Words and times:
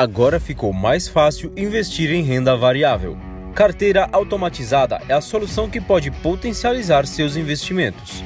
Agora 0.00 0.40
ficou 0.40 0.72
mais 0.72 1.08
fácil 1.08 1.52
investir 1.54 2.10
em 2.10 2.22
renda 2.22 2.56
variável. 2.56 3.18
Carteira 3.54 4.08
automatizada 4.10 4.98
é 5.06 5.12
a 5.12 5.20
solução 5.20 5.68
que 5.68 5.78
pode 5.78 6.10
potencializar 6.10 7.06
seus 7.06 7.36
investimentos. 7.36 8.24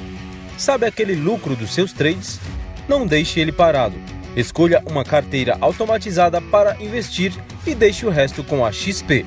Sabe 0.57 0.85
aquele 0.85 1.15
lucro 1.15 1.53
dos 1.53 1.73
seus 1.73 1.91
trades? 1.91 2.39
Não 2.87 3.05
deixe 3.05 3.41
ele 3.41 3.51
parado. 3.51 3.97
Escolha 4.37 4.81
uma 4.89 5.03
carteira 5.03 5.57
automatizada 5.59 6.39
para 6.39 6.81
investir 6.81 7.33
e 7.67 7.75
deixe 7.75 8.05
o 8.05 8.09
resto 8.09 8.41
com 8.41 8.65
a 8.65 8.71
XP. 8.71 9.25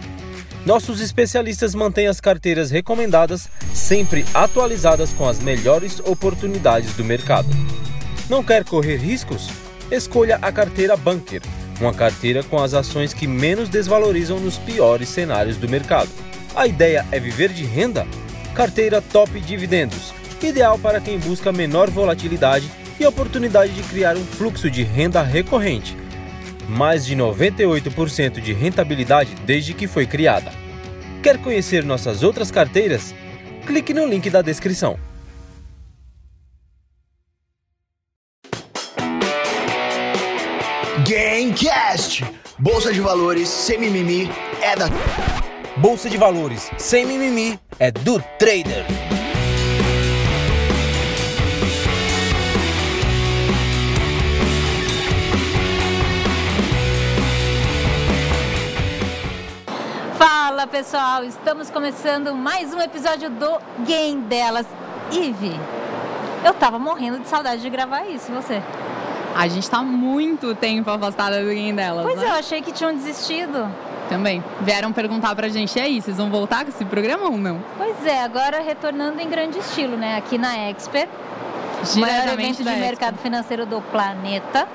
Nossos 0.65 1.03
especialistas 1.03 1.75
mantêm 1.75 2.07
as 2.07 2.19
carteiras 2.19 2.71
recomendadas 2.71 3.47
sempre 3.75 4.25
atualizadas 4.33 5.13
com 5.13 5.29
as 5.29 5.39
melhores 5.39 6.01
oportunidades 6.01 6.95
do 6.95 7.05
mercado. 7.05 7.51
Não 8.27 8.43
quer 8.43 8.65
correr 8.65 8.97
riscos? 8.97 9.51
Escolha 9.91 10.39
a 10.41 10.51
carteira 10.51 10.97
Bunker 10.97 11.43
uma 11.81 11.93
carteira 11.93 12.43
com 12.43 12.59
as 12.59 12.75
ações 12.75 13.13
que 13.13 13.27
menos 13.27 13.69
desvalorizam 13.69 14.41
nos 14.41 14.59
piores 14.59 15.09
cenários 15.09 15.57
do 15.57 15.69
mercado. 15.69 16.11
A 16.55 16.67
ideia 16.67 17.07
é 17.13 17.21
viver 17.21 17.51
de 17.51 17.65
renda? 17.65 18.07
Carteira 18.55 19.01
Top 19.01 19.39
Dividendos, 19.41 20.13
ideal 20.43 20.79
para 20.79 21.01
quem 21.01 21.19
busca 21.19 21.53
menor 21.53 21.89
volatilidade 21.91 22.69
e 22.99 23.07
oportunidade 23.07 23.73
de 23.73 23.83
criar 23.83 24.17
um 24.17 24.25
fluxo 24.25 24.71
de 24.71 24.83
renda 24.83 25.23
recorrente. 25.23 25.97
Mais 26.69 27.07
de 27.07 27.17
98% 27.17 28.41
de 28.41 28.53
rentabilidade 28.53 29.35
desde 29.47 29.73
que 29.73 29.87
foi 29.87 30.07
criada. 30.07 30.53
Quer 31.23 31.39
conhecer 31.39 31.85
nossas 31.85 32.23
outras 32.23 32.51
carteiras? 32.51 33.15
Clique 33.67 33.95
no 33.95 34.07
link 34.07 34.29
da 34.29 34.43
descrição. 34.43 34.99
Gamecast! 41.09 42.23
Bolsa 42.59 42.93
de 42.93 43.01
valores 43.01 43.49
sem 43.49 43.79
mimimi 43.79 44.31
é 44.61 44.77
da. 44.77 44.89
Bolsa 45.79 46.11
de 46.11 46.19
valores 46.19 46.71
sem 46.77 47.07
mimimi 47.07 47.59
é 47.79 47.91
do 47.91 48.21
trader. 48.39 48.85
Fala 60.19 60.67
pessoal, 60.67 61.25
estamos 61.25 61.71
começando 61.71 62.35
mais 62.35 62.75
um 62.75 62.83
episódio 62.83 63.31
do 63.31 63.59
Game 63.87 64.21
Delas. 64.25 64.67
Ive, 65.11 65.59
eu 66.45 66.53
tava 66.53 66.79
morrendo 66.79 67.21
de 67.21 67.29
saudade 67.29 67.63
de 67.63 67.71
gravar 67.71 68.05
isso, 68.05 68.31
e 68.31 68.35
você? 68.35 68.63
A 69.35 69.47
gente 69.49 69.69
tá 69.71 69.83
muito 69.83 70.55
tempo 70.55 70.91
afastada 70.91 71.41
do 71.41 71.49
game 71.49 71.73
delas, 71.73 72.03
Pois 72.05 72.19
né? 72.19 72.27
eu 72.27 72.33
achei 72.33 72.61
que 72.61 72.73
tinham 72.73 72.93
desistido. 72.95 73.69
Também. 74.09 74.43
Vieram 74.63 74.91
perguntar 74.93 75.35
pra 75.37 75.49
gente, 75.49 75.77
e 75.79 75.81
aí, 75.83 76.01
vocês 76.01 76.17
vão 76.17 76.31
voltar 76.31 76.65
com 76.65 76.71
esse 76.71 76.85
programa 76.85 77.25
ou 77.27 77.37
não? 77.37 77.63
Pois 77.77 78.05
é, 78.07 78.23
agora 78.23 78.61
retornando 78.63 79.21
em 79.21 79.29
grande 79.29 79.59
estilo, 79.59 79.97
né? 79.97 80.17
Aqui 80.17 80.39
na 80.39 80.57
Expert, 80.71 81.09
maior 81.97 82.29
evento 82.33 82.63
de 82.63 82.69
Expo. 82.69 82.81
mercado 82.81 83.19
financeiro 83.19 83.67
do 83.67 83.81
planeta. 83.83 84.67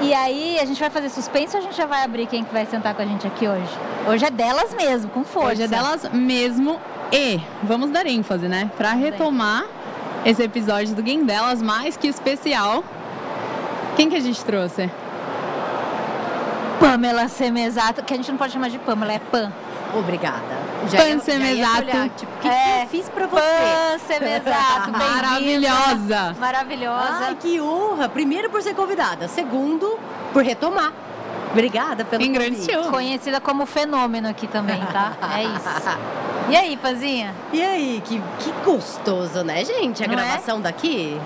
E 0.00 0.12
aí, 0.12 0.58
a 0.60 0.64
gente 0.64 0.80
vai 0.80 0.90
fazer 0.90 1.08
suspense 1.10 1.54
ou 1.56 1.62
a 1.62 1.64
gente 1.64 1.76
já 1.76 1.86
vai 1.86 2.02
abrir 2.02 2.26
quem 2.26 2.44
que 2.44 2.52
vai 2.52 2.66
sentar 2.66 2.94
com 2.94 3.02
a 3.02 3.06
gente 3.06 3.26
aqui 3.26 3.46
hoje? 3.46 3.70
Hoje 4.06 4.24
é 4.24 4.30
delas 4.30 4.74
mesmo, 4.74 5.10
com 5.10 5.22
força. 5.24 5.52
Hoje 5.52 5.62
é 5.62 5.68
delas 5.68 6.10
mesmo 6.12 6.80
e 7.12 7.40
vamos 7.62 7.90
dar 7.90 8.06
ênfase, 8.06 8.48
né? 8.48 8.70
Dar 8.78 8.92
retomar 8.94 9.64
esse 10.24 10.42
episódio 10.42 10.94
do 10.94 11.02
game 11.02 11.24
delas, 11.24 11.60
mais 11.62 11.96
que 11.96 12.06
especial. 12.08 12.82
Quem 13.96 14.08
que 14.10 14.16
a 14.16 14.20
gente 14.20 14.44
trouxe? 14.44 14.90
Pamela 16.80 17.28
Semesato, 17.28 18.02
que 18.02 18.12
a 18.12 18.16
gente 18.16 18.30
não 18.30 18.38
pode 18.38 18.52
chamar 18.52 18.68
de 18.68 18.78
Pamela, 18.78 19.12
é 19.12 19.18
Pam. 19.18 19.52
Obrigada. 19.96 20.64
Pansemesato. 20.96 21.84
Tipo, 22.16 22.32
o 22.32 22.40
que, 22.40 22.48
É, 22.48 22.78
que 22.78 22.82
eu 22.82 22.88
fiz 22.88 23.08
pra 23.08 23.26
você? 23.26 23.40
Pam 23.40 23.98
Semesato, 24.06 24.90
bem-vinda. 24.98 25.08
Maravilhosa! 25.22 26.36
Maravilhosa. 26.38 27.18
Ai, 27.28 27.36
que 27.40 27.60
honra. 27.60 28.08
Primeiro 28.08 28.50
por 28.50 28.60
ser 28.60 28.74
convidada. 28.74 29.28
Segundo, 29.28 29.98
por 30.32 30.42
retomar. 30.42 30.92
Obrigada 31.52 32.04
pelo 32.04 32.22
Em 32.24 32.32
grande 32.32 32.56
convite. 32.56 32.70
estilo. 32.70 32.90
Conhecida 32.90 33.40
como 33.40 33.64
fenômeno 33.64 34.28
aqui 34.28 34.48
também, 34.48 34.84
tá? 34.92 35.12
É 35.36 35.44
isso. 35.44 35.98
E 36.48 36.56
aí, 36.56 36.76
Pazinha? 36.76 37.34
E 37.52 37.62
aí, 37.62 38.02
que, 38.04 38.20
que 38.40 38.52
gostoso, 38.64 39.42
né, 39.42 39.64
gente? 39.64 40.04
A 40.04 40.06
Não 40.06 40.14
é? 40.14 40.16
gravação 40.16 40.60
daqui. 40.60 41.18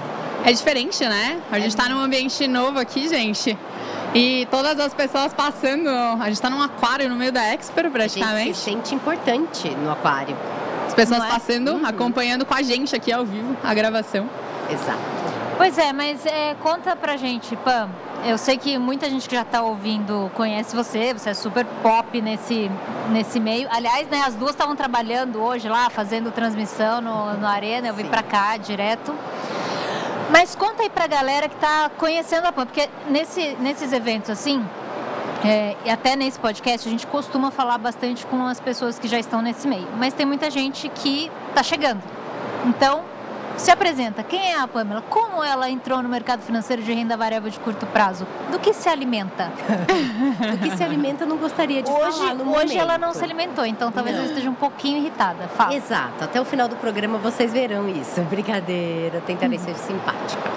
É 0.45 0.53
diferente, 0.53 1.05
né? 1.05 1.41
A 1.51 1.59
gente 1.59 1.77
tá 1.77 1.89
num 1.89 1.99
ambiente 1.99 2.47
novo 2.47 2.79
aqui, 2.79 3.09
gente. 3.09 3.59
E 4.15 4.47
todas 4.51 4.79
as 4.79 4.95
pessoas 4.95 5.35
passando. 5.35 5.89
A 5.89 6.29
gente 6.29 6.41
tá 6.41 6.49
num 6.49 6.63
aquário 6.63 7.09
no 7.09 7.17
meio 7.17 7.33
da 7.33 7.43
Expo, 7.53 7.79
A 7.79 7.83
gente 7.83 7.93
praticamente. 7.93 8.57
se 8.57 8.63
sente 8.65 8.95
importante 8.95 9.69
no 9.71 9.91
aquário. 9.91 10.37
As 10.87 10.95
pessoas 10.95 11.19
Não 11.19 11.27
é? 11.27 11.31
passando, 11.31 11.81
acompanhando 11.85 12.47
com 12.47 12.55
a 12.55 12.63
gente 12.63 12.95
aqui 12.95 13.13
ao 13.13 13.25
vivo 13.25 13.57
a 13.63 13.75
gravação. 13.75 14.29
Exato. 14.71 14.99
Pois 15.57 15.77
é, 15.77 15.93
mas 15.93 16.25
é, 16.25 16.55
conta 16.63 16.95
pra 16.95 17.17
gente, 17.17 17.57
Pam. 17.57 17.89
Eu 18.25 18.37
sei 18.37 18.59
que 18.59 18.77
muita 18.79 19.09
gente 19.09 19.29
que 19.29 19.35
já 19.35 19.45
tá 19.45 19.63
ouvindo 19.63 20.31
conhece 20.35 20.75
você, 20.75 21.15
você 21.15 21.31
é 21.31 21.35
super 21.35 21.65
pop 21.83 22.21
nesse, 22.21 22.71
nesse 23.11 23.39
meio. 23.39 23.69
Aliás, 23.71 24.09
né, 24.09 24.23
as 24.27 24.35
duas 24.35 24.51
estavam 24.51 24.75
trabalhando 24.75 25.41
hoje 25.41 25.69
lá, 25.69 25.89
fazendo 25.89 26.31
transmissão 26.31 27.01
no, 27.01 27.35
no 27.35 27.47
Arena, 27.47 27.89
eu 27.89 27.95
vim 27.95 28.07
pra 28.07 28.23
cá 28.23 28.57
direto. 28.57 29.15
Mas 30.31 30.55
conta 30.55 30.83
aí 30.83 30.91
pra 30.91 31.07
galera 31.07 31.49
que 31.49 31.57
tá 31.57 31.91
conhecendo 31.97 32.47
a 32.47 32.53
Pam, 32.53 32.67
porque 32.67 32.89
nesse, 33.09 33.57
nesses 33.61 33.93
eventos 33.93 34.29
assim, 34.29 34.63
é, 35.45 35.77
e 35.85 35.91
até 35.91 36.17
nesse 36.17 36.39
podcast, 36.39 36.87
a 36.87 36.91
gente 36.91 37.07
costuma 37.07 37.51
falar 37.51 37.79
bastante 37.79 38.27
com 38.27 38.45
as 38.47 38.59
pessoas 38.59 38.99
que 38.99 39.07
já 39.07 39.19
estão 39.19 39.41
nesse 39.41 39.69
meio. 39.69 39.87
Mas 39.97 40.13
tem 40.13 40.27
muita 40.27 40.51
gente 40.51 40.89
que 40.89 41.31
está 41.49 41.63
chegando. 41.63 42.03
Então, 42.67 43.05
se 43.59 43.71
apresenta. 43.71 44.23
Quem 44.23 44.53
é 44.53 44.59
a 44.59 44.67
Pamela? 44.69 45.03
Como 45.09 45.43
ela 45.43 45.69
entrou 45.69 46.03
no 46.03 46.09
mercado 46.09 46.41
financeiro 46.43 46.83
de 46.83 46.93
renda 46.93 47.17
variável 47.17 47.51
de 47.51 47.59
curto 47.61 47.85
prazo? 47.87 48.27
Do 48.51 48.59
que 48.59 48.73
se 48.73 48.89
alimenta? 48.89 49.51
Do 50.53 50.59
que 50.59 50.77
se 50.77 50.83
alimenta, 50.83 51.25
eu 51.25 51.29
não 51.29 51.37
gostaria 51.37 51.83
de 51.83 51.91
Hoje, 51.91 52.19
falar 52.19 52.35
no 52.35 52.57
hoje 52.57 52.79
ela 52.79 52.97
não 52.97 53.09
momento. 53.09 53.19
se 53.19 53.25
alimentou, 53.25 53.67
então 53.67 53.91
talvez 53.91 54.17
Não. 54.17 54.23
ela 54.23 54.33
esteja 54.33 54.49
um 54.51 54.55
pouquinho 54.55 54.99
irritada. 54.99 55.49
Fala. 55.49 55.75
Exato, 55.75 56.25
até 56.25 56.41
o 56.41 56.45
final 56.45 56.69
do 56.69 56.77
programa 56.77 57.19
vocês 57.19 57.53
verão 57.53 57.89
isso. 57.89 58.21
Brincadeira, 58.31 59.21
tentarei 59.27 59.59
ser 59.59 59.75
simpática. 59.75 60.49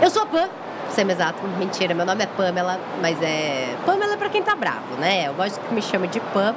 Eu 0.00 0.10
sou 0.10 0.22
a 0.22 0.26
Pam, 0.26 0.48
sendo 0.90 1.10
exato, 1.12 1.38
mentira, 1.58 1.94
meu 1.94 2.06
nome 2.06 2.24
é 2.24 2.26
Pamela, 2.26 2.80
mas 3.00 3.20
é. 3.22 3.76
Pamela 3.84 4.14
é 4.14 4.16
pra 4.16 4.28
quem 4.28 4.42
tá 4.42 4.54
bravo, 4.54 4.96
né? 4.98 5.28
Eu 5.28 5.34
gosto 5.34 5.60
que 5.60 5.74
me 5.74 5.82
chame 5.82 6.08
de 6.08 6.20
Pam. 6.20 6.54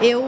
Eu 0.00 0.22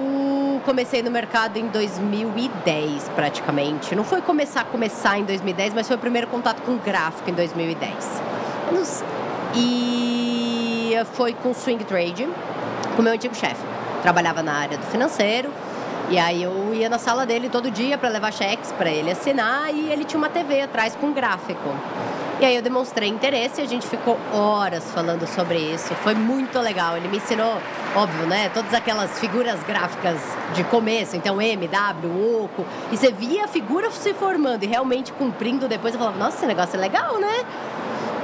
comecei 0.64 1.02
no 1.02 1.10
mercado 1.10 1.58
em 1.58 1.68
2010, 1.68 3.08
praticamente. 3.10 3.94
Não 3.94 4.02
foi 4.02 4.20
começar 4.22 4.62
a 4.62 4.64
começar 4.64 5.18
em 5.18 5.24
2010, 5.24 5.74
mas 5.74 5.86
foi 5.86 5.96
o 5.96 5.98
primeiro 5.98 6.26
contato 6.26 6.62
com 6.62 6.76
gráfico 6.76 7.30
em 7.30 7.34
2010. 7.34 8.22
Eu 8.68 8.78
não 8.78 8.84
sei. 8.84 9.06
E 9.54 10.92
foi 11.12 11.34
com 11.34 11.52
swing 11.52 11.84
trade, 11.84 12.28
com 12.96 13.02
meu 13.02 13.12
antigo 13.12 13.34
chefe. 13.34 13.62
Trabalhava 14.02 14.42
na 14.42 14.54
área 14.54 14.78
do 14.78 14.86
financeiro. 14.86 15.50
E 16.10 16.18
aí 16.18 16.42
eu 16.42 16.74
ia 16.74 16.88
na 16.88 16.98
sala 16.98 17.24
dele 17.24 17.48
todo 17.48 17.70
dia 17.70 17.96
para 17.96 18.08
levar 18.08 18.32
cheques 18.32 18.72
para 18.72 18.90
ele 18.90 19.10
assinar 19.10 19.72
e 19.74 19.90
ele 19.90 20.04
tinha 20.04 20.18
uma 20.18 20.28
TV 20.28 20.60
atrás 20.60 20.94
com 20.94 21.12
gráfico. 21.12 21.74
E 22.40 22.44
aí 22.44 22.56
eu 22.56 22.62
demonstrei 22.62 23.08
interesse 23.08 23.60
e 23.60 23.64
a 23.64 23.66
gente 23.66 23.86
ficou 23.86 24.18
horas 24.32 24.90
falando 24.92 25.24
sobre 25.26 25.56
isso. 25.56 25.94
Foi 25.96 26.14
muito 26.14 26.58
legal. 26.58 26.96
Ele 26.96 27.06
me 27.06 27.18
ensinou, 27.18 27.60
óbvio, 27.94 28.26
né? 28.26 28.50
Todas 28.52 28.74
aquelas 28.74 29.20
figuras 29.20 29.62
gráficas 29.62 30.20
de 30.52 30.64
começo, 30.64 31.16
então 31.16 31.40
M, 31.40 31.68
W, 31.68 32.44
Oco. 32.44 32.66
E 32.90 32.96
você 32.96 33.12
via 33.12 33.44
a 33.44 33.48
figura 33.48 33.88
se 33.92 34.12
formando 34.14 34.64
e 34.64 34.66
realmente 34.66 35.12
cumprindo 35.12 35.68
depois. 35.68 35.94
Eu 35.94 36.00
falava, 36.00 36.18
nossa, 36.18 36.38
esse 36.38 36.46
negócio 36.46 36.76
é 36.76 36.80
legal, 36.80 37.18
né? 37.20 37.44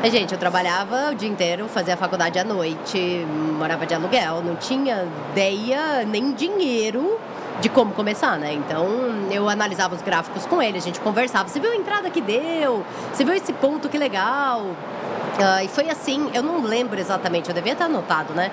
Mas, 0.03 0.13
gente, 0.13 0.33
eu 0.33 0.39
trabalhava 0.39 1.11
o 1.13 1.15
dia 1.15 1.29
inteiro, 1.29 1.69
fazia 1.69 1.97
faculdade 1.97 2.39
à 2.39 2.45
noite, 2.45 3.25
morava 3.59 3.87
de 3.87 3.95
aluguel, 3.95 4.43
não 4.43 4.57
tinha 4.57 5.07
ideia 5.31 6.05
nem 6.05 6.33
dinheiro 6.33 7.19
de 7.61 7.69
como 7.69 7.93
começar, 7.93 8.39
né? 8.39 8.53
Então 8.53 8.87
eu 9.31 9.49
analisava 9.49 9.95
os 9.95 10.03
gráficos 10.03 10.47
com 10.47 10.63
ele, 10.63 10.79
a 10.79 10.81
gente 10.81 11.01
conversava. 11.01 11.49
Você 11.49 11.61
viu 11.61 11.71
a 11.71 11.77
entrada 11.77 12.11
que 12.11 12.21
deu? 12.21 12.85
Você 13.13 13.25
viu 13.25 13.35
esse 13.35 13.53
ponto 13.53 13.89
que 13.89 13.99
legal? 13.99 14.67
Ah, 15.39 15.63
e 15.65 15.69
foi 15.69 15.89
assim, 15.89 16.31
eu 16.35 16.43
não 16.43 16.63
lembro 16.63 16.99
exatamente, 16.99 17.49
eu 17.49 17.55
devia 17.55 17.75
ter 17.75 17.85
anotado, 17.85 18.35
né? 18.35 18.51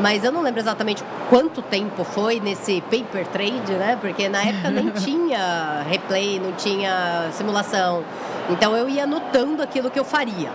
Mas 0.00 0.24
eu 0.24 0.32
não 0.32 0.40
lembro 0.40 0.60
exatamente 0.60 1.04
quanto 1.28 1.60
tempo 1.60 2.04
foi 2.04 2.40
nesse 2.40 2.80
paper 2.82 3.26
trade, 3.26 3.72
né? 3.72 3.98
Porque 4.00 4.28
na 4.28 4.42
época 4.42 4.70
nem 4.70 4.88
tinha 5.04 5.84
replay, 5.88 6.40
não 6.40 6.52
tinha 6.52 7.28
simulação. 7.32 8.02
Então 8.48 8.74
eu 8.76 8.88
ia 8.88 9.04
anotando 9.04 9.62
aquilo 9.62 9.90
que 9.90 9.98
eu 9.98 10.04
faria. 10.04 10.50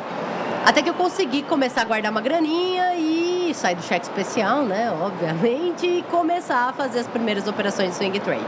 Até 0.66 0.82
que 0.82 0.90
eu 0.90 0.96
consegui 0.96 1.44
começar 1.44 1.82
a 1.82 1.86
guardar 1.86 2.12
uma 2.12 2.22
graninha 2.22 2.96
e 2.96 3.15
sair 3.56 3.76
do 3.76 3.84
cheque 3.84 4.06
especial, 4.06 4.64
né? 4.64 4.92
Obviamente, 5.02 5.86
e 5.86 6.04
começar 6.04 6.70
a 6.70 6.74
fazer 6.74 7.00
as 7.00 7.08
primeiras 7.08 7.48
operações 7.48 7.92
de 7.92 7.96
swing 7.96 8.20
trade. 8.20 8.46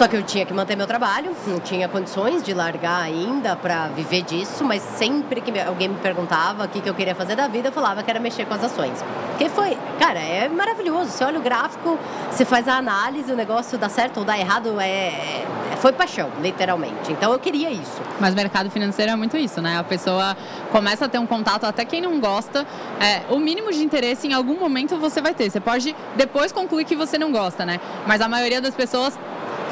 Só 0.00 0.08
que 0.08 0.16
eu 0.16 0.22
tinha 0.22 0.46
que 0.46 0.54
manter 0.54 0.76
meu 0.76 0.86
trabalho, 0.86 1.36
não 1.46 1.60
tinha 1.60 1.86
condições 1.86 2.42
de 2.42 2.54
largar 2.54 3.02
ainda 3.02 3.54
para 3.54 3.88
viver 3.88 4.22
disso, 4.22 4.64
mas 4.64 4.80
sempre 4.80 5.42
que 5.42 5.60
alguém 5.60 5.88
me 5.88 5.96
perguntava 5.96 6.64
o 6.64 6.68
que, 6.68 6.80
que 6.80 6.88
eu 6.88 6.94
queria 6.94 7.14
fazer 7.14 7.36
da 7.36 7.46
vida, 7.48 7.68
eu 7.68 7.72
falava 7.72 8.02
que 8.02 8.10
era 8.10 8.18
mexer 8.18 8.46
com 8.46 8.54
as 8.54 8.64
ações. 8.64 9.04
Porque 9.32 9.50
foi, 9.50 9.76
cara, 9.98 10.18
é 10.18 10.48
maravilhoso. 10.48 11.10
Você 11.10 11.22
olha 11.22 11.38
o 11.38 11.42
gráfico, 11.42 11.98
você 12.30 12.46
faz 12.46 12.66
a 12.66 12.78
análise, 12.78 13.30
o 13.30 13.36
negócio 13.36 13.76
dá 13.76 13.90
certo 13.90 14.20
ou 14.20 14.24
dá 14.24 14.38
errado, 14.38 14.80
é, 14.80 14.86
é 14.86 15.46
foi 15.80 15.92
paixão, 15.92 16.30
literalmente. 16.40 17.10
Então 17.10 17.32
eu 17.32 17.38
queria 17.38 17.70
isso. 17.70 18.00
Mas 18.20 18.34
o 18.34 18.36
mercado 18.36 18.70
financeiro 18.70 19.10
é 19.10 19.16
muito 19.16 19.36
isso, 19.36 19.60
né? 19.62 19.78
A 19.78 19.84
pessoa 19.84 20.36
começa 20.70 21.06
a 21.06 21.08
ter 21.08 21.18
um 21.18 21.26
contato, 21.26 21.64
até 21.64 21.84
quem 21.84 22.00
não 22.00 22.20
gosta, 22.20 22.66
é, 23.00 23.22
o 23.32 23.38
mínimo 23.38 23.72
de 23.72 23.82
interesse 23.82 24.26
em 24.26 24.32
algum 24.32 24.58
momento 24.58 24.96
você 24.98 25.20
vai 25.22 25.34
ter. 25.34 25.50
Você 25.50 25.60
pode 25.60 25.96
depois 26.16 26.52
concluir 26.52 26.84
que 26.84 26.94
você 26.94 27.16
não 27.18 27.32
gosta, 27.32 27.64
né? 27.64 27.80
Mas 28.06 28.20
a 28.20 28.28
maioria 28.28 28.60
das 28.60 28.74
pessoas 28.74 29.18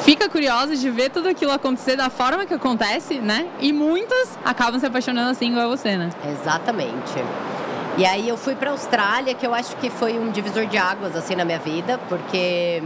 fica 0.00 0.28
curiosa 0.28 0.76
de 0.76 0.90
ver 0.90 1.10
tudo 1.10 1.28
aquilo 1.28 1.52
acontecer 1.52 1.96
da 1.96 2.08
forma 2.08 2.46
que 2.46 2.54
acontece, 2.54 3.14
né? 3.18 3.46
E 3.60 3.72
muitas 3.72 4.38
acabam 4.44 4.80
se 4.80 4.86
apaixonando 4.86 5.30
assim 5.30 5.50
igual 5.50 5.68
você, 5.68 5.96
né? 5.96 6.08
Exatamente. 6.26 7.22
E 7.98 8.06
aí 8.06 8.28
eu 8.28 8.36
fui 8.36 8.54
para 8.54 8.70
Austrália, 8.70 9.34
que 9.34 9.44
eu 9.46 9.52
acho 9.52 9.76
que 9.76 9.90
foi 9.90 10.18
um 10.18 10.30
divisor 10.30 10.66
de 10.66 10.78
águas 10.78 11.16
assim 11.16 11.34
na 11.34 11.44
minha 11.44 11.58
vida, 11.58 11.98
porque 12.08 12.80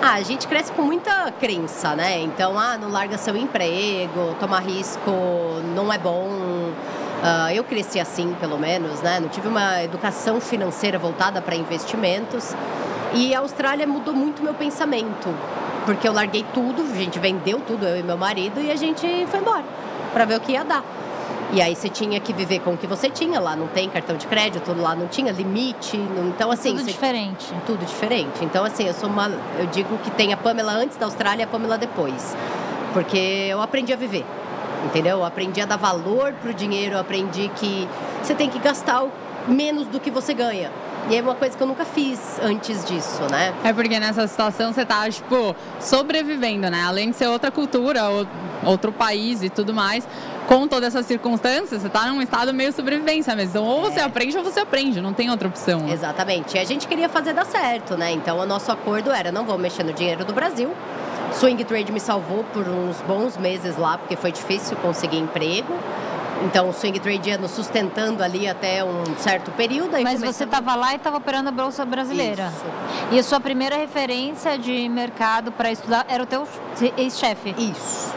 ah, 0.00 0.14
a 0.14 0.22
gente 0.22 0.46
cresce 0.46 0.72
com 0.72 0.82
muita 0.82 1.32
crença, 1.32 1.94
né? 1.94 2.20
Então, 2.20 2.58
ah, 2.58 2.78
não 2.78 2.90
larga 2.90 3.18
seu 3.18 3.36
emprego, 3.36 4.34
tomar 4.38 4.60
risco 4.60 5.10
não 5.74 5.92
é 5.92 5.98
bom. 5.98 6.28
Uh, 6.28 7.50
eu 7.52 7.64
cresci 7.64 7.98
assim, 7.98 8.36
pelo 8.40 8.58
menos, 8.58 9.00
né? 9.02 9.18
Não 9.18 9.28
tive 9.28 9.48
uma 9.48 9.82
educação 9.82 10.40
financeira 10.40 10.98
voltada 10.98 11.42
para 11.42 11.56
investimentos. 11.56 12.54
E 13.12 13.34
a 13.34 13.40
Austrália 13.40 13.86
mudou 13.86 14.14
muito 14.14 14.42
meu 14.42 14.54
pensamento 14.54 15.34
porque 15.88 16.06
eu 16.06 16.12
larguei 16.12 16.44
tudo, 16.52 16.82
a 16.82 16.94
gente 16.94 17.18
vendeu 17.18 17.62
tudo, 17.66 17.86
eu 17.86 17.98
e 17.98 18.02
meu 18.02 18.18
marido, 18.18 18.60
e 18.60 18.70
a 18.70 18.76
gente 18.76 19.26
foi 19.28 19.40
embora 19.40 19.64
para 20.12 20.26
ver 20.26 20.36
o 20.36 20.40
que 20.40 20.52
ia 20.52 20.62
dar. 20.62 20.84
E 21.50 21.62
aí 21.62 21.74
você 21.74 21.88
tinha 21.88 22.20
que 22.20 22.32
viver 22.32 22.60
com 22.60 22.74
o 22.74 22.76
que 22.76 22.86
você 22.86 23.08
tinha 23.08 23.40
lá, 23.40 23.56
não 23.56 23.68
tem 23.68 23.88
cartão 23.88 24.16
de 24.16 24.26
crédito, 24.26 24.74
lá 24.78 24.94
não 24.94 25.08
tinha 25.08 25.32
limite, 25.32 25.96
não, 25.96 26.28
então 26.28 26.50
assim, 26.50 26.72
tudo 26.72 26.84
você, 26.84 26.92
diferente. 26.92 27.54
Tudo 27.64 27.86
diferente. 27.86 28.44
Então 28.44 28.64
assim, 28.64 28.86
eu 28.86 28.92
sou 28.92 29.08
uma, 29.08 29.30
eu 29.58 29.66
digo 29.66 29.96
que 29.98 30.10
tem 30.10 30.32
a 30.34 30.36
Pamela 30.36 30.72
antes 30.72 30.98
da 30.98 31.06
Austrália 31.06 31.42
e 31.42 31.44
a 31.44 31.46
Pamela 31.46 31.78
depois. 31.78 32.36
Porque 32.92 33.16
eu 33.16 33.62
aprendi 33.62 33.92
a 33.92 33.96
viver. 33.96 34.26
Entendeu? 34.84 35.18
Eu 35.18 35.24
aprendi 35.24 35.60
a 35.60 35.66
dar 35.66 35.76
valor 35.76 36.34
pro 36.34 36.52
dinheiro, 36.52 36.94
eu 36.94 37.00
aprendi 37.00 37.50
que 37.56 37.88
você 38.22 38.34
tem 38.34 38.48
que 38.50 38.58
gastar 38.58 39.06
menos 39.48 39.86
do 39.88 39.98
que 39.98 40.10
você 40.10 40.34
ganha. 40.34 40.70
E 41.10 41.16
é 41.16 41.22
uma 41.22 41.34
coisa 41.34 41.56
que 41.56 41.62
eu 41.62 41.66
nunca 41.66 41.86
fiz 41.86 42.38
antes 42.42 42.84
disso, 42.84 43.22
né? 43.30 43.54
É 43.64 43.72
porque 43.72 43.98
nessa 43.98 44.26
situação 44.26 44.72
você 44.74 44.84
tá, 44.84 45.08
tipo, 45.08 45.56
sobrevivendo, 45.80 46.68
né? 46.68 46.82
Além 46.86 47.10
de 47.10 47.16
ser 47.16 47.28
outra 47.28 47.50
cultura, 47.50 48.02
outro 48.62 48.92
país 48.92 49.42
e 49.42 49.48
tudo 49.48 49.72
mais, 49.72 50.06
com 50.46 50.68
todas 50.68 50.94
essas 50.94 51.06
circunstâncias, 51.06 51.80
você 51.80 51.88
tá 51.88 52.06
num 52.06 52.20
estado 52.20 52.52
meio 52.52 52.72
sobrevivência 52.72 53.34
mesmo. 53.34 53.50
Então, 53.50 53.64
ou 53.64 53.80
você 53.80 54.00
é. 54.00 54.02
aprende 54.02 54.36
ou 54.36 54.44
você 54.44 54.60
aprende, 54.60 55.00
não 55.00 55.14
tem 55.14 55.30
outra 55.30 55.48
opção. 55.48 55.80
Né? 55.80 55.92
Exatamente. 55.92 56.56
E 56.56 56.60
a 56.60 56.64
gente 56.64 56.86
queria 56.86 57.08
fazer 57.08 57.32
dar 57.32 57.46
certo, 57.46 57.96
né? 57.96 58.12
Então, 58.12 58.38
o 58.38 58.44
nosso 58.44 58.70
acordo 58.70 59.10
era: 59.10 59.32
não 59.32 59.44
vou 59.44 59.56
mexer 59.56 59.84
no 59.84 59.94
dinheiro 59.94 60.26
do 60.26 60.34
Brasil. 60.34 60.74
Swing 61.32 61.62
Trade 61.64 61.92
me 61.92 62.00
salvou 62.00 62.44
por 62.52 62.66
uns 62.66 63.00
bons 63.02 63.36
meses 63.36 63.76
lá, 63.76 63.98
porque 63.98 64.16
foi 64.16 64.32
difícil 64.32 64.76
conseguir 64.78 65.18
emprego. 65.18 65.72
Então 66.44 66.68
o 66.68 66.72
swing 66.72 66.98
trade 67.00 67.30
ia 67.30 67.38
nos 67.38 67.50
sustentando 67.50 68.22
ali 68.22 68.48
até 68.48 68.84
um 68.84 69.04
certo 69.16 69.50
período. 69.52 69.92
Mas 69.92 70.02
começamos... 70.02 70.36
você 70.36 70.44
estava 70.44 70.74
lá 70.74 70.92
e 70.92 70.96
estava 70.96 71.16
operando 71.16 71.48
a 71.48 71.52
Bolsa 71.52 71.84
Brasileira. 71.84 72.52
Isso. 72.54 72.64
E 73.12 73.18
a 73.18 73.22
sua 73.22 73.40
primeira 73.40 73.76
referência 73.76 74.58
de 74.58 74.88
mercado 74.88 75.50
para 75.50 75.70
estudar 75.70 76.06
era 76.08 76.22
o 76.22 76.26
teu 76.26 76.46
ex-chefe? 76.96 77.54
Isso. 77.58 78.14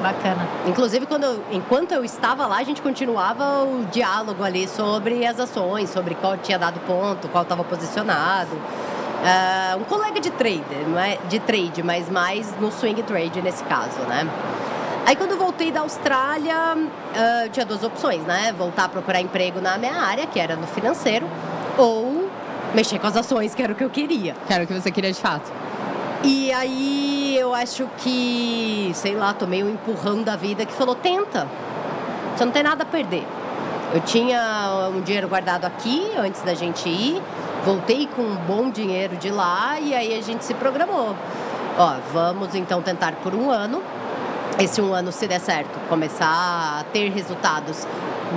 Bacana. 0.00 0.46
Inclusive, 0.66 1.06
quando 1.06 1.24
eu, 1.24 1.42
enquanto 1.50 1.92
eu 1.92 2.04
estava 2.04 2.46
lá, 2.46 2.58
a 2.58 2.62
gente 2.62 2.82
continuava 2.82 3.64
o 3.64 3.86
diálogo 3.90 4.44
ali 4.44 4.68
sobre 4.68 5.26
as 5.26 5.40
ações, 5.40 5.88
sobre 5.88 6.14
qual 6.14 6.36
tinha 6.36 6.58
dado 6.58 6.78
ponto, 6.80 7.26
qual 7.28 7.42
estava 7.42 7.64
posicionado. 7.64 8.54
Uh, 8.54 9.78
um 9.80 9.84
colega 9.84 10.20
de 10.20 10.30
trader, 10.30 10.84
é 10.98 11.18
de 11.26 11.38
trade, 11.38 11.82
mas 11.82 12.10
mais 12.10 12.54
no 12.60 12.70
swing 12.70 13.02
trade 13.02 13.40
nesse 13.40 13.64
caso, 13.64 13.98
né? 14.00 14.28
Aí 15.06 15.14
quando 15.16 15.32
eu 15.32 15.38
voltei 15.38 15.70
da 15.70 15.80
Austrália, 15.80 16.76
uh, 16.76 17.48
tinha 17.50 17.66
duas 17.66 17.84
opções, 17.84 18.22
né? 18.22 18.54
Voltar 18.56 18.84
a 18.84 18.88
procurar 18.88 19.20
emprego 19.20 19.60
na 19.60 19.76
minha 19.76 19.94
área, 19.94 20.26
que 20.26 20.40
era 20.40 20.56
no 20.56 20.66
financeiro, 20.66 21.26
ou 21.76 22.30
mexer 22.74 22.98
com 22.98 23.06
as 23.06 23.16
ações, 23.16 23.54
que 23.54 23.62
era 23.62 23.72
o 23.72 23.76
que 23.76 23.84
eu 23.84 23.90
queria. 23.90 24.34
Que 24.46 24.52
era 24.52 24.64
o 24.64 24.66
que 24.66 24.72
você 24.72 24.90
queria 24.90 25.12
de 25.12 25.20
fato. 25.20 25.52
E 26.22 26.50
aí 26.52 27.36
eu 27.38 27.54
acho 27.54 27.86
que, 27.98 28.90
sei 28.94 29.14
lá, 29.14 29.34
tomei 29.34 29.62
um 29.62 29.70
empurrão 29.70 30.22
da 30.22 30.36
vida 30.36 30.64
que 30.64 30.72
falou, 30.72 30.94
tenta. 30.94 31.46
Você 32.34 32.44
não 32.46 32.52
tem 32.52 32.62
nada 32.62 32.82
a 32.82 32.86
perder. 32.86 33.26
Eu 33.92 34.00
tinha 34.00 34.90
um 34.92 35.02
dinheiro 35.02 35.28
guardado 35.28 35.66
aqui 35.66 36.10
antes 36.16 36.40
da 36.40 36.54
gente 36.54 36.88
ir, 36.88 37.22
voltei 37.62 38.08
com 38.08 38.22
um 38.22 38.36
bom 38.36 38.70
dinheiro 38.70 39.16
de 39.16 39.30
lá 39.30 39.78
e 39.78 39.94
aí 39.94 40.18
a 40.18 40.22
gente 40.22 40.44
se 40.44 40.54
programou. 40.54 41.14
Ó, 41.78 41.96
vamos 42.12 42.54
então 42.54 42.80
tentar 42.80 43.12
por 43.22 43.34
um 43.34 43.50
ano 43.50 43.82
esse 44.58 44.80
um 44.80 44.92
ano, 44.94 45.10
se 45.10 45.26
der 45.26 45.40
certo, 45.40 45.78
começar 45.88 46.80
a 46.80 46.84
ter 46.92 47.10
resultados, 47.10 47.86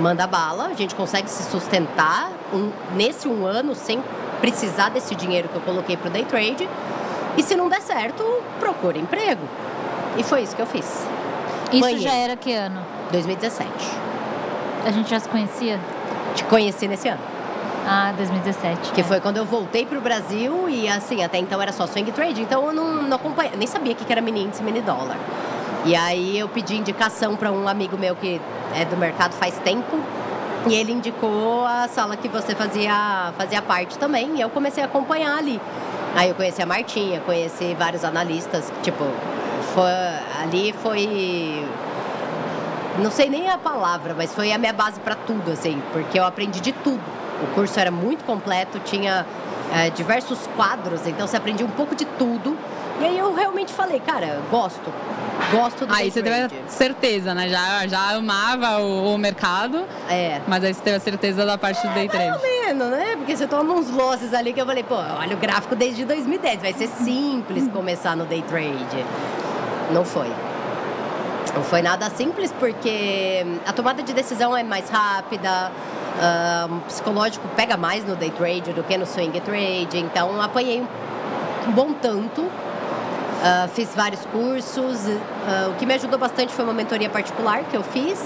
manda 0.00 0.26
bala, 0.26 0.66
a 0.66 0.74
gente 0.74 0.94
consegue 0.94 1.30
se 1.30 1.42
sustentar 1.44 2.30
um, 2.52 2.70
nesse 2.94 3.28
um 3.28 3.46
ano 3.46 3.74
sem 3.74 4.02
precisar 4.40 4.88
desse 4.88 5.14
dinheiro 5.14 5.48
que 5.48 5.56
eu 5.56 5.60
coloquei 5.62 5.96
para 5.96 6.08
o 6.08 6.12
day 6.12 6.24
trade. 6.24 6.68
E 7.36 7.42
se 7.42 7.54
não 7.54 7.68
der 7.68 7.80
certo, 7.80 8.24
procura 8.58 8.98
emprego. 8.98 9.42
E 10.16 10.24
foi 10.24 10.42
isso 10.42 10.56
que 10.56 10.62
eu 10.62 10.66
fiz. 10.66 11.06
Isso 11.70 11.80
Banhei. 11.80 11.98
já 11.98 12.12
era 12.12 12.36
que 12.36 12.52
ano? 12.52 12.84
2017. 13.12 13.70
A 14.84 14.90
gente 14.90 15.10
já 15.10 15.20
se 15.20 15.28
conhecia? 15.28 15.78
Te 16.34 16.44
conheci 16.44 16.88
nesse 16.88 17.08
ano. 17.08 17.20
Ah, 17.86 18.12
2017. 18.16 18.92
Que 18.92 19.00
é. 19.00 19.04
foi 19.04 19.20
quando 19.20 19.36
eu 19.36 19.44
voltei 19.44 19.86
para 19.86 19.98
o 19.98 20.00
Brasil 20.00 20.68
e 20.68 20.88
assim, 20.88 21.22
até 21.22 21.38
então 21.38 21.60
era 21.60 21.72
só 21.72 21.86
swing 21.86 22.10
trade, 22.12 22.42
então 22.42 22.66
eu 22.66 22.72
não, 22.72 23.02
não 23.02 23.16
acompanhava, 23.16 23.56
nem 23.56 23.66
sabia 23.66 23.92
o 23.92 23.96
que 23.96 24.10
era 24.10 24.20
mini 24.20 24.44
índice, 24.44 24.62
mini 24.62 24.80
dólar. 24.80 25.16
E 25.84 25.94
aí 25.94 26.38
eu 26.38 26.48
pedi 26.48 26.76
indicação 26.76 27.36
para 27.36 27.50
um 27.50 27.68
amigo 27.68 27.96
meu 27.96 28.14
que 28.16 28.40
é 28.74 28.84
do 28.84 28.96
mercado 28.96 29.32
faz 29.32 29.58
tempo. 29.58 29.98
E 30.66 30.74
ele 30.74 30.92
indicou 30.92 31.64
a 31.64 31.88
sala 31.88 32.16
que 32.16 32.28
você 32.28 32.54
fazia, 32.54 33.32
fazia 33.36 33.62
parte 33.62 33.98
também. 33.98 34.36
E 34.36 34.40
eu 34.40 34.50
comecei 34.50 34.82
a 34.82 34.86
acompanhar 34.86 35.38
ali. 35.38 35.60
Aí 36.14 36.28
eu 36.28 36.34
conheci 36.34 36.60
a 36.60 36.66
Martinha, 36.66 37.20
conheci 37.20 37.74
vários 37.78 38.04
analistas. 38.04 38.72
Tipo, 38.82 39.04
foi, 39.74 40.42
ali 40.42 40.74
foi. 40.82 41.64
Não 42.98 43.10
sei 43.10 43.30
nem 43.30 43.48
a 43.48 43.56
palavra, 43.56 44.14
mas 44.16 44.34
foi 44.34 44.52
a 44.52 44.58
minha 44.58 44.72
base 44.72 44.98
para 45.00 45.14
tudo, 45.14 45.52
assim, 45.52 45.80
porque 45.92 46.18
eu 46.18 46.24
aprendi 46.24 46.60
de 46.60 46.72
tudo. 46.72 47.00
O 47.42 47.54
curso 47.54 47.78
era 47.78 47.92
muito 47.92 48.24
completo, 48.24 48.80
tinha 48.80 49.24
é, 49.72 49.90
diversos 49.90 50.48
quadros, 50.56 51.06
então 51.06 51.26
você 51.26 51.36
aprendia 51.36 51.64
um 51.64 51.70
pouco 51.70 51.94
de 51.94 52.04
tudo. 52.04 52.56
E 53.00 53.04
aí 53.04 53.18
eu 53.18 53.32
realmente 53.32 53.72
falei, 53.72 54.00
cara, 54.00 54.40
gosto. 54.50 54.92
Gosto 55.52 55.86
do 55.86 55.94
Aí 55.94 56.10
você 56.10 56.22
teve 56.22 56.48
certeza, 56.66 57.32
né? 57.32 57.48
Já, 57.48 57.86
já 57.86 58.10
amava 58.10 58.80
o, 58.80 59.14
o, 59.14 59.18
mercado. 59.18 59.84
É. 60.10 60.40
Mas 60.46 60.64
aí 60.64 60.74
você 60.74 60.82
teve 60.82 60.96
a 60.96 61.00
certeza 61.00 61.46
da 61.46 61.56
parte 61.56 61.86
do 61.86 61.94
day 61.94 62.06
é, 62.06 62.08
trade. 62.08 62.30
Mais 62.30 62.42
ou 62.42 62.48
menos, 62.48 62.88
né? 62.90 63.16
Porque 63.16 63.36
você 63.36 63.46
toma 63.46 63.72
uns 63.72 63.88
losses 63.90 64.34
ali 64.34 64.52
que 64.52 64.60
eu 64.60 64.66
falei, 64.66 64.82
pô, 64.82 64.96
olha 64.96 65.36
o 65.36 65.38
gráfico 65.38 65.76
desde 65.76 66.04
2010. 66.04 66.60
Vai 66.60 66.72
ser 66.72 66.88
simples 66.88 67.68
começar 67.68 68.16
no 68.16 68.24
day 68.24 68.42
trade. 68.42 69.04
Não 69.92 70.04
foi. 70.04 70.30
Não 71.54 71.62
foi 71.62 71.82
nada 71.82 72.10
simples 72.10 72.52
porque 72.58 73.46
a 73.66 73.72
tomada 73.72 74.02
de 74.02 74.12
decisão 74.12 74.56
é 74.56 74.62
mais 74.62 74.90
rápida, 74.90 75.72
o 76.68 76.80
psicológico 76.82 77.48
pega 77.56 77.76
mais 77.76 78.04
no 78.04 78.14
day 78.14 78.30
trade 78.30 78.72
do 78.72 78.82
que 78.82 78.96
no 78.98 79.06
swing 79.06 79.40
trade. 79.40 79.98
Então 79.98 80.40
apanhei 80.40 80.82
um 81.66 81.72
bom 81.72 81.92
tanto 81.92 82.48
Uh, 83.38 83.68
fiz 83.68 83.94
vários 83.94 84.24
cursos. 84.26 85.06
Uh, 85.06 85.70
o 85.70 85.74
que 85.76 85.86
me 85.86 85.94
ajudou 85.94 86.18
bastante 86.18 86.52
foi 86.52 86.64
uma 86.64 86.74
mentoria 86.74 87.08
particular 87.08 87.62
que 87.64 87.76
eu 87.76 87.82
fiz. 87.82 88.18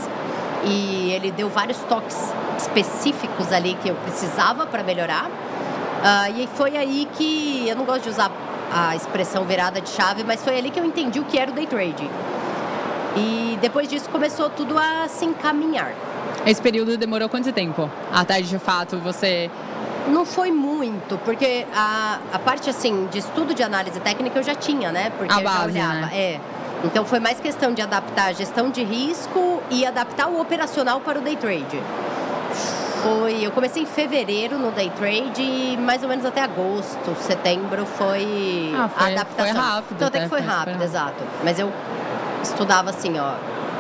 E 0.65 1.11
ele 1.13 1.31
deu 1.31 1.49
vários 1.49 1.79
toques 1.81 2.17
específicos 2.57 3.53
ali 3.53 3.75
que 3.83 3.89
eu 3.89 3.95
precisava 3.97 4.67
para 4.67 4.83
melhorar. 4.83 5.27
Uh, 5.27 6.41
e 6.41 6.49
foi 6.55 6.77
aí 6.77 7.09
que. 7.13 7.69
Eu 7.69 7.77
não 7.77 7.85
gosto 7.85 8.05
de 8.05 8.11
usar 8.11 8.31
a 8.73 8.97
expressão 8.97 9.45
virada 9.45 9.81
de 9.81 9.91
chave, 9.91 10.25
mas 10.25 10.43
foi 10.43 10.57
ali 10.57 10.71
que 10.71 10.81
eu 10.81 10.85
entendi 10.85 11.21
o 11.21 11.25
que 11.25 11.39
era 11.39 11.51
o 11.51 11.55
day 11.55 11.67
trade. 11.67 12.11
E 13.15 13.59
depois 13.61 13.89
disso 13.89 14.09
começou 14.09 14.49
tudo 14.49 14.79
a 14.79 15.07
se 15.09 15.27
encaminhar. 15.27 15.93
Esse 16.47 16.63
período 16.63 16.97
demorou 16.97 17.29
quanto 17.29 17.53
tempo? 17.53 17.91
Até 18.11 18.41
de 18.41 18.59
fato 18.59 18.97
você 18.97 19.51
não 20.09 20.25
foi 20.27 20.51
muito, 20.51 21.19
porque 21.25 21.67
a, 21.75 22.19
a 22.33 22.39
parte 22.39 22.69
assim 22.69 23.07
de 23.11 23.19
estudo 23.19 23.55
de 23.55 23.63
análise 23.63 23.99
técnica 24.01 24.39
eu 24.39 24.43
já 24.43 24.55
tinha, 24.55 24.91
né? 24.93 25.11
Porque 25.17 25.33
a 25.33 25.39
eu 25.39 25.45
base, 25.45 25.59
já 25.59 25.65
olhava. 25.89 26.07
Né? 26.07 26.11
É. 26.15 26.41
Então 26.85 27.05
foi 27.05 27.21
mais 27.21 27.39
questão 27.39 27.73
de 27.73 27.81
adaptar 27.81 28.27
a 28.31 28.33
gestão 28.33 28.69
de 28.71 28.83
risco 28.83 29.63
e 29.71 29.87
adaptar 29.87 30.27
o 30.29 30.41
operacional 30.41 31.01
para 31.01 31.19
o 31.19 31.23
day 31.23 31.37
trade. 31.37 31.81
foi. 33.03 33.45
Eu 33.45 33.51
comecei 33.53 33.83
em 33.83 33.87
fevereiro 33.87 34.59
no 34.59 34.71
day 34.71 34.91
trade 34.91 35.43
e 35.43 35.77
mais 35.77 36.03
ou 36.03 36.09
menos 36.09 36.25
até 36.25 36.41
agosto, 36.41 37.17
setembro 37.21 37.85
foi, 37.87 38.73
Ah, 38.77 38.89
foi- 38.89 39.05
a 39.05 39.13
adaptação. 39.13 39.53
foi 39.55 39.63
rápido 39.63 39.95
Então 39.97 40.09
até 40.09 40.19
até, 40.19 40.25
que 40.25 40.29
foi 40.31 40.39
foi 40.39 40.41
super 40.41 40.53
rápido, 40.57 40.73
rápido. 40.75 40.85
exato. 40.85 41.25
Mas 41.45 41.59
eu 41.59 41.73
estudava 42.43 42.91
assim, 42.91 43.19
ó, 43.19 43.35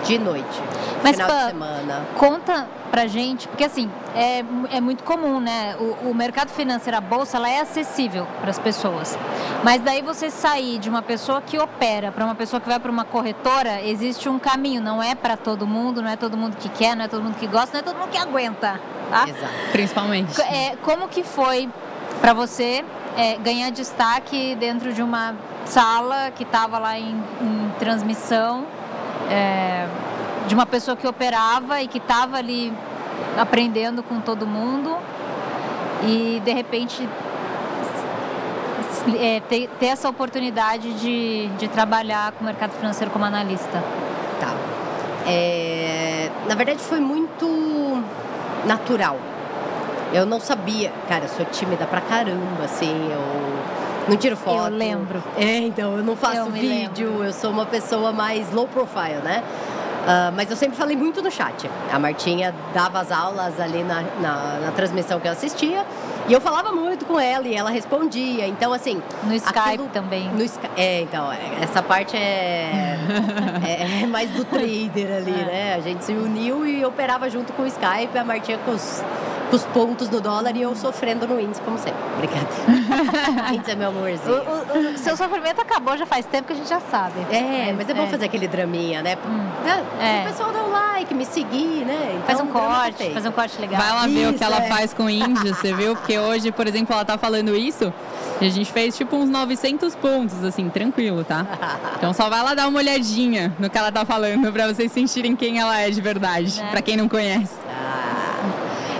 de 0.04 0.18
noite, 0.18 0.62
Mas, 1.02 1.12
final 1.12 1.28
Pam, 1.28 1.44
de 1.44 1.50
semana. 1.52 2.06
Conta 2.16 2.68
pra 2.90 3.06
gente, 3.06 3.49
porque 3.49 3.64
assim, 3.64 3.90
é, 4.14 4.44
é 4.71 4.80
muito 4.80 5.02
comum, 5.04 5.40
né? 5.40 5.76
O, 5.78 6.11
o 6.11 6.14
mercado 6.14 6.50
financeiro, 6.50 6.97
a 6.99 7.00
bolsa, 7.00 7.37
ela 7.38 7.49
é 7.49 7.61
acessível 7.61 8.26
para 8.40 8.50
as 8.50 8.59
pessoas. 8.59 9.18
Mas 9.64 9.80
daí 9.80 10.02
você 10.02 10.30
sair 10.30 10.78
de 10.78 10.88
uma 10.88 11.02
pessoa 11.02 11.40
que 11.40 11.59
opera 11.59 12.12
para 12.12 12.25
uma 12.25 12.35
pessoa 12.35 12.61
que 12.61 12.68
vai 12.68 12.78
para 12.78 12.90
uma 12.90 13.04
corretora, 13.04 13.80
existe 13.82 14.28
um 14.28 14.38
caminho. 14.38 14.82
Não 14.82 15.02
é 15.02 15.14
para 15.14 15.37
todo 15.37 15.66
mundo, 15.66 16.02
não 16.02 16.11
é 16.11 16.16
todo 16.16 16.37
mundo 16.37 16.56
que 16.56 16.68
quer, 16.68 16.94
não 16.97 17.04
é 17.04 17.09
todo 17.09 17.23
mundo 17.23 17.37
que 17.37 17.47
gosta, 17.47 17.71
não 17.73 17.80
é 17.80 17.82
todo 17.82 17.97
mundo 17.97 18.11
que 18.11 18.18
aguenta, 18.18 18.80
tá? 19.09 19.25
Exato. 19.28 19.52
Principalmente. 19.71 20.40
É, 20.42 20.76
como 20.82 21.09
que 21.09 21.23
foi 21.23 21.68
para 22.21 22.35
você 22.35 22.85
é, 23.16 23.37
ganhar 23.37 23.71
destaque 23.71 24.54
dentro 24.56 24.92
de 24.92 25.02
uma 25.02 25.35
sala 25.64 26.30
que 26.30 26.42
estava 26.42 26.78
lá 26.78 26.99
em, 26.99 27.16
em 27.40 27.73
transmissão 27.78 28.66
é, 29.30 29.86
de 30.46 30.54
uma 30.54 30.66
pessoa 30.66 30.96
que 30.96 31.06
operava 31.06 31.82
e 31.82 31.88
que 31.88 31.98
estava 31.98 32.36
ali 32.36 32.72
aprendendo 33.38 34.02
com 34.02 34.20
todo 34.20 34.46
mundo 34.46 34.96
e 36.02 36.40
de 36.44 36.52
repente 36.52 37.08
é, 39.18 39.40
ter, 39.48 39.68
ter 39.80 39.86
essa 39.86 40.08
oportunidade 40.08 40.92
de, 40.94 41.48
de 41.58 41.68
trabalhar 41.68 42.32
com 42.32 42.42
o 42.42 42.46
mercado 42.46 42.72
financeiro 42.72 43.10
como 43.10 43.24
analista? 43.24 43.82
Tá. 44.40 44.54
É, 45.26 46.30
na 46.48 46.54
verdade 46.54 46.80
foi 46.80 47.00
muito 47.00 48.02
natural. 48.66 49.18
Eu 50.12 50.26
não 50.26 50.38
sabia, 50.38 50.92
cara, 51.08 51.24
eu 51.24 51.28
sou 51.28 51.44
tímida 51.46 51.86
pra 51.86 52.00
caramba, 52.00 52.64
assim, 52.64 53.10
eu 53.10 53.22
não 54.09 54.16
tiro 54.16 54.37
foto. 54.37 54.56
Eu 54.56 54.76
lembro. 54.76 55.23
É, 55.37 55.59
então, 55.59 55.97
eu 55.97 56.02
não 56.04 56.16
faço 56.16 56.37
Eu 56.37 56.50
vídeo, 56.50 57.23
eu 57.25 57.32
sou 57.32 57.50
uma 57.50 57.66
pessoa 57.66 58.12
mais 58.12 58.50
low 58.52 58.66
profile, 58.68 59.21
né? 59.23 59.42
Ah, 60.06 60.32
mas 60.35 60.50
eu 60.50 60.56
sempre 60.56 60.76
falei 60.76 60.97
muito 60.97 61.23
no 61.23 61.30
chat. 61.30 61.71
A 61.92 61.99
Martinha 61.99 62.52
dava 62.75 62.99
as 63.00 63.12
aulas 63.12 63.61
ali 63.61 63.85
na, 63.85 64.02
na, 64.21 64.59
na 64.64 64.73
transmissão 64.73 65.21
que 65.21 65.28
eu 65.28 65.32
assistia 65.32 65.87
e 66.28 66.32
eu 66.32 66.40
falava 66.40 66.73
muito 66.73 67.04
com 67.04 67.21
ela 67.21 67.47
e 67.47 67.54
ela 67.54 67.71
respondia. 67.71 68.49
Então, 68.49 68.73
assim. 68.73 69.00
No 69.23 69.32
Skype 69.35 69.59
aquilo- 69.61 69.88
também. 69.92 70.28
no 70.30 70.42
é, 70.76 71.02
então, 71.02 71.30
é, 71.30 71.38
essa 71.62 71.80
parte 71.82 72.16
é, 72.16 72.97
é, 73.64 74.02
é 74.02 74.06
mais 74.06 74.28
do 74.30 74.44
trader 74.44 75.16
ali, 75.18 75.40
É. 75.40 75.44
né? 75.44 75.75
A 75.76 75.80
gente 75.80 76.04
se 76.04 76.12
uniu 76.12 76.66
e 76.66 76.85
operava 76.85 77.30
junto 77.30 77.52
com 77.52 77.62
o 77.62 77.66
Skype, 77.66 78.18
a 78.18 78.25
Martinha 78.25 78.59
com 78.64 78.73
os, 78.73 79.04
os 79.56 79.64
pontos 79.66 80.09
no 80.09 80.21
dólar 80.21 80.56
e 80.56 80.62
eu 80.62 80.75
sofrendo 80.75 81.26
no 81.26 81.40
índice, 81.40 81.61
como 81.62 81.78
sempre. 81.78 82.00
Brincadeira. 82.18 83.52
índice 83.54 83.71
é 83.71 83.75
meu 83.75 83.88
O, 83.90 83.97
amorzinho. 83.99 84.35
o- 84.37 84.94
o 84.94 84.99
seu 84.99 85.16
sofrimento 85.16 85.61
acabou 85.61 85.97
já 85.97 86.06
faz 86.06 86.25
tempo 86.26 86.47
que 86.49 86.52
a 86.52 86.56
gente 86.56 86.68
já 86.68 86.80
sabe. 86.80 87.14
É, 87.30 87.73
mas 87.76 87.88
é 87.88 87.94
bom 87.94 88.06
fazer 88.06 88.25
aquele 88.26 88.49
draminha, 88.49 89.02
né? 89.02 89.16
Hum. 89.26 89.64
Né? 89.64 89.85
É. 90.00 90.26
O 90.26 90.30
pessoal 90.32 90.52
dá 90.52 90.62
um 90.64 90.71
like, 90.71 91.14
me 91.14 91.25
seguir, 91.25 91.85
né? 91.85 92.12
Então, 92.14 92.26
Faz 92.26 92.40
um 92.40 92.44
o 92.44 92.49
corte, 92.49 93.11
faz 93.12 93.26
um 93.26 93.32
corte 93.32 93.61
legal. 93.61 93.80
Vai 93.80 93.90
lá 93.92 94.06
ver 94.06 94.28
o 94.28 94.35
que 94.35 94.44
ela 94.44 94.62
é. 94.62 94.68
faz 94.68 94.92
com 94.94 95.09
índios, 95.09 95.56
você 95.59 95.73
viu? 95.75 95.94
Porque 95.97 96.18
hoje, 96.18 96.50
por 96.52 96.66
exemplo, 96.66 96.94
ela 96.94 97.04
tá 97.04 97.16
falando 97.18 97.54
isso 97.56 97.92
e 98.40 98.47
a 98.47 98.50
gente 98.50 98.73
fez 98.73 98.97
tipo 98.97 99.16
uns 99.16 99.28
900 99.30 99.94
pontos, 99.94 100.42
assim, 100.44 100.68
tranquilo, 100.68 101.25
tá? 101.25 101.47
Então 102.02 102.12
só 102.12 102.28
vai 102.28 102.42
lá 102.42 102.54
dar 102.54 102.66
uma 102.66 102.78
olhadinha 102.80 103.52
no 103.61 103.71
que 103.71 103.78
ela 103.78 103.92
tá 103.92 104.04
falando 104.04 104.52
pra 104.52 104.66
vocês 104.66 104.90
sentirem 104.90 105.37
quem 105.37 105.61
ela 105.61 105.78
é 105.78 105.88
de 105.90 106.00
verdade, 106.00 106.59
Né? 106.61 106.68
pra 106.71 106.82
quem 106.82 106.97
não 106.97 107.09
conhece. 107.09 107.52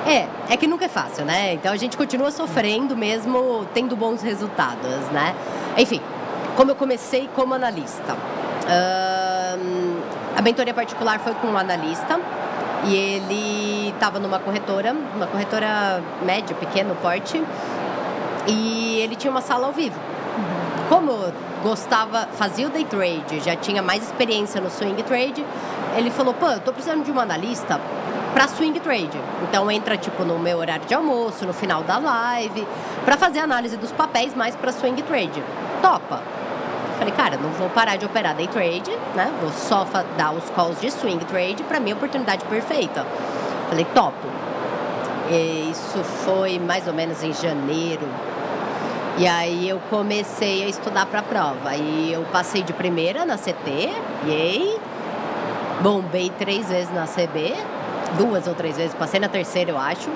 É, 0.07 0.27
é 0.53 0.57
que 0.57 0.67
nunca 0.67 0.85
é 0.85 0.89
fácil, 0.89 1.25
né? 1.25 1.55
Então 1.55 1.73
a 1.73 1.77
gente 1.77 1.97
continua 1.97 2.31
sofrendo 2.31 2.97
mesmo 2.97 3.67
tendo 3.73 3.97
bons 3.97 4.21
resultados, 4.23 5.07
né? 5.13 5.35
Enfim, 5.79 6.01
como 6.57 6.71
eu 6.71 6.75
comecei 6.75 7.29
como 7.35 7.55
analista. 7.55 8.17
a 10.37 10.43
mentoria 10.43 10.75
particular 10.75 11.19
foi 11.21 11.35
com 11.35 11.49
um 11.49 11.57
analista 11.57 12.19
e 12.85 12.95
ele 12.95 13.91
estava 13.91 14.19
numa 14.19 14.41
corretora, 14.41 14.95
uma 15.15 15.27
corretora 15.27 16.03
média, 16.23 16.55
pequeno 16.57 16.97
porte, 16.97 17.43
e 18.47 18.99
ele 19.01 19.15
tinha 19.15 19.31
uma 19.31 19.41
sala 19.41 19.69
ao 19.69 19.73
vivo. 19.73 19.99
Como 20.89 21.13
gostava, 21.63 22.29
fazia 22.33 22.67
o 22.67 22.71
day 22.71 22.85
trade, 22.85 23.41
já 23.41 23.55
tinha 23.55 23.81
mais 23.81 24.03
experiência 24.03 24.61
no 24.61 24.69
swing 24.69 25.01
trade, 25.05 25.45
ele 25.97 26.11
falou: 26.11 26.35
pô, 26.35 26.49
eu 26.49 26.61
tô 26.61 26.73
precisando 26.73 27.05
de 27.05 27.11
uma 27.11 27.23
analista 27.23 27.81
para 28.33 28.49
swing 28.49 28.79
trade. 28.81 29.19
Então 29.43 29.71
entra 29.71 29.97
tipo 29.97 30.25
no 30.25 30.39
meu 30.39 30.59
horário 30.59 30.85
de 30.87 30.95
almoço, 30.95 31.47
no 31.47 31.53
final 31.53 31.83
da 31.83 31.99
live, 31.99 32.67
para 33.05 33.17
fazer 33.17 33.41
análise 33.41 33.77
dos 33.77 33.93
papéis 33.93 34.35
mais 34.35 34.57
para 34.57 34.73
swing 34.73 35.01
trade. 35.03 35.43
Topa. 35.81 36.23
Falei, 36.99 37.13
cara, 37.15 37.37
não 37.37 37.51
vou 37.51 37.69
parar 37.71 37.97
de 37.97 38.07
operar 38.07 38.35
day 38.35 38.47
trade, 38.47 38.91
né? 39.15 39.33
Vou 39.41 39.51
só 39.51 39.87
dar 40.17 40.33
os 40.33 40.49
calls 40.51 40.81
de 40.81 40.91
swing 40.91 41.25
trade, 41.25 41.63
para 41.65 41.81
mim 41.81 41.91
é 41.91 41.95
oportunidade 41.95 42.45
perfeita. 42.45 43.05
Falei, 43.69 43.85
topo. 43.95 44.29
E 45.31 45.71
isso 45.71 46.03
foi 46.25 46.59
mais 46.59 46.87
ou 46.87 46.95
menos 46.95 47.23
em 47.23 47.33
janeiro. 47.33 48.07
E 49.19 49.27
aí 49.27 49.69
eu 49.69 49.81
comecei 49.91 50.65
a 50.65 50.69
estudar 50.69 51.07
para 51.07 51.21
a 51.21 51.23
prova. 51.23 51.75
E 51.75 52.13
eu 52.13 52.23
passei 52.33 52.63
de 52.63 52.73
primeira 52.73 53.25
na 53.25 53.37
CT, 53.37 53.93
yay. 54.27 54.79
Bombei 55.81 56.31
três 56.39 56.69
vezes 56.69 56.93
na 56.95 57.07
CB, 57.07 57.57
duas 58.17 58.47
ou 58.47 58.55
três 58.55 58.77
vezes, 58.77 58.95
passei 58.95 59.21
na 59.21 59.29
terceira, 59.29 59.71
eu 59.71 59.79
acho. 59.79 60.11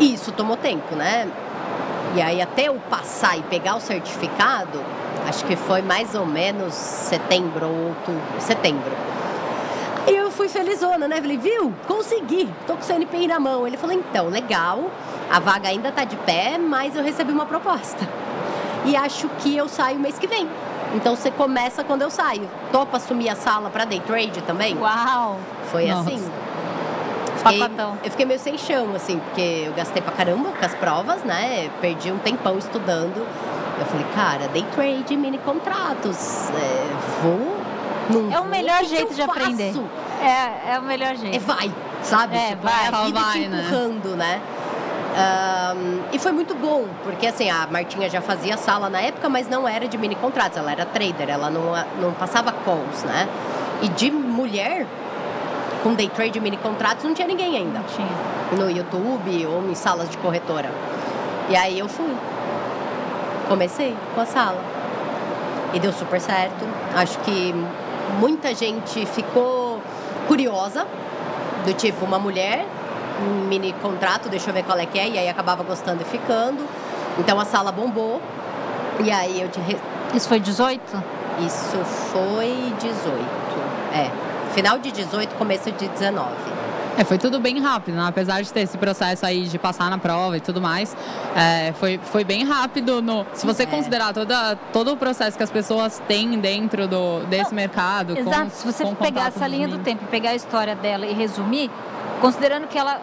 E 0.00 0.14
isso 0.14 0.32
tomou 0.32 0.56
tempo, 0.56 0.94
né? 0.94 1.28
E 2.14 2.20
aí 2.20 2.42
até 2.42 2.68
eu 2.68 2.74
passar 2.90 3.38
e 3.38 3.42
pegar 3.42 3.76
o 3.76 3.80
certificado, 3.80 4.80
acho 5.28 5.44
que 5.44 5.56
foi 5.56 5.82
mais 5.82 6.14
ou 6.14 6.26
menos 6.26 6.74
setembro 6.74 7.66
ou 7.66 7.88
outubro, 7.88 8.22
setembro. 8.38 8.92
Aí 10.06 10.16
eu 10.16 10.30
fui 10.30 10.48
felizona, 10.48 11.06
né? 11.06 11.20
Falei, 11.20 11.38
viu? 11.38 11.72
Consegui, 11.86 12.48
tô 12.66 12.74
com 12.74 12.80
o 12.80 12.84
CNPI 12.84 13.28
na 13.28 13.38
mão. 13.38 13.66
Ele 13.66 13.76
falou, 13.76 13.94
então, 13.94 14.28
legal, 14.28 14.90
a 15.30 15.38
vaga 15.38 15.68
ainda 15.68 15.92
tá 15.92 16.04
de 16.04 16.16
pé, 16.16 16.58
mas 16.58 16.96
eu 16.96 17.02
recebi 17.02 17.32
uma 17.32 17.46
proposta. 17.46 18.06
E 18.84 18.96
acho 18.96 19.28
que 19.38 19.56
eu 19.56 19.68
saio 19.68 19.98
mês 20.00 20.18
que 20.18 20.26
vem. 20.26 20.48
Então 20.94 21.14
você 21.14 21.30
começa 21.30 21.84
quando 21.84 22.02
eu 22.02 22.10
saio. 22.10 22.48
Topa 22.70 22.96
assumir 22.96 23.28
a 23.28 23.36
sala 23.36 23.70
para 23.70 23.84
day 23.84 24.00
trade 24.00 24.42
também? 24.42 24.76
Uau! 24.76 25.38
Foi 25.70 25.86
Nossa. 25.86 26.10
assim. 26.10 26.30
Fiquei, 27.42 27.58
Pacotão. 27.58 27.98
eu 28.04 28.10
fiquei 28.10 28.24
meio 28.26 28.38
sem 28.38 28.56
chão, 28.56 28.94
assim, 28.94 29.18
porque 29.18 29.64
eu 29.66 29.72
gastei 29.72 30.00
pra 30.00 30.12
caramba 30.12 30.50
com 30.50 30.64
as 30.64 30.74
provas, 30.74 31.24
né? 31.24 31.70
Perdi 31.80 32.12
um 32.12 32.18
tempão 32.18 32.56
estudando. 32.58 33.26
Eu 33.78 33.86
falei, 33.86 34.06
cara, 34.14 34.48
day 34.48 34.64
trade, 34.74 35.16
mini 35.16 35.38
contratos. 35.38 36.48
é, 36.50 36.86
vou. 37.22 37.56
Não 38.10 38.32
É 38.32 38.38
o 38.40 38.44
melhor 38.44 38.84
jeito 38.84 39.12
de 39.14 39.22
aprender. 39.22 39.72
faço? 39.72 39.84
É, 40.22 40.74
é 40.74 40.78
o 40.78 40.82
melhor 40.82 41.16
jeito. 41.16 41.34
É 41.34 41.38
vai, 41.38 41.72
sabe? 42.02 42.36
É, 42.36 42.48
tipo, 42.50 42.62
vai. 42.62 42.84
é 42.84 42.88
a 42.88 43.04
vida 43.04 43.20
vai, 43.20 43.32
te 43.40 43.48
né? 43.48 43.58
empurrando, 43.60 44.16
né? 44.16 44.40
Ahn, 45.14 46.00
e 46.12 46.18
foi 46.18 46.32
muito 46.32 46.54
bom, 46.54 46.86
porque 47.04 47.26
assim, 47.26 47.50
a 47.50 47.66
Martinha 47.66 48.08
já 48.08 48.20
fazia 48.22 48.56
sala 48.56 48.88
na 48.88 48.98
época, 49.00 49.28
mas 49.28 49.46
não 49.48 49.68
era 49.68 49.86
de 49.86 49.98
mini 49.98 50.14
contratos, 50.14 50.56
ela 50.56 50.72
era 50.72 50.86
trader, 50.86 51.28
ela 51.28 51.50
não, 51.50 51.72
não 52.00 52.12
passava 52.12 52.50
calls, 52.50 53.02
né? 53.04 53.28
E 53.82 53.88
de 53.88 54.10
mulher, 54.10 54.86
com 55.82 55.94
day 55.94 56.08
trade 56.08 56.38
mini 56.40 56.56
contratos, 56.56 57.04
não 57.04 57.12
tinha 57.14 57.26
ninguém 57.26 57.56
ainda 57.56 57.78
Não 57.80 57.86
tinha. 57.86 58.08
no 58.64 58.70
YouTube 58.70 59.46
ou 59.46 59.68
em 59.70 59.74
salas 59.74 60.08
de 60.08 60.16
corretora. 60.18 60.70
E 61.48 61.56
aí 61.56 61.78
eu 61.78 61.88
fui. 61.88 62.14
Comecei 63.48 63.94
com 64.14 64.20
a 64.20 64.26
sala. 64.26 64.60
E 65.74 65.80
deu 65.80 65.92
super 65.92 66.20
certo. 66.20 66.64
Acho 66.94 67.18
que 67.20 67.54
muita 68.18 68.54
gente 68.54 69.04
ficou 69.06 69.80
curiosa, 70.28 70.86
do 71.64 71.72
tipo, 71.74 72.04
uma 72.04 72.18
mulher, 72.18 72.64
um 73.20 73.46
mini 73.48 73.72
contrato, 73.74 74.28
deixa 74.28 74.50
eu 74.50 74.54
ver 74.54 74.62
qual 74.64 74.78
é 74.78 74.86
que 74.86 74.98
é, 74.98 75.08
e 75.08 75.18
aí 75.18 75.28
acabava 75.28 75.62
gostando 75.62 76.02
e 76.02 76.04
ficando. 76.04 76.64
Então 77.18 77.38
a 77.40 77.44
sala 77.44 77.72
bombou. 77.72 78.20
E 79.02 79.10
aí 79.10 79.40
eu 79.40 79.48
te 79.48 79.58
re- 79.60 79.78
Isso 80.14 80.28
foi 80.28 80.38
18? 80.38 80.80
Isso 81.40 81.76
foi 82.12 82.72
18. 82.78 83.18
É. 83.94 84.10
Final 84.54 84.78
de 84.78 84.92
18, 84.92 85.34
começo 85.36 85.70
de 85.72 85.88
19. 85.88 86.28
É, 86.98 87.04
foi 87.04 87.16
tudo 87.16 87.40
bem 87.40 87.58
rápido, 87.58 87.94
né? 87.96 88.04
apesar 88.06 88.42
de 88.42 88.52
ter 88.52 88.60
esse 88.60 88.76
processo 88.76 89.24
aí 89.24 89.44
de 89.44 89.58
passar 89.58 89.88
na 89.88 89.96
prova 89.96 90.36
e 90.36 90.40
tudo 90.40 90.60
mais, 90.60 90.94
é, 91.34 91.72
foi, 91.80 91.98
foi 92.02 92.22
bem 92.22 92.44
rápido. 92.44 93.00
No, 93.00 93.24
se 93.32 93.46
você 93.46 93.62
É. 93.62 93.66
considerar 93.66 94.12
toda, 94.12 94.56
todo 94.74 94.92
o 94.92 94.96
processo 94.96 95.34
que 95.38 95.42
as 95.42 95.50
pessoas 95.50 96.02
têm 96.06 96.38
dentro 96.38 96.86
do, 96.86 97.20
desse 97.30 97.50
Não, 97.50 97.56
mercado. 97.56 98.14
com- 98.14 98.20
Exato. 98.20 98.50
Se 98.50 98.66
você 98.66 98.84
com 98.84 98.94
pegar 98.94 99.28
essa 99.28 99.46
linha 99.46 99.66
do 99.66 99.78
tempo 99.78 100.04
pegar 100.10 100.30
a 100.30 100.34
história 100.34 100.74
dela 100.74 101.06
e 101.06 101.14
resumir, 101.14 101.70
considerando 102.20 102.66
que 102.66 102.76
ela. 102.78 103.00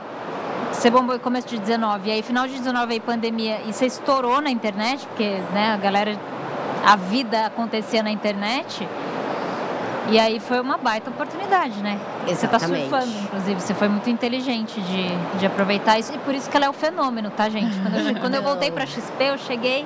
Você 0.72 0.92
bombou 0.92 1.16
em 1.16 1.20
começo 1.20 1.48
de 1.48 1.58
19, 1.58 2.10
e 2.10 2.12
aí 2.12 2.22
final 2.22 2.48
de 2.48 2.54
19 2.60 2.94
aí 2.94 3.00
pandemia, 3.00 3.60
e 3.66 3.74
você 3.74 3.88
estourou 3.88 4.40
na 4.40 4.52
internet, 4.52 5.06
porque 5.08 5.40
né, 5.52 5.74
a 5.74 5.78
galera. 5.78 6.16
A 6.86 6.96
vida 6.96 7.48
acontecia 7.48 8.02
na 8.04 8.10
internet. 8.12 8.88
E 10.12 10.20
aí 10.20 10.40
foi 10.40 10.60
uma 10.60 10.78
baita 10.78 11.10
oportunidade, 11.10 11.82
né? 11.84 12.00
Você 12.26 12.48
tá 12.48 12.58
Exatamente. 12.58 12.90
surfando, 12.90 13.20
inclusive. 13.24 13.62
Você 13.62 13.74
foi 13.74 13.88
muito 13.88 14.10
inteligente 14.10 14.82
de, 14.82 15.38
de 15.40 15.46
aproveitar 15.46 16.00
isso. 16.00 16.14
E 16.14 16.18
por 16.20 16.34
isso 16.34 16.50
que 16.50 16.58
ela 16.58 16.66
é 16.66 16.70
o 16.70 16.74
fenômeno, 16.74 17.30
tá, 17.30 17.48
gente? 17.50 17.78
Quando 17.80 17.96
eu, 17.96 18.16
quando 18.22 18.36
eu 18.36 18.42
voltei 18.42 18.72
pra 18.72 18.86
XP, 18.86 19.24
eu 19.24 19.38
cheguei, 19.38 19.86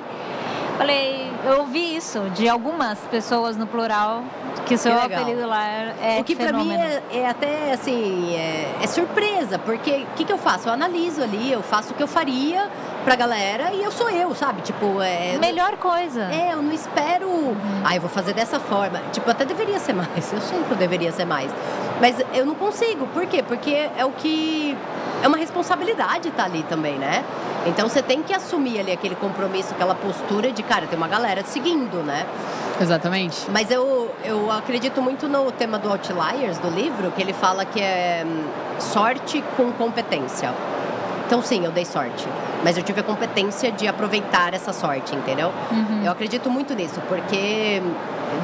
falei, 0.78 1.23
eu 1.44 1.60
ouvi 1.60 1.96
isso 1.96 2.20
de 2.30 2.48
algumas 2.48 2.98
pessoas 3.10 3.56
no 3.56 3.66
plural, 3.66 4.22
que 4.66 4.74
o 4.74 4.78
seu 4.78 4.94
legal. 4.94 5.22
apelido 5.22 5.46
lá 5.46 5.64
é, 5.66 6.18
o 6.20 6.24
que 6.24 6.34
pra 6.34 6.46
fenômeno. 6.46 6.70
mim 6.70 6.76
é, 6.76 7.02
é 7.18 7.28
até 7.28 7.72
assim, 7.72 8.34
é, 8.34 8.76
é 8.82 8.86
surpresa, 8.86 9.58
porque 9.58 10.06
o 10.12 10.16
que, 10.16 10.24
que 10.24 10.32
eu 10.32 10.38
faço? 10.38 10.68
Eu 10.68 10.72
analiso 10.72 11.22
ali, 11.22 11.52
eu 11.52 11.62
faço 11.62 11.92
o 11.92 11.94
que 11.94 12.02
eu 12.02 12.08
faria 12.08 12.68
pra 13.04 13.14
galera 13.14 13.72
e 13.72 13.82
eu 13.82 13.90
sou 13.90 14.08
eu, 14.08 14.34
sabe? 14.34 14.62
Tipo, 14.62 15.02
é. 15.02 15.36
Melhor 15.38 15.76
coisa. 15.76 16.22
É, 16.22 16.54
eu 16.54 16.62
não 16.62 16.72
espero. 16.72 17.28
Ah, 17.84 17.94
eu 17.94 18.00
vou 18.00 18.10
fazer 18.10 18.32
dessa 18.32 18.58
forma. 18.58 19.00
Tipo, 19.12 19.30
até 19.30 19.44
deveria 19.44 19.78
ser 19.78 19.92
mais. 19.92 20.32
Eu 20.32 20.40
sei 20.40 20.62
que 20.64 20.70
eu 20.70 20.76
deveria 20.76 21.12
ser 21.12 21.24
mais. 21.24 21.50
Mas 22.00 22.16
eu 22.32 22.44
não 22.44 22.54
consigo. 22.54 23.06
Por 23.08 23.26
quê? 23.26 23.42
Porque 23.42 23.88
é 23.96 24.04
o 24.04 24.10
que. 24.10 24.76
É 25.22 25.28
uma 25.28 25.36
responsabilidade 25.36 26.28
estar 26.28 26.44
ali 26.44 26.62
também, 26.64 26.98
né? 26.98 27.24
Então 27.66 27.88
você 27.88 28.02
tem 28.02 28.22
que 28.22 28.34
assumir 28.34 28.78
ali 28.80 28.92
aquele 28.92 29.14
compromisso, 29.14 29.72
aquela 29.72 29.94
postura 29.94 30.50
de, 30.50 30.62
cara, 30.62 30.86
tem 30.86 30.98
uma 30.98 31.08
galera 31.08 31.33
te 31.42 31.50
seguindo, 31.50 32.02
né? 32.02 32.26
Exatamente. 32.80 33.50
Mas 33.50 33.70
eu, 33.70 34.10
eu 34.24 34.50
acredito 34.50 35.00
muito 35.00 35.28
no 35.28 35.50
tema 35.52 35.78
do 35.78 35.90
Outliers, 35.90 36.58
do 36.58 36.68
livro, 36.68 37.10
que 37.12 37.22
ele 37.22 37.32
fala 37.32 37.64
que 37.64 37.80
é 37.80 38.24
hum, 38.26 38.44
sorte 38.78 39.42
com 39.56 39.70
competência. 39.72 40.52
Então, 41.26 41.42
sim, 41.42 41.64
eu 41.64 41.72
dei 41.72 41.84
sorte. 41.84 42.26
Mas 42.62 42.76
eu 42.76 42.82
tive 42.82 43.00
a 43.00 43.02
competência 43.02 43.72
de 43.72 43.86
aproveitar 43.88 44.52
essa 44.54 44.72
sorte, 44.72 45.14
entendeu? 45.14 45.52
Eu 46.04 46.12
acredito 46.12 46.50
muito 46.50 46.74
nisso, 46.74 47.00
porque 47.08 47.82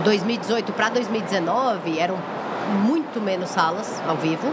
2018 0.04 0.72
para 0.72 0.88
2019 0.88 1.98
eram 1.98 2.16
muito 2.84 3.20
menos 3.20 3.50
salas 3.50 4.00
ao 4.06 4.16
vivo. 4.16 4.48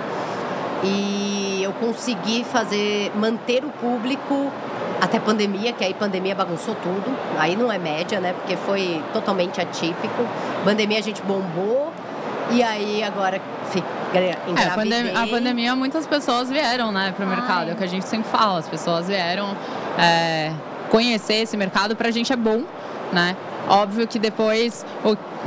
E 0.83 1.61
eu 1.63 1.73
consegui 1.73 2.43
fazer, 2.43 3.11
manter 3.15 3.65
o 3.65 3.69
público 3.69 4.51
até 5.01 5.19
pandemia, 5.19 5.73
que 5.73 5.83
aí 5.83 5.93
pandemia 5.93 6.33
bagunçou 6.35 6.75
tudo. 6.75 7.15
Aí 7.37 7.55
não 7.55 7.71
é 7.71 7.77
média, 7.77 8.19
né? 8.19 8.33
Porque 8.33 8.55
foi 8.57 9.01
totalmente 9.13 9.59
atípico. 9.61 10.25
Pandemia 10.63 10.99
a 10.99 11.03
gente 11.03 11.21
bombou. 11.21 11.91
E 12.49 12.63
aí 12.63 13.03
agora 13.03 13.41
fi- 13.71 13.83
É, 14.13 14.37
a, 14.47 14.49
engravidei. 14.49 14.73
pandem- 15.03 15.15
a 15.17 15.27
pandemia, 15.27 15.75
muitas 15.75 16.07
pessoas 16.07 16.49
vieram, 16.49 16.91
né, 16.93 17.13
pro 17.15 17.27
mercado. 17.27 17.63
Ai. 17.65 17.69
É 17.71 17.73
o 17.73 17.75
que 17.75 17.83
a 17.83 17.87
gente 17.87 18.05
sempre 18.07 18.29
fala. 18.31 18.59
As 18.59 18.67
pessoas 18.69 19.07
vieram 19.07 19.55
é, 19.99 20.53
conhecer 20.89 21.35
esse 21.41 21.57
mercado. 21.57 21.95
Pra 21.95 22.09
gente 22.09 22.31
é 22.31 22.35
bom, 22.37 22.63
né? 23.11 23.35
Óbvio 23.69 24.07
que 24.07 24.17
depois 24.17 24.85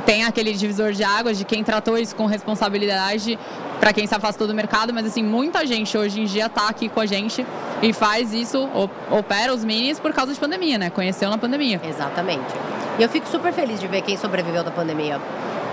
tem 0.04 0.24
aquele 0.24 0.52
divisor 0.52 0.92
de 0.92 1.02
águas 1.02 1.38
de 1.38 1.44
quem 1.44 1.64
tratou 1.64 1.96
isso 1.96 2.14
com 2.14 2.26
responsabilidade 2.26 3.38
para 3.80 3.92
quem 3.94 4.06
se 4.06 4.14
afastou 4.14 4.46
do 4.46 4.54
mercado, 4.54 4.92
mas 4.92 5.06
assim, 5.06 5.22
muita 5.22 5.66
gente 5.66 5.96
hoje 5.96 6.20
em 6.20 6.24
dia 6.26 6.48
tá 6.48 6.68
aqui 6.68 6.88
com 6.88 7.00
a 7.00 7.06
gente 7.06 7.46
e 7.82 7.92
faz 7.94 8.32
isso, 8.34 8.68
op- 8.74 8.92
opera 9.10 9.54
os 9.54 9.64
minis 9.64 9.98
por 9.98 10.12
causa 10.12 10.34
de 10.34 10.38
pandemia, 10.38 10.76
né? 10.76 10.90
Conheceu 10.90 11.30
na 11.30 11.38
pandemia. 11.38 11.80
Exatamente. 11.82 12.44
E 12.98 13.02
eu 13.02 13.08
fico 13.08 13.26
super 13.26 13.52
feliz 13.54 13.80
de 13.80 13.86
ver 13.86 14.02
quem 14.02 14.18
sobreviveu 14.18 14.62
da 14.62 14.70
pandemia. 14.70 15.18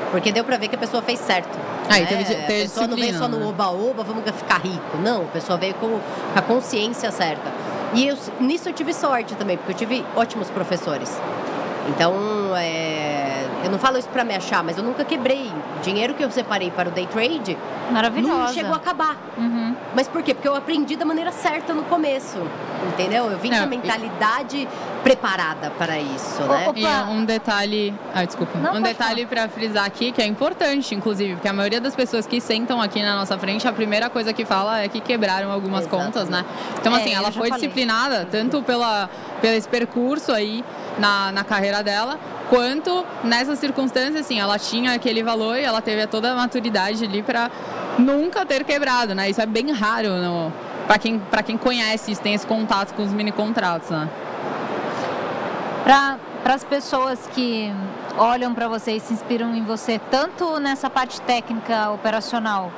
Porque 0.10 0.32
deu 0.32 0.46
pra 0.46 0.56
ver 0.56 0.70
que 0.70 0.76
a 0.76 0.80
pessoa 0.80 1.04
fez 1.04 1.20
certo. 1.20 1.50
Ah, 1.90 1.98
e 2.00 2.04
né? 2.04 2.08
teve 2.08 2.24
di- 2.24 2.34
a 2.34 2.48
teve 2.48 2.62
pessoa 2.64 2.88
não 2.88 2.96
veio 2.96 3.18
só 3.18 3.28
no 3.28 3.40
né? 3.40 3.46
oba-oba, 3.46 4.04
vamos 4.04 4.24
ficar 4.24 4.62
rico. 4.62 4.98
Não, 5.04 5.24
a 5.24 5.26
pessoa 5.26 5.58
veio 5.58 5.74
com, 5.74 5.88
com 5.90 6.00
a 6.34 6.42
consciência 6.42 7.12
certa. 7.12 7.52
E 7.94 8.08
eu- 8.08 8.18
nisso 8.40 8.70
eu 8.70 8.74
tive 8.74 8.94
sorte 8.94 9.36
também, 9.36 9.58
porque 9.58 9.74
eu 9.74 9.76
tive 9.78 10.06
ótimos 10.16 10.50
professores. 10.50 11.12
Então, 11.88 12.14
é, 12.56 13.46
eu 13.64 13.72
não 13.72 13.80
falo 13.80 13.98
isso 13.98 14.10
pra 14.10 14.24
me 14.24 14.36
achar, 14.36 14.64
mas 14.64 14.78
eu 14.78 14.84
nunca 14.84 15.06
quebrei. 15.06 15.52
O 15.78 15.82
dinheiro 15.82 16.14
que 16.14 16.24
eu 16.24 16.30
separei 16.32 16.70
para 16.72 16.90
o 16.90 16.92
day 16.92 17.08
trade 17.08 17.58
não 18.22 18.48
chegou 18.54 18.74
a 18.74 18.78
acabar. 18.78 19.18
Uhum. 19.38 19.67
Mas 19.96 20.08
por 20.08 20.22
quê? 20.22 20.34
Porque 20.34 20.48
eu 20.48 20.56
aprendi 20.56 20.96
da 20.96 21.06
maneira 21.06 21.32
certa 21.32 21.74
no 21.74 21.84
começo. 21.84 22.38
Entendeu? 22.94 23.32
Eu 23.32 23.38
vim 23.40 23.50
Não, 23.50 23.58
com 23.58 23.64
a 23.64 23.68
e- 23.68 23.70
mentalidade 23.70 24.68
preparada 25.04 25.72
para 25.78 25.98
isso, 26.00 26.42
né? 26.44 26.68
ô, 26.68 26.74
E 26.78 26.86
um 27.12 27.26
detalhe. 27.26 27.94
Ah, 28.14 28.24
desculpa. 28.26 28.58
Não, 28.60 28.76
um 28.76 28.82
detalhe 28.82 29.26
para 29.26 29.48
frisar 29.50 29.86
aqui 29.86 30.12
que 30.12 30.22
é 30.22 30.26
importante, 30.26 30.94
inclusive, 30.94 31.34
porque 31.36 31.48
a 31.48 31.54
maioria 31.54 31.80
das 31.82 31.96
pessoas 31.96 32.26
que 32.28 32.40
sentam 32.42 32.82
aqui 32.82 33.02
na 33.02 33.16
nossa 33.16 33.38
frente, 33.38 33.68
a 33.68 33.74
primeira 33.74 34.10
coisa 34.10 34.34
que 34.34 34.46
fala 34.46 34.80
é 34.82 34.88
que 34.88 35.00
quebraram 35.00 35.52
algumas 35.52 35.82
Exatamente. 35.82 36.06
contas, 36.14 36.30
né? 36.30 36.46
Então, 36.80 36.96
É, 36.96 37.02
assim, 37.02 37.14
ela 37.14 37.32
foi 37.32 37.50
falei. 37.50 37.54
disciplinada, 37.54 38.28
tanto 38.30 38.62
pela, 38.64 39.10
pelo 39.42 39.56
esse 39.56 39.68
percurso 39.68 40.32
aí 40.32 40.64
na, 41.00 41.32
na 41.32 41.44
carreira 41.44 41.82
dela, 41.82 42.20
quanto 42.50 43.06
nessas 43.24 43.60
circunstâncias, 43.60 44.18
assim, 44.26 44.40
ela 44.40 44.58
tinha 44.60 44.94
aquele 44.94 45.24
valor 45.24 45.58
e 45.58 45.64
ela 45.64 45.82
teve 45.82 46.06
toda 46.08 46.32
a 46.32 46.36
maturidade 46.36 47.04
ali 47.06 47.22
para 47.24 47.50
nunca 47.98 48.46
ter 48.46 48.64
quebrado, 48.64 49.14
né? 49.16 49.30
Isso 49.30 49.42
é 49.42 49.46
bem 49.46 49.72
raro 49.72 50.10
no. 50.10 50.54
Para 50.88 50.98
quem, 50.98 51.20
pra 51.20 51.44
quem 51.44 51.58
conhece 51.58 52.12
isso, 52.12 52.22
tem 52.22 52.34
esse 52.34 52.48
contato 52.48 52.94
com 52.94 53.04
os 53.04 53.12
mini 53.12 53.32
contratos, 53.32 53.90
né? 53.90 54.08
Para 55.84 56.18
as 56.54 56.64
pessoas 56.64 57.28
que 57.34 57.74
olham 58.18 58.54
para 58.54 58.68
você 58.68 58.94
e 58.94 59.00
se 59.00 59.14
inspiram 59.14 59.54
em 59.54 59.64
você, 59.64 60.00
tanto 60.10 60.60
nessa 60.60 60.90
parte 60.90 61.20
técnica 61.22 61.92
operacional, 61.92 62.72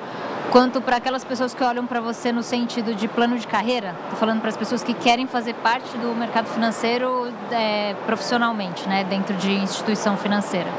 quanto 0.52 0.82
para 0.82 0.98
aquelas 0.98 1.24
pessoas 1.24 1.54
que 1.54 1.64
olham 1.64 1.86
para 1.86 2.02
você 2.02 2.32
no 2.32 2.42
sentido 2.42 2.96
de 2.96 3.08
plano 3.08 3.38
de 3.38 3.48
carreira, 3.48 3.96
estou 4.04 4.18
falando 4.18 4.42
para 4.42 4.50
as 4.50 4.58
pessoas 4.58 4.84
que 4.84 4.94
querem 4.94 5.28
fazer 5.28 5.54
parte 5.56 5.96
do 5.98 6.16
mercado 6.16 6.48
financeiro 6.48 7.32
é, 7.52 7.96
profissionalmente, 8.06 8.88
né, 8.88 9.04
dentro 9.04 9.36
de 9.36 9.52
instituição 9.52 10.18
financeira. 10.18 10.70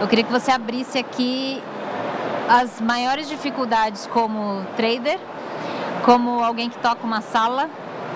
Eu 0.00 0.06
queria 0.06 0.24
que 0.24 0.32
você 0.32 0.50
abrisse 0.52 0.98
aqui 0.98 1.60
as 2.48 2.80
maiores 2.80 3.28
dificuldades 3.28 4.06
como 4.12 4.62
trader, 4.76 5.18
como 6.04 6.42
alguém 6.42 6.68
que 6.68 6.78
toca 6.78 7.04
uma 7.04 7.20
sala 7.20 7.68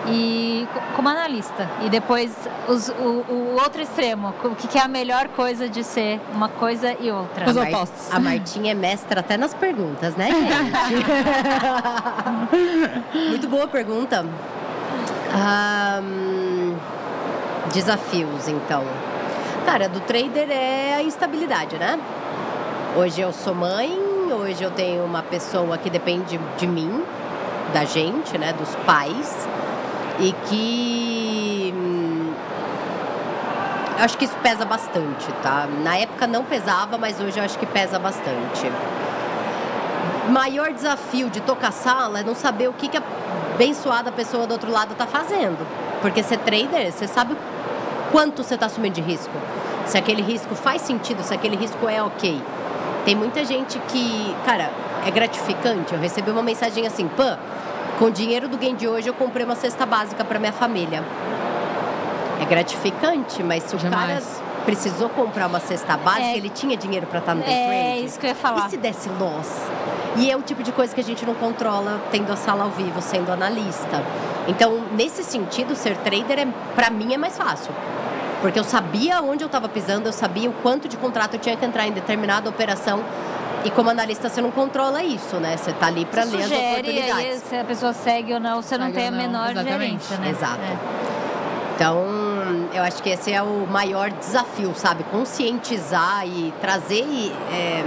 e 0.07 0.67
co- 0.73 0.81
como 0.97 1.09
analista. 1.09 1.69
E 1.83 1.89
depois 1.91 2.33
os- 2.69 2.89
o, 2.89 3.25
o 3.29 3.59
outro 3.63 3.81
extremo, 3.83 4.33
o 4.45 4.55
que, 4.55 4.79
é 4.79 4.83
a 4.83 4.89
melhor 4.89 5.29
coisa 5.29 5.69
de 5.69 5.83
ser 5.83 6.21
uma 6.33 6.49
coisa 6.49 6.95
e 7.01 7.11
outra. 7.11 7.49
Os 7.49 7.57
opostos. 7.57 8.15
A 8.15 8.21
Martinha 8.21 8.73
é 8.73 8.75
mestra 8.75 9.21
até 9.21 9.37
nas 9.37 9.55
perguntas, 9.55 10.15
né, 10.17 10.29
gente? 10.91 11.05
Muito 13.31 13.49
boa 13.49 13.67
pergunta. 13.67 14.25
Ahn, 15.35 16.75
desafios, 17.73 18.49
então. 18.49 18.85
Cara, 19.67 19.89
do 19.89 20.01
trader 20.01 20.51
é 20.51 20.95
a 20.97 21.03
instabilidade, 21.03 21.77
né? 21.77 21.99
Hoje 22.97 23.21
eu 23.21 23.33
sou 23.33 23.55
mãe, 23.55 23.99
hoje 24.33 24.63
eu 24.63 24.71
tenho 24.71 25.05
uma 25.05 25.23
pessoa 25.23 25.79
que 25.79 25.91
depende 25.91 26.39
de 26.57 26.67
mim, 26.67 27.05
da 27.73 27.85
gente, 27.85 28.37
né, 28.39 28.53
dos 28.53 28.75
pais, 28.87 29.49
e 30.19 30.33
que 30.49 31.75
hum, 31.77 32.33
acho 33.99 34.17
que 34.17 34.25
isso 34.25 34.37
pesa 34.43 34.65
bastante, 34.65 35.31
tá? 35.43 35.67
Na 35.83 35.97
época 35.97 36.27
não 36.27 36.45
pesava, 36.45 36.97
mas 36.99 37.21
hoje 37.21 37.39
eu 37.39 37.45
acho 37.45 37.59
que 37.59 37.67
pesa 37.67 37.99
bastante. 37.99 38.71
Maior 40.29 40.73
desafio 40.73 41.31
de 41.31 41.41
tocar 41.41 41.73
sala 41.73 42.21
é 42.21 42.23
não 42.23 42.35
saber 42.35 42.69
o 42.69 42.73
que, 42.73 42.89
que 42.89 42.97
a 42.97 43.03
abençoada 43.55 44.13
pessoa 44.13 44.47
do 44.47 44.53
outro 44.53 44.71
lado 44.71 44.95
tá 44.95 45.07
fazendo. 45.07 45.67
Porque 46.01 46.23
ser 46.23 46.39
trader, 46.39 46.93
você 46.93 47.09
sabe 47.09 47.37
quanto 48.13 48.45
você 48.45 48.55
está 48.55 48.67
assumindo 48.67 48.95
de 48.95 49.01
risco. 49.01 49.33
Se 49.85 49.99
aquele 49.99 50.23
risco 50.23 50.55
faz 50.55 50.83
sentido, 50.83 51.23
se 51.25 51.35
aquele 51.35 51.57
risco 51.57 51.89
é 51.89 52.03
ok. 52.03 52.41
Tem 53.09 53.17
muita 53.17 53.43
gente 53.43 53.79
que, 53.89 54.37
cara, 54.45 54.71
é 55.07 55.11
gratificante. 55.11 55.95
Eu 55.95 55.99
recebi 55.99 56.31
uma 56.31 56.43
mensagem 56.43 56.87
assim, 56.87 57.09
Pã, 57.09 57.39
com 57.99 58.05
o 58.05 58.11
dinheiro 58.11 58.49
do 58.49 58.59
game 58.59 58.77
de 58.77 58.87
hoje 58.87 59.09
eu 59.09 59.15
comprei 59.15 59.47
uma 59.47 59.55
cesta 59.57 59.87
básica 59.87 60.23
para 60.27 60.39
minha 60.39 60.53
família. 60.53 61.03
É 62.39 62.45
gratificante, 62.45 63.43
mas 63.43 63.63
se 63.63 63.75
o 63.75 63.79
cara 63.79 64.21
precisou 64.67 65.09
comprar 65.09 65.47
uma 65.47 65.59
cesta 65.59 65.97
básica, 65.97 66.27
É. 66.27 66.37
ele 66.37 66.51
tinha 66.51 66.77
dinheiro 66.77 67.07
para 67.07 67.21
estar 67.21 67.35
no 67.35 67.41
day 67.43 67.51
É 67.51 67.93
trade. 67.93 68.05
isso 68.05 68.21
que 68.21 68.27
eu 68.27 68.29
ia 68.29 68.35
falar. 68.37 68.67
E 68.67 68.71
se 68.73 68.77
desse 68.77 69.09
loss? 69.09 69.59
E 70.19 70.31
é 70.31 70.37
o 70.37 70.43
tipo 70.43 70.63
de 70.63 70.71
coisa 70.71 70.95
que 70.95 71.01
a 71.01 71.05
gente 71.05 71.25
não 71.25 71.33
controla 71.35 72.03
tendo 72.11 72.31
a 72.31 72.37
sala 72.37 72.65
ao 72.65 72.71
vivo, 72.71 73.01
sendo 73.01 73.33
analista. 73.33 74.03
Então, 74.47 74.83
nesse 74.93 75.25
sentido, 75.25 75.75
ser 75.75 75.97
trader, 75.97 76.41
é, 76.41 76.47
para 76.75 76.91
mim, 76.91 77.15
é 77.15 77.17
mais 77.17 77.39
fácil. 77.39 77.73
Porque 78.41 78.59
eu 78.59 78.65
sabia 78.65 79.21
onde 79.21 79.43
eu 79.43 79.47
estava 79.47 79.69
pisando, 79.69 80.09
eu 80.09 80.13
sabia 80.13 80.49
o 80.49 80.53
quanto 80.55 80.89
de 80.89 80.97
contrato 80.97 81.35
eu 81.35 81.41
tinha 81.41 81.57
que 81.57 81.65
entrar 81.65 81.87
em 81.87 81.93
determinada 81.93 82.49
operação. 82.49 83.03
E 83.65 83.71
como 83.71 83.91
analista, 83.91 84.29
você 84.29 84.41
não 84.41 84.53
controla 84.53 85.03
isso, 85.03 85.37
né? 85.37 85.57
Você 85.57 85.73
tá 85.73 85.89
ali 85.89 86.05
para 86.05 86.23
ler 86.23 86.45
as 86.45 86.51
oportunidades. 86.53 87.13
aí 87.13 87.39
se 87.39 87.57
a 87.57 87.65
pessoa 87.65 87.93
segue 87.93 88.33
ou 88.33 88.39
não, 88.39 88.63
você 88.63 88.79
não 88.79 88.87
Segue 88.87 88.99
tem 88.99 89.09
a 89.09 89.11
não, 89.11 89.19
menor 89.19 89.51
exatamente. 89.51 89.79
gerência, 89.79 90.17
né? 90.19 90.31
Exato. 90.31 90.61
É. 90.63 90.77
Então, 91.75 92.05
eu 92.73 92.83
acho 92.83 93.03
que 93.03 93.11
esse 93.11 93.33
é 93.33 93.43
o 93.43 93.67
maior 93.69 94.11
desafio, 94.11 94.73
sabe? 94.75 95.05
Conscientizar 95.05 96.27
e 96.27 96.53
trazer 96.61 97.05
é, 97.53 97.85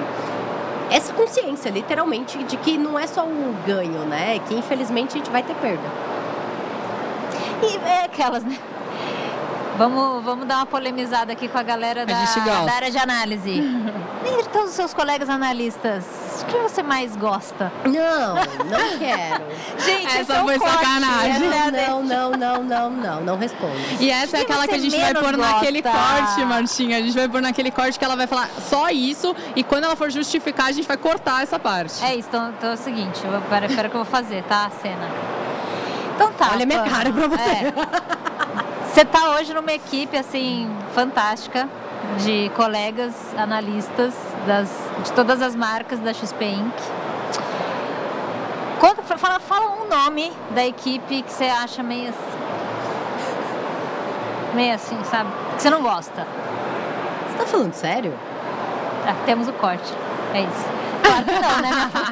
essa 0.89 1.13
consciência, 1.13 1.69
literalmente, 1.69 2.37
de 2.43 2.57
que 2.57 2.77
não 2.77 2.99
é 2.99 3.07
só 3.07 3.23
um 3.23 3.53
ganho, 3.65 3.99
né? 4.05 4.39
Que 4.47 4.55
infelizmente 4.55 5.15
a 5.15 5.17
gente 5.17 5.29
vai 5.29 5.41
ter 5.43 5.55
perda. 5.55 5.89
E 7.63 7.77
é 7.87 8.05
aquelas, 8.05 8.43
né? 8.43 8.57
Vamos, 9.81 10.23
vamos 10.23 10.47
dar 10.47 10.57
uma 10.57 10.65
polemizada 10.67 11.31
aqui 11.33 11.47
com 11.47 11.57
a 11.57 11.63
galera 11.63 12.05
da, 12.05 12.13
gosta. 12.13 12.39
da 12.39 12.71
área 12.73 12.91
de 12.91 12.97
análise. 12.99 13.61
Dentre 14.23 14.49
todos 14.49 14.69
os 14.69 14.75
seus 14.75 14.93
colegas 14.93 15.27
analistas, 15.27 16.05
o 16.43 16.45
que 16.45 16.57
você 16.59 16.83
mais 16.83 17.15
gosta? 17.15 17.71
Não, 17.85 18.35
não 18.35 18.97
quero. 18.99 19.43
Gente, 19.83 20.05
Essa 20.05 20.33
é 20.33 20.43
foi 20.43 20.59
corte, 20.59 20.71
sacanagem. 20.75 21.31
essa 21.31 21.55
é 21.55 21.85
a 21.85 21.89
Não, 21.89 22.03
não, 22.03 22.31
não, 22.31 22.63
não, 22.63 22.89
não, 22.91 23.21
não 23.21 23.37
respondo. 23.37 23.73
E 23.99 24.11
essa 24.11 24.37
é 24.37 24.45
que 24.45 24.51
aquela 24.51 24.67
que 24.67 24.75
a 24.75 24.77
gente 24.77 24.95
vai 24.95 25.13
pôr 25.15 25.35
naquele 25.35 25.81
gosta? 25.81 25.97
corte, 25.97 26.45
Martinha. 26.45 26.97
A 26.97 27.01
gente 27.01 27.15
vai 27.15 27.27
pôr 27.27 27.41
naquele 27.41 27.71
corte 27.71 27.97
que 27.97 28.05
ela 28.05 28.15
vai 28.15 28.27
falar 28.27 28.49
só 28.69 28.89
isso 28.91 29.35
e 29.55 29.63
quando 29.63 29.85
ela 29.85 29.95
for 29.95 30.11
justificar, 30.11 30.67
a 30.67 30.71
gente 30.71 30.87
vai 30.87 30.97
cortar 30.97 31.41
essa 31.41 31.57
parte. 31.57 32.03
É 32.05 32.15
isso, 32.15 32.27
então, 32.29 32.49
então 32.49 32.69
é 32.69 32.73
o 32.73 32.77
seguinte, 32.77 33.19
eu 33.25 33.41
pera, 33.49 33.67
pera 33.67 33.89
que 33.89 33.95
eu 33.95 34.03
vou 34.03 34.11
fazer, 34.11 34.43
tá? 34.43 34.65
A 34.67 34.69
cena. 34.69 35.09
Então 36.13 36.31
tá. 36.33 36.49
Olha 36.53 36.63
a 36.63 36.65
minha 36.67 36.83
cara 36.83 37.11
pra 37.11 37.27
você. 37.27 37.41
é. 37.41 37.73
Você 38.91 39.05
tá 39.05 39.37
hoje 39.37 39.53
numa 39.53 39.71
equipe, 39.71 40.17
assim, 40.17 40.69
fantástica, 40.93 41.69
de 42.17 42.51
colegas 42.57 43.13
analistas 43.37 44.13
das, 44.45 44.69
de 45.05 45.13
todas 45.13 45.41
as 45.41 45.55
marcas 45.55 45.97
da 45.99 46.13
XP 46.13 46.43
Inc. 46.43 46.75
Conta, 48.81 49.01
fala, 49.17 49.39
fala 49.39 49.81
um 49.81 49.87
nome 49.87 50.33
da 50.49 50.65
equipe 50.65 51.21
que 51.21 51.31
você 51.31 51.45
acha 51.45 51.81
meio 51.81 52.09
assim. 52.09 52.37
Meio 54.55 54.75
assim, 54.75 55.01
sabe? 55.05 55.29
Que 55.55 55.61
você 55.61 55.69
não 55.69 55.81
gosta. 55.81 56.27
Você 57.29 57.37
tá 57.37 57.45
falando 57.45 57.73
sério? 57.73 58.13
Tá, 59.05 59.15
temos 59.25 59.47
o 59.47 59.53
corte. 59.53 59.89
É 60.33 60.41
isso. 60.41 60.69
Claro 61.01 61.25
que 61.25 61.31
não, 61.31 61.61
né, 61.61 61.91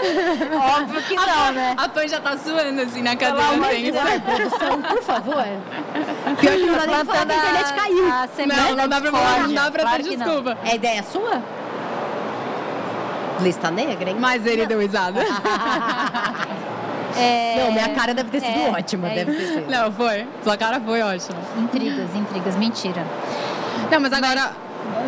Óbvio 0.80 1.02
que 1.02 1.14
não, 1.14 1.52
né? 1.52 1.74
A 1.76 1.88
Pan 1.88 2.08
já 2.08 2.20
tá 2.20 2.36
suando 2.38 2.80
assim 2.82 3.02
na 3.02 3.16
Pelo 3.16 3.36
cadeira. 3.36 3.54
amor 3.54 3.74
de 3.76 3.90
Deus. 3.92 4.20
Produção, 4.24 4.82
por 4.82 5.02
favor. 5.02 5.44
Pior 6.40 6.52
que 6.56 6.66
não 6.66 6.74
dá 6.78 6.86
nem 6.86 6.96
pra 6.96 7.04
falar 7.04 7.26
que 7.26 7.32
a 7.32 7.36
internet 7.36 7.72
caiu. 7.74 8.06
A 8.06 8.28
Não, 8.46 8.76
não 8.76 8.88
dá 8.88 9.00
pra 9.00 9.10
falar, 9.10 9.38
não 9.40 9.54
dá 9.54 9.70
pra 9.70 9.82
Claro 9.82 10.02
ter 10.02 10.16
não. 10.16 10.24
desculpa. 10.26 10.58
É 10.64 10.74
ideia 10.74 11.02
sua? 11.02 11.42
Lista 13.40 13.70
negra, 13.70 14.10
hein? 14.10 14.16
Mas 14.18 14.44
ele 14.46 14.66
deu 14.66 14.80
risada. 14.80 15.20
É, 17.16 17.64
Não, 17.64 17.72
minha 17.72 17.88
cara 17.88 18.14
deve 18.14 18.30
ter 18.30 18.40
sido 18.40 18.56
é, 18.56 18.70
ótima. 18.70 19.08
é 19.10 19.14
deve 19.16 19.32
ter 19.34 19.46
sido. 19.48 19.68
Não, 19.70 19.90
foi. 19.92 20.26
Sua 20.44 20.56
cara 20.56 20.80
foi 20.80 21.02
ótima. 21.02 21.38
Intrigas, 21.58 22.14
intrigas, 22.14 22.54
mentira. 22.56 23.04
Não, 23.90 24.00
mas 24.00 24.12
agora 24.12 24.52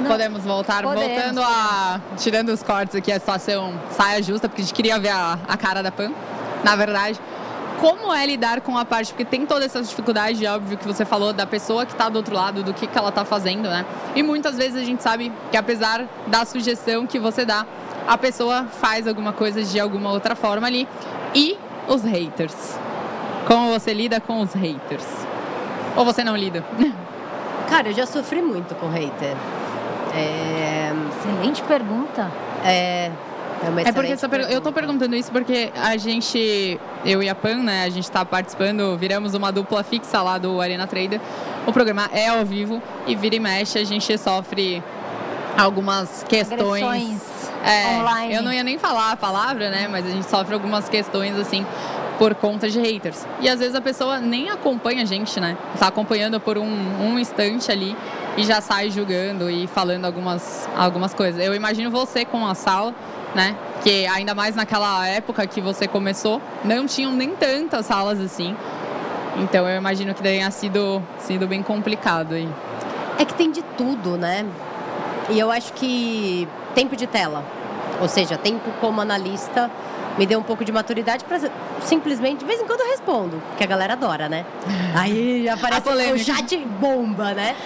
não. 0.00 0.10
podemos 0.10 0.44
voltar. 0.44 0.82
Podemos, 0.82 1.08
Voltando 1.08 1.42
a. 1.42 2.00
Tirando 2.16 2.48
os 2.50 2.62
cortes 2.62 2.96
aqui, 2.96 3.12
a 3.12 3.18
situação 3.18 3.74
saia 3.90 4.22
justa, 4.22 4.48
porque 4.48 4.62
a 4.62 4.64
gente 4.64 4.74
queria 4.74 4.98
ver 4.98 5.10
a, 5.10 5.38
a 5.48 5.56
cara 5.56 5.82
da 5.82 5.90
Pan. 5.90 6.12
Na 6.64 6.76
verdade. 6.76 7.20
Como 7.80 8.14
é 8.14 8.24
lidar 8.24 8.60
com 8.60 8.78
a 8.78 8.84
parte, 8.84 9.08
porque 9.08 9.24
tem 9.24 9.44
toda 9.44 9.64
essa 9.64 9.82
dificuldade, 9.82 10.46
óbvio, 10.46 10.78
que 10.78 10.86
você 10.86 11.04
falou, 11.04 11.32
da 11.32 11.44
pessoa 11.44 11.84
que 11.84 11.90
está 11.90 12.08
do 12.08 12.14
outro 12.16 12.32
lado, 12.32 12.62
do 12.62 12.72
que, 12.72 12.86
que 12.86 12.96
ela 12.96 13.08
está 13.08 13.24
fazendo, 13.24 13.68
né? 13.68 13.84
E 14.14 14.22
muitas 14.22 14.56
vezes 14.56 14.80
a 14.80 14.84
gente 14.84 15.02
sabe 15.02 15.32
que 15.50 15.56
apesar 15.56 16.06
da 16.28 16.44
sugestão 16.44 17.08
que 17.08 17.18
você 17.18 17.44
dá, 17.44 17.66
a 18.06 18.16
pessoa 18.16 18.66
faz 18.66 19.08
alguma 19.08 19.32
coisa 19.32 19.64
de 19.64 19.80
alguma 19.80 20.12
outra 20.12 20.36
forma 20.36 20.64
ali. 20.64 20.86
E 21.34 21.58
os 21.88 22.02
haters. 22.02 22.78
Como 23.48 23.72
você 23.72 23.92
lida 23.92 24.20
com 24.20 24.40
os 24.40 24.52
haters? 24.52 25.06
Ou 25.96 26.04
você 26.04 26.22
não 26.22 26.36
lida? 26.36 26.64
Cara, 27.68 27.88
eu 27.88 27.94
já 27.94 28.06
sofri 28.06 28.42
muito 28.42 28.74
com 28.76 28.88
hater. 28.88 29.36
É. 30.14 30.92
Excelente 31.18 31.62
pergunta. 31.62 32.30
É. 32.64 33.10
É, 33.64 33.88
É 33.88 33.92
porque 33.92 34.16
per- 34.16 34.40
eu 34.50 34.60
tô 34.60 34.72
pergunta. 34.72 34.72
perguntando 34.72 35.14
isso 35.14 35.30
porque 35.30 35.70
a 35.80 35.96
gente, 35.96 36.80
eu 37.04 37.22
e 37.22 37.28
a 37.28 37.34
Pan, 37.34 37.58
né, 37.58 37.84
a 37.84 37.88
gente 37.90 38.10
tá 38.10 38.24
participando, 38.24 38.96
viramos 38.98 39.34
uma 39.34 39.52
dupla 39.52 39.84
fixa 39.84 40.20
lá 40.20 40.36
do 40.36 40.60
Arena 40.60 40.84
Trader. 40.84 41.20
O 41.64 41.72
programa 41.72 42.10
é 42.12 42.26
ao 42.26 42.44
vivo 42.44 42.82
e 43.06 43.14
vira 43.14 43.36
e 43.36 43.38
mexe, 43.40 43.78
a 43.78 43.84
gente 43.84 44.18
sofre 44.18 44.82
algumas 45.56 46.24
questões. 46.28 46.82
Agressões 46.82 47.20
É, 47.64 48.00
online. 48.00 48.34
Eu 48.34 48.42
não 48.42 48.52
ia 48.52 48.64
nem 48.64 48.78
falar 48.78 49.12
a 49.12 49.16
palavra, 49.16 49.70
né, 49.70 49.86
mas 49.88 50.04
a 50.06 50.10
gente 50.10 50.28
sofre 50.28 50.54
algumas 50.54 50.88
questões 50.88 51.36
assim 51.38 51.64
por 52.18 52.34
conta 52.34 52.68
de 52.68 52.80
haters. 52.80 53.24
E 53.40 53.48
às 53.48 53.60
vezes 53.60 53.76
a 53.76 53.80
pessoa 53.80 54.18
nem 54.18 54.50
acompanha 54.50 55.02
a 55.02 55.06
gente, 55.06 55.38
né? 55.38 55.56
Tá 55.78 55.86
acompanhando 55.86 56.40
por 56.40 56.58
um, 56.58 56.64
um 57.00 57.16
instante 57.18 57.70
ali 57.70 57.96
e 58.36 58.44
já 58.44 58.60
sai 58.60 58.90
julgando 58.90 59.50
e 59.50 59.66
falando 59.66 60.04
algumas, 60.04 60.68
algumas 60.76 61.12
coisas. 61.12 61.44
Eu 61.44 61.54
imagino 61.54 61.90
você 61.90 62.24
com 62.24 62.46
a 62.46 62.54
sala, 62.54 62.94
né? 63.34 63.56
Que 63.82 64.06
ainda 64.06 64.34
mais 64.34 64.54
naquela 64.54 65.06
época 65.06 65.46
que 65.46 65.60
você 65.60 65.86
começou, 65.86 66.40
não 66.64 66.86
tinham 66.86 67.12
nem 67.12 67.30
tantas 67.30 67.86
salas 67.86 68.20
assim. 68.20 68.56
Então 69.36 69.68
eu 69.68 69.76
imagino 69.76 70.14
que 70.14 70.22
tenha 70.22 70.50
sido, 70.50 71.02
sido 71.18 71.46
bem 71.46 71.62
complicado 71.62 72.34
aí. 72.34 72.48
É 73.18 73.24
que 73.24 73.34
tem 73.34 73.50
de 73.50 73.62
tudo, 73.76 74.16
né? 74.16 74.46
E 75.30 75.38
eu 75.38 75.50
acho 75.50 75.72
que 75.74 76.48
tempo 76.74 76.96
de 76.96 77.06
tela, 77.06 77.44
ou 78.00 78.08
seja, 78.08 78.36
tempo 78.36 78.70
como 78.80 79.00
analista, 79.00 79.70
me 80.18 80.26
deu 80.26 80.38
um 80.38 80.42
pouco 80.42 80.64
de 80.64 80.72
maturidade 80.72 81.24
para 81.24 81.38
simplesmente, 81.80 82.40
de 82.40 82.44
vez 82.44 82.60
em 82.60 82.66
quando 82.66 82.80
eu 82.80 82.88
respondo, 82.88 83.42
que 83.56 83.64
a 83.64 83.66
galera 83.66 83.94
adora, 83.94 84.28
né? 84.28 84.44
Aí 84.94 85.48
aparece 85.48 85.88
o 85.88 86.18
chat 86.18 86.56
bomba, 86.80 87.32
né? 87.32 87.56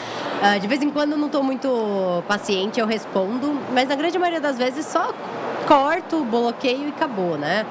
Ah, 0.48 0.58
de 0.58 0.68
vez 0.68 0.80
em 0.80 0.90
quando 0.90 1.12
eu 1.12 1.18
não 1.18 1.26
estou 1.26 1.42
muito 1.42 2.22
paciente, 2.28 2.78
eu 2.78 2.86
respondo, 2.86 3.60
mas 3.72 3.88
na 3.88 3.96
grande 3.96 4.16
maioria 4.16 4.40
das 4.40 4.56
vezes 4.56 4.86
só 4.86 5.12
corto, 5.66 6.24
bloqueio 6.24 6.86
e 6.86 6.88
acabou, 6.90 7.36
né? 7.36 7.66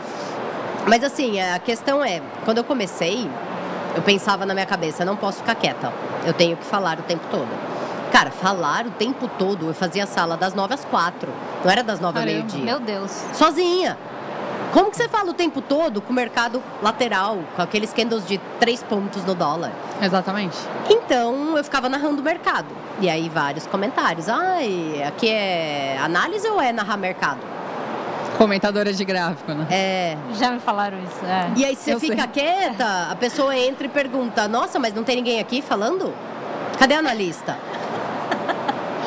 Mas 0.85 1.01
assim, 1.01 1.39
a 1.39 1.57
questão 1.57 2.03
é, 2.03 2.21
quando 2.43 2.57
eu 2.57 2.65
comecei, 2.65 3.29
eu 3.95 4.01
pensava 4.01 4.45
na 4.45 4.53
minha 4.53 4.65
cabeça, 4.65 5.05
não 5.05 5.15
posso 5.15 5.37
ficar 5.37 5.55
quieta. 5.55 5.93
Eu 6.25 6.33
tenho 6.33 6.57
que 6.57 6.65
falar 6.65 6.99
o 6.99 7.03
tempo 7.03 7.23
todo. 7.31 7.47
Cara, 8.11 8.29
falar 8.29 8.85
o 8.85 8.91
tempo 8.91 9.29
todo, 9.39 9.67
eu 9.67 9.73
fazia 9.73 10.05
sala 10.05 10.35
das 10.35 10.53
nove 10.53 10.73
às 10.73 10.83
quatro. 10.83 11.31
Não 11.63 11.71
era 11.71 11.81
das 11.81 12.01
nove 12.01 12.19
ao 12.19 12.25
Caramba. 12.25 12.45
meio-dia. 12.45 12.65
Meu 12.65 12.79
Deus. 12.81 13.11
Sozinha. 13.31 13.97
Como 14.75 14.91
que 14.91 14.97
você 14.97 15.07
fala 15.07 15.31
o 15.31 15.33
tempo 15.33 15.61
todo 15.61 16.01
com 16.01 16.11
o 16.11 16.13
mercado 16.13 16.61
lateral, 16.83 17.39
com 17.55 17.61
aqueles 17.61 17.93
candles 17.93 18.27
de 18.27 18.37
três 18.59 18.83
pontos 18.83 19.23
no 19.23 19.33
dólar? 19.33 19.71
Exatamente. 20.01 20.57
Então 20.89 21.55
eu 21.55 21.63
ficava 21.63 21.87
narrando 21.87 22.21
o 22.21 22.25
mercado. 22.25 22.67
E 22.99 23.09
aí 23.09 23.29
vários 23.29 23.65
comentários. 23.65 24.27
Ai, 24.27 25.01
aqui 25.07 25.29
é 25.29 25.97
análise 26.03 26.45
ou 26.49 26.59
é 26.59 26.73
narrar 26.73 26.97
mercado? 26.97 27.39
Comentadora 28.37 28.91
de 28.91 29.05
gráfico, 29.05 29.53
né? 29.53 29.65
É. 29.71 30.17
Já 30.33 30.51
me 30.51 30.59
falaram 30.59 31.01
isso. 31.01 31.25
É. 31.25 31.51
E 31.55 31.63
aí 31.63 31.73
você 31.73 31.93
Eu 31.93 31.99
fica 32.01 32.23
sei. 32.23 32.43
quieta, 32.43 33.07
a 33.09 33.15
pessoa 33.15 33.57
entra 33.57 33.85
e 33.85 33.89
pergunta: 33.89 34.45
Nossa, 34.45 34.77
mas 34.77 34.93
não 34.93 35.05
tem 35.05 35.15
ninguém 35.15 35.39
aqui 35.39 35.61
falando? 35.61 36.13
Cadê 36.77 36.95
a 36.95 36.99
analista? 36.99 37.57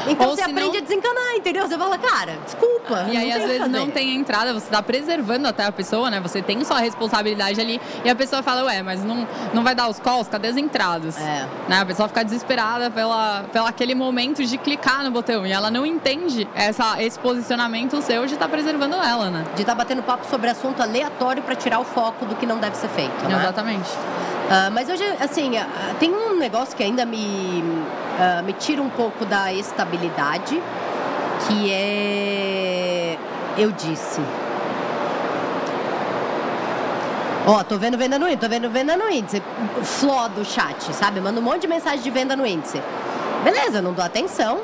Então 0.07 0.29
Ou 0.29 0.37
você 0.37 0.43
aprende 0.43 0.61
não- 0.69 0.77
a 0.79 0.81
desencanar, 0.81 1.35
entendeu? 1.37 1.67
Você 1.69 1.77
fala, 1.77 1.99
cara, 1.99 2.39
desculpa. 2.45 3.07
E 3.11 3.17
aí, 3.17 3.29
não 3.31 3.37
às 3.37 3.43
vezes, 3.45 3.69
não 3.69 3.81
fazer." 3.81 3.93
tem 3.93 4.15
entrada, 4.17 4.53
você 4.55 4.71
tá 4.71 4.83
preservando 4.83 5.47
até 5.49 5.65
a 5.65 5.73
pessoa, 5.73 6.11
né? 6.11 6.21
Você 6.21 6.41
tem 6.43 6.63
sua 6.65 6.79
responsabilidade 6.79 7.61
ali. 7.61 7.81
E 8.05 8.09
a 8.11 8.15
pessoa 8.15 8.43
fala, 8.43 8.65
ué, 8.65 8.83
mas 8.83 9.05
não, 9.05 9.27
não 9.53 9.63
vai 9.63 9.75
dar 9.75 9.89
os 9.89 9.99
calls? 9.99 10.29
Cadê 10.29 10.49
as 10.49 10.57
entradas? 10.57 11.17
É. 11.19 11.47
Né? 11.69 11.81
A 11.81 11.87
pessoa 11.87 12.09
fica 12.09 12.25
desesperada 12.25 12.91
pela, 12.91 13.45
pela 13.53 13.69
aquele 13.69 13.95
momento 13.95 14.45
de 14.45 14.57
clicar 14.59 15.03
no 15.05 15.11
botão. 15.11 15.47
E 15.47 15.53
ela 15.53 15.71
não 15.71 15.85
entende 15.85 16.49
essa, 16.55 17.03
esse 17.03 17.19
posicionamento 17.19 18.01
seu 18.03 18.27
de 18.27 18.35
estar 18.35 18.49
preservando 18.49 18.97
ela, 18.97 19.31
né? 19.31 19.45
De 19.55 19.63
estar 19.63 19.75
batendo 19.75 20.03
papo 20.03 20.27
sobre 20.29 20.49
assunto 20.51 20.83
aleatório 20.83 21.43
para 21.43 21.55
tirar 21.55 21.79
o 21.81 21.85
foco 21.85 22.25
do 22.25 22.35
que 22.37 22.47
não 22.47 22.59
deve 22.59 22.77
ser 22.77 22.89
feito. 22.89 23.25
né? 23.29 23.37
Exatamente. 23.41 23.89
Ah, 24.51 24.71
mas 24.71 24.89
hoje, 24.89 25.05
assim, 25.21 25.57
ah, 25.59 25.95
tem 26.01 26.11
um 26.11 26.37
negócio 26.39 26.75
que 26.77 26.83
ainda 26.83 27.05
me, 27.05 27.63
ah, 28.19 28.43
me 28.43 28.53
tira 28.53 28.83
um 28.83 28.89
pouco 28.91 29.25
da 29.25 29.53
estabilidade, 29.53 30.61
que 31.47 31.73
é. 31.73 33.17
Eu 33.57 33.71
disse. 33.73 34.21
Ó, 37.47 37.63
tô 37.63 37.79
vendo 37.79 37.97
venda 37.97 38.19
no 38.19 38.27
índice, 38.27 38.41
tô 38.41 38.49
vendo 38.49 38.69
venda 38.69 38.97
no 38.97 39.09
índice. 39.09 39.43
Fló 39.83 40.29
do 40.29 40.45
chat, 40.45 40.93
sabe? 40.93 41.21
Manda 41.21 41.41
um 41.41 41.43
monte 41.43 41.63
de 41.63 41.69
mensagem 41.69 42.01
de 42.01 42.11
venda 42.11 42.37
no 42.37 42.47
índice. 42.47 42.83
Beleza, 43.43 43.81
não 43.81 43.93
dou 43.93 44.05
atenção. 44.05 44.61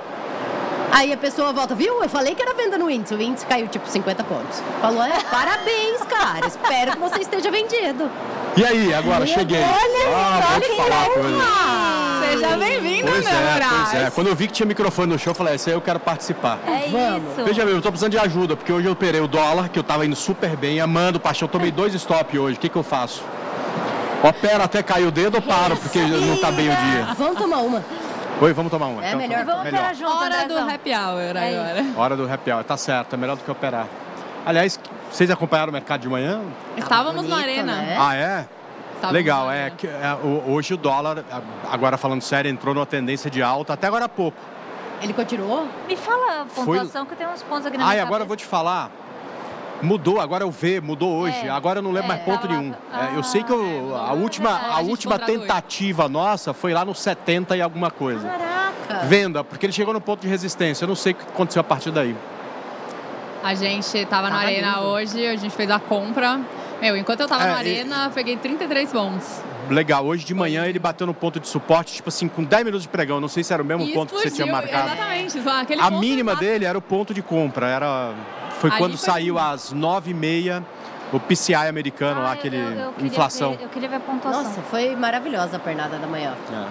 Aí 0.92 1.12
a 1.12 1.16
pessoa 1.16 1.52
volta, 1.52 1.74
viu? 1.74 2.02
Eu 2.02 2.08
falei 2.08 2.34
que 2.34 2.42
era 2.42 2.54
venda 2.54 2.76
no 2.76 2.90
índice. 2.90 3.14
O 3.14 3.22
índice 3.22 3.46
caiu 3.46 3.68
tipo 3.68 3.88
50 3.88 4.22
pontos. 4.24 4.62
Falou, 4.80 5.02
é, 5.02 5.18
parabéns, 5.30 6.02
cara. 6.02 6.46
Espero 6.46 6.92
que 6.92 6.98
você 6.98 7.20
esteja 7.20 7.50
vendido. 7.50 8.10
E 8.56 8.64
aí, 8.64 8.94
agora, 8.94 9.26
cheguei. 9.26 9.62
ah, 9.62 10.40
vou 10.52 10.60
te 10.60 10.76
falar. 10.76 11.93
Seja 12.38 12.56
bem-vindo, 12.56 13.08
Pois 13.10 13.24
meu 13.24 13.32
é, 13.32 14.04
é. 14.06 14.10
Quando 14.10 14.26
eu 14.26 14.34
vi 14.34 14.46
que 14.48 14.52
tinha 14.52 14.66
microfone 14.66 15.12
no 15.12 15.18
show, 15.18 15.30
eu 15.30 15.34
falei, 15.34 15.54
esse 15.54 15.70
aí 15.70 15.76
eu 15.76 15.80
quero 15.80 16.00
participar. 16.00 16.58
É 16.66 16.88
Vamos. 16.88 17.32
isso. 17.32 17.44
Veja 17.44 17.64
bem, 17.64 17.74
eu 17.74 17.80
tô 17.82 17.90
precisando 17.90 18.12
de 18.12 18.18
ajuda, 18.18 18.56
porque 18.56 18.72
hoje 18.72 18.86
eu 18.86 18.92
operei 18.92 19.20
o 19.20 19.28
dólar, 19.28 19.68
que 19.68 19.78
eu 19.78 19.82
tava 19.84 20.04
indo 20.04 20.16
super 20.16 20.56
bem, 20.56 20.80
amando, 20.80 21.20
paixão. 21.20 21.46
Tomei 21.46 21.70
dois 21.70 21.94
stop 21.94 22.38
hoje, 22.38 22.56
o 22.56 22.60
que 22.60 22.68
que 22.68 22.76
eu 22.76 22.82
faço? 22.82 23.22
Opero 24.22 24.62
até 24.62 24.82
cair 24.82 25.06
o 25.06 25.10
dedo 25.10 25.36
ou 25.36 25.42
paro, 25.42 25.76
porque 25.76 26.00
não 26.00 26.36
tá 26.38 26.50
bem 26.50 26.66
o 26.68 26.76
dia? 26.76 27.14
Vamos 27.16 27.38
tomar 27.38 27.58
uma. 27.58 27.84
Oi, 28.40 28.52
vamos 28.52 28.70
tomar 28.70 28.86
uma. 28.86 29.04
É 29.04 29.08
então, 29.08 29.18
melhor. 29.20 29.44
Vamos 29.44 29.60
operar 29.60 29.94
junto, 29.94 30.12
Hora 30.12 30.28
do 30.48 30.54
Andrezão. 30.54 30.70
happy 30.70 30.90
hour 30.90 31.20
É 31.36 31.58
agora. 31.58 31.84
Hora 31.96 32.16
do 32.16 32.32
happy 32.32 32.50
hour, 32.50 32.64
tá 32.64 32.76
certo, 32.76 33.14
é 33.14 33.16
melhor 33.16 33.36
do 33.36 33.44
que 33.44 33.50
operar. 33.50 33.86
Aliás, 34.44 34.78
vocês 35.10 35.30
acompanharam 35.30 35.70
o 35.70 35.72
mercado 35.72 36.00
de 36.00 36.08
manhã? 36.08 36.40
Estávamos 36.76 37.22
na 37.28 37.36
bonito, 37.36 37.48
arena. 37.50 37.76
né? 37.76 37.96
Ah, 37.98 38.14
é? 38.14 38.46
Estávamos 39.04 39.12
Legal, 39.12 39.50
é, 39.50 39.70
que, 39.70 39.86
é, 39.86 40.18
hoje 40.46 40.74
o 40.74 40.76
dólar, 40.76 41.24
a- 41.30 41.40
agora 41.72 41.96
falando 41.96 42.22
sério, 42.22 42.50
entrou 42.50 42.74
numa 42.74 42.86
tendência 42.86 43.30
de 43.30 43.42
alta 43.42 43.72
até 43.74 43.86
agora 43.86 44.04
há 44.06 44.08
pouco. 44.08 44.38
Ele 45.02 45.12
continuou? 45.12 45.66
Me 45.86 45.96
fala 45.96 46.42
a 46.42 46.46
Foi- 46.46 46.64
pontuação 46.78 47.04
que 47.04 47.12
eu 47.12 47.16
tenho 47.18 47.30
uns 47.30 47.42
pontos 47.42 47.66
aqui 47.66 47.76
na 47.76 47.88
Ah, 47.88 47.96
e 47.96 48.00
agora 48.00 48.22
eu 48.22 48.26
vou 48.26 48.36
te 48.36 48.44
falar. 48.44 48.90
Mudou, 49.82 50.18
agora 50.20 50.44
é 50.44 50.46
o 50.46 50.50
V, 50.50 50.80
mudou 50.80 51.12
hoje. 51.12 51.46
É, 51.46 51.50
agora 51.50 51.80
eu 51.80 51.82
não 51.82 51.90
lembro 51.90 52.06
é, 52.12 52.14
mais 52.14 52.22
ponto 52.22 52.42
tava- 52.46 52.54
nenhum. 52.54 52.72
É, 52.92 53.16
eu 53.18 53.22
sei 53.22 53.42
que 53.42 53.52
eu- 53.52 53.94
a 53.94 54.10
Ah, 54.10 54.12
última, 54.14 54.50
verdade. 54.52 54.72
a 54.72 54.76
A 54.76 54.80
última 54.80 55.18
tentativa 55.18 56.08
nossa 56.08 56.54
foi 56.54 56.72
lá 56.72 56.84
no 56.84 56.94
70 56.94 57.54
e 57.56 57.60
alguma 57.60 57.90
coisa. 57.90 58.26
Caraca. 58.26 59.04
Venda, 59.06 59.44
porque 59.44 59.66
ele 59.66 59.72
chegou 59.72 59.92
no 59.92 60.00
ponto 60.00 60.20
de 60.20 60.28
resistência. 60.28 60.84
Eu 60.84 60.88
não 60.88 60.94
sei 60.94 61.12
o 61.12 61.16
que 61.16 61.22
aconteceu 61.24 61.60
a 61.60 61.64
partir 61.64 61.90
daí. 61.90 62.16
A 63.42 63.54
gente 63.54 64.06
tava 64.06 64.30
na 64.30 64.36
arena 64.38 64.76
lindo. 64.76 64.86
hoje, 64.86 65.26
a 65.26 65.36
gente 65.36 65.54
fez 65.54 65.70
a 65.70 65.78
compra. 65.78 66.40
Meu, 66.80 66.96
enquanto 66.96 67.20
eu 67.20 67.28
tava 67.28 67.44
É, 67.44 67.46
na 67.48 67.52
e- 67.54 67.56
arena, 67.58 68.04
eu 68.06 68.10
peguei 68.10 68.36
33 68.36 68.92
pontos. 68.92 69.26
Legal, 69.70 70.04
hoje 70.04 70.24
de 70.26 70.34
manhã 70.34 70.66
ele 70.66 70.78
bateu 70.78 71.06
no 71.06 71.14
ponto 71.14 71.40
de 71.40 71.48
suporte, 71.48 71.94
tipo 71.94 72.08
assim, 72.10 72.28
com 72.28 72.44
10 72.44 72.64
minutos 72.64 72.82
de 72.82 72.88
pregão. 72.88 73.18
Não 73.20 73.28
sei 73.28 73.42
se 73.42 73.52
era 73.52 73.62
o 73.62 73.66
mesmo 73.66 73.82
E 73.84 73.92
ponto 73.94 74.14
que 74.14 74.20
você 74.20 74.30
tinha 74.30 74.44
explodiu, 74.46 74.72
marcado. 74.72 74.92
Exatamente. 74.94 75.42
só 75.42 75.60
Aquele 75.62 75.80
A 75.80 75.84
ponto 75.90 76.00
mínima 76.00 76.32
exato. 76.32 76.44
dele 76.44 76.64
era 76.66 76.76
o 76.76 76.82
ponto 76.82 77.14
de 77.14 77.22
compra. 77.22 77.66
Era, 77.68 78.12
foi 78.60 78.68
Ali 78.70 78.78
quando 78.78 78.98
foi 78.98 79.06
saiu 79.12 79.34
lindo. 79.36 79.38
às 79.46 79.72
9h30 79.72 80.62
o 81.12 81.20
PCI 81.20 81.54
americano 81.68 82.20
Ah, 82.20 82.24
lá, 82.24 82.28
eu- 82.30 82.32
aquele 82.34 82.56
eu- 82.56 82.62
eu 82.62 82.92
queria 82.92 83.06
inflação. 83.08 83.52
ver- 83.54 83.62
eu 83.62 83.68
queria 83.70 83.88
ver 83.88 83.96
a 83.96 84.00
pontuação. 84.00 84.42
Nossa, 84.44 84.60
foi 84.62 84.94
maravilhosa 84.96 85.56
a 85.56 85.60
pernada 85.60 85.96
da 85.96 86.06
manhã. 86.06 86.34
É. 86.52 86.66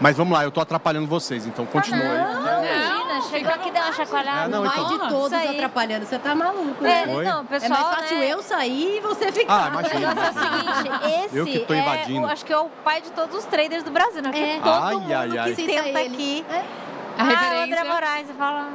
Mas 0.00 0.16
vamos 0.16 0.34
lá, 0.36 0.42
eu 0.44 0.50
tô 0.50 0.60
atrapalhando 0.60 1.06
vocês, 1.06 1.46
então 1.46 1.64
continua 1.64 2.00
aí. 2.02 2.08
Não, 2.18 2.40
imagina, 2.42 2.74
Não, 2.78 2.83
chegou 3.30 3.52
aqui 3.52 3.70
deu 3.70 3.82
uma 3.82 3.92
chacoalhada. 3.92 4.44
É, 4.44 4.48
não, 4.48 4.62
Vai 4.64 4.78
então. 4.78 4.88
de 4.98 5.08
todos 5.08 5.32
Isso 5.32 5.34
aí. 5.48 5.56
atrapalhando. 5.56 6.06
Você 6.06 6.18
tá 6.18 6.34
maluco, 6.34 6.82
né? 6.82 7.02
É, 7.02 7.06
não, 7.06 7.40
É 7.40 7.44
pessoal, 7.44 7.70
mais 7.82 7.94
fácil 7.96 8.18
né? 8.18 8.26
eu 8.32 8.42
sair 8.42 8.96
e 8.96 9.00
você 9.00 9.24
Ah, 9.26 9.32
ficar. 9.32 9.68
imagina. 9.72 9.96
O 9.96 10.14
negócio 10.14 10.22
é 10.22 10.30
o 10.30 10.74
seguinte, 10.76 11.24
esse 11.24 11.36
Eu 11.38 11.44
que 11.46 11.58
tô 11.60 11.74
é, 11.74 11.78
invadindo. 11.78 12.26
o- 12.26 12.30
acho 12.30 12.44
que 12.44 12.52
é 12.52 12.58
o 12.58 12.68
pai 12.84 13.00
de 13.00 13.10
todos 13.12 13.36
os 13.38 13.44
traders 13.44 13.82
do 13.82 13.90
Brasil, 13.90 14.22
né? 14.22 14.30
Porque 14.30 14.44
É. 14.44 14.60
todo 14.60 14.84
Ai, 14.84 14.94
mundo 14.94 15.12
ai, 15.14 15.28
que 15.30 15.38
ai. 15.38 15.54
Cita 15.54 15.72
senta 15.84 16.00
ele. 16.00 16.14
aqui... 16.14 16.46
É. 16.50 16.54
A 16.56 17.22
ah, 17.22 17.24
o 17.24 17.28
referência. 17.28 17.64
André 17.64 17.84
Moraes, 17.84 18.26
você 18.26 18.32
fala... 18.34 18.68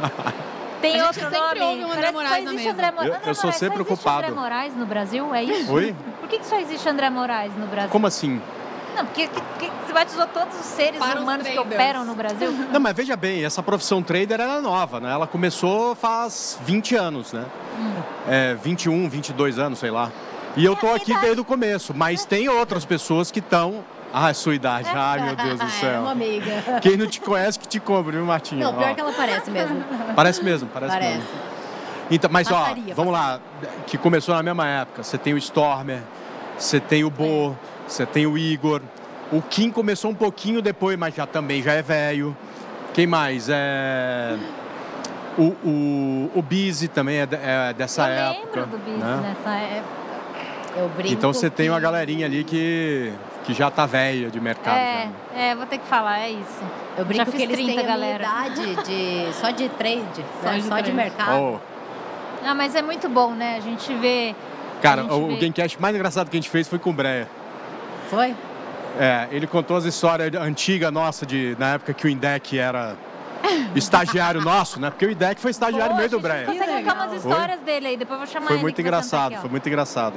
Tem 0.80 1.02
outro 1.02 1.30
nome. 1.30 1.60
ouve 1.60 1.84
um 1.84 1.92
André 1.92 2.06
que 2.06 2.12
Moraes 2.12 2.32
só 2.32 2.38
existe 2.38 2.56
mesa. 2.56 2.70
André 2.70 2.90
Mo- 2.90 3.02
Eu- 3.02 3.14
André 3.14 3.20
eu 3.30 3.34
sou 3.34 3.44
Moraes, 3.44 3.56
sempre 3.56 3.76
só 3.76 3.82
existe 3.82 3.92
ocupado. 3.92 4.18
André 4.26 4.30
Moraes 4.40 4.76
no 4.76 4.86
Brasil, 4.86 5.34
é 5.34 5.42
isso? 5.44 5.72
Oi? 5.72 5.94
Por 6.20 6.28
que, 6.28 6.38
que 6.38 6.46
só 6.46 6.56
existe 6.58 6.88
André 6.88 7.10
Moraes 7.10 7.52
no 7.56 7.66
Brasil? 7.66 7.90
Como 7.90 8.06
assim? 8.06 8.40
Não, 9.00 9.06
porque 9.06 9.28
que, 9.28 9.40
que, 9.58 9.70
você 9.86 9.92
batizou 9.94 10.26
todos 10.26 10.60
os 10.60 10.66
seres 10.66 10.98
Para 10.98 11.16
os 11.16 11.22
humanos 11.22 11.46
que 11.46 11.52
traders. 11.54 11.74
operam 11.74 12.04
no 12.04 12.14
Brasil? 12.14 12.52
Não, 12.70 12.78
mas 12.78 12.94
veja 12.94 13.16
bem, 13.16 13.42
essa 13.44 13.62
profissão 13.62 14.02
trader 14.02 14.38
era 14.40 14.60
nova, 14.60 15.00
né? 15.00 15.10
Ela 15.10 15.26
começou 15.26 15.94
faz 15.94 16.58
20 16.64 16.96
anos, 16.96 17.32
né? 17.32 17.46
É, 18.28 18.54
21, 18.62 19.08
22 19.08 19.58
anos, 19.58 19.78
sei 19.78 19.90
lá. 19.90 20.12
E 20.54 20.64
eu 20.64 20.76
tô 20.76 20.86
minha 20.86 20.96
aqui 20.96 21.16
desde 21.18 21.40
o 21.40 21.44
começo, 21.44 21.94
mas 21.94 22.26
tem 22.26 22.48
outras 22.48 22.84
pessoas 22.84 23.30
que 23.30 23.38
estão. 23.38 23.82
Ah, 24.12 24.28
é 24.30 24.34
sua 24.34 24.54
idade. 24.54 24.88
Ai, 24.92 25.20
meu 25.22 25.36
Deus 25.36 25.58
do 25.58 25.62
É 25.64 25.64
uma 25.64 25.70
céu. 25.70 26.08
amiga. 26.08 26.80
Quem 26.82 26.96
não 26.96 27.06
te 27.06 27.20
conhece 27.20 27.58
que 27.58 27.66
te 27.68 27.80
compra, 27.80 28.12
viu, 28.12 28.26
Martinha? 28.26 28.64
Não, 28.66 28.74
pior 28.74 28.90
Ó, 28.90 28.94
que 28.94 29.00
ela 29.00 29.12
parece 29.12 29.50
mesmo. 29.50 29.84
Parece 30.14 30.44
mesmo, 30.44 30.68
parece, 30.68 30.92
Parece. 30.92 31.18
mesmo. 31.18 31.28
Então, 32.10 32.28
mas 32.30 32.48
Passaria, 32.48 32.92
ó, 32.92 32.94
vamos 32.96 33.12
lá, 33.12 33.38
que 33.86 33.96
começou 33.96 34.34
na 34.34 34.42
mesma 34.42 34.66
época. 34.66 35.04
Você 35.04 35.16
tem 35.16 35.32
o 35.32 35.38
Stormer, 35.38 36.02
você 36.58 36.80
tem 36.80 37.04
o 37.04 37.10
Bo, 37.10 37.56
você 37.90 38.06
tem 38.06 38.26
o 38.26 38.36
Igor. 38.38 38.80
O 39.32 39.40
Kim 39.42 39.70
começou 39.70 40.10
um 40.10 40.14
pouquinho 40.14 40.60
depois, 40.60 40.98
mas 40.98 41.14
já 41.14 41.26
também 41.26 41.62
já 41.62 41.72
é 41.72 41.82
velho. 41.82 42.36
Quem 42.94 43.06
mais? 43.06 43.48
É. 43.48 44.36
O, 45.38 45.42
o, 45.64 46.30
o 46.34 46.42
Bizzy 46.42 46.88
também 46.88 47.18
é, 47.18 47.26
de- 47.26 47.36
é 47.36 47.72
dessa 47.72 48.02
eu 48.08 48.30
época. 48.34 48.60
lembro 48.60 48.78
do 48.78 48.84
Biz 48.84 48.96
né? 48.98 49.20
nessa 49.36 49.56
época. 49.56 50.00
Eu 50.76 50.88
brinco 50.90 51.14
Então 51.14 51.32
você 51.32 51.48
tem 51.50 51.68
uma 51.70 51.80
galerinha 51.80 52.26
ali 52.26 52.44
que, 52.44 53.12
que 53.44 53.52
já 53.54 53.70
tá 53.70 53.86
velha 53.86 54.28
de 54.30 54.40
mercado. 54.40 54.76
É, 54.76 55.08
já. 55.34 55.40
é, 55.40 55.54
vou 55.54 55.66
ter 55.66 55.78
que 55.78 55.86
falar, 55.86 56.20
é 56.20 56.30
isso. 56.30 56.62
Eu 56.98 57.04
brinco 57.04 57.24
fiz 57.26 57.34
que 57.36 57.42
eles 57.42 57.56
30, 57.56 57.72
têm 57.72 57.78
a 57.78 57.82
minha 57.96 57.96
galera. 58.18 58.24
idade 58.24 58.74
de, 58.84 59.32
só 59.34 59.50
de 59.50 59.68
trade, 59.70 60.24
Só 60.42 60.48
né? 60.50 60.56
de 60.58 60.62
só 60.62 60.76
de 60.76 60.82
trade. 60.82 60.92
mercado. 60.92 61.40
Ó, 61.40 61.58
Ah, 62.44 62.54
mas 62.54 62.74
é 62.74 62.82
muito 62.82 63.08
bom, 63.08 63.32
né? 63.32 63.56
A 63.56 63.60
gente 63.60 63.92
vê. 63.94 64.34
cara, 64.82 65.02
a 65.02 65.04
gente 65.04 65.12
o, 65.14 65.24
o 65.24 65.28
vê- 65.28 65.36
Gamecast 65.36 65.80
mais 65.80 65.94
engraçado 65.94 66.28
que 66.30 66.36
a 66.36 66.40
gente 66.40 66.50
fez 66.50 66.68
foi 66.68 66.78
com 66.78 66.90
o 66.90 66.92
Breia. 66.92 67.28
Foi? 68.10 68.34
É, 68.98 69.28
ele 69.30 69.46
contou 69.46 69.76
as 69.76 69.84
histórias 69.84 70.34
antigas 70.34 70.92
nossa 70.92 71.24
de 71.24 71.56
na 71.58 71.74
época 71.74 71.94
que 71.94 72.06
o 72.06 72.10
Indec 72.10 72.58
era 72.58 72.96
estagiário 73.74 74.40
nosso, 74.42 74.80
né? 74.80 74.90
Porque 74.90 75.06
o 75.06 75.10
Indec 75.10 75.40
foi 75.40 75.50
estagiário 75.52 75.90
Poxa, 75.94 75.96
meio 75.98 76.10
do 76.10 76.20
Breia. 76.20 76.44
consegue 76.46 76.72
contar 76.84 76.94
umas 76.94 77.22
Foi? 77.22 77.30
histórias 77.32 77.60
dele 77.60 77.86
aí, 77.86 77.96
depois 77.96 78.20
eu 78.20 78.26
vou 78.26 78.32
chamar 78.32 78.46
Foi 78.48 78.56
ele 78.56 78.62
muito 78.62 78.80
engraçado, 78.80 79.32
aqui, 79.32 79.40
foi 79.40 79.50
muito 79.50 79.66
engraçado. 79.68 80.14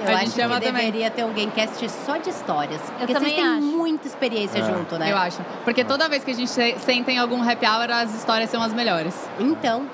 Eu 0.00 0.08
A 0.08 0.10
acho 0.16 0.20
gente 0.26 0.34
que 0.34 0.40
também. 0.42 0.60
deveria 0.60 1.10
ter 1.10 1.24
um 1.24 1.32
Gamecast 1.32 1.88
só 2.04 2.16
de 2.18 2.28
histórias. 2.28 2.80
Porque 2.98 3.12
também 3.14 3.30
vocês 3.30 3.42
têm 3.42 3.54
acho. 3.56 3.62
muita 3.62 4.06
experiência 4.06 4.58
É. 4.58 4.62
junto, 4.62 4.98
né? 4.98 5.10
Eu 5.10 5.16
acho. 5.16 5.38
Porque 5.64 5.82
toda 5.84 6.08
vez 6.08 6.22
que 6.22 6.30
a 6.30 6.34
gente 6.34 6.50
se- 6.50 6.76
senta 6.84 7.10
em 7.10 7.18
algum 7.18 7.42
happy 7.42 7.64
hour, 7.66 7.90
as 7.90 8.14
histórias 8.14 8.50
são 8.50 8.62
as 8.62 8.72
melhores. 8.72 9.14
Então, 9.40 9.86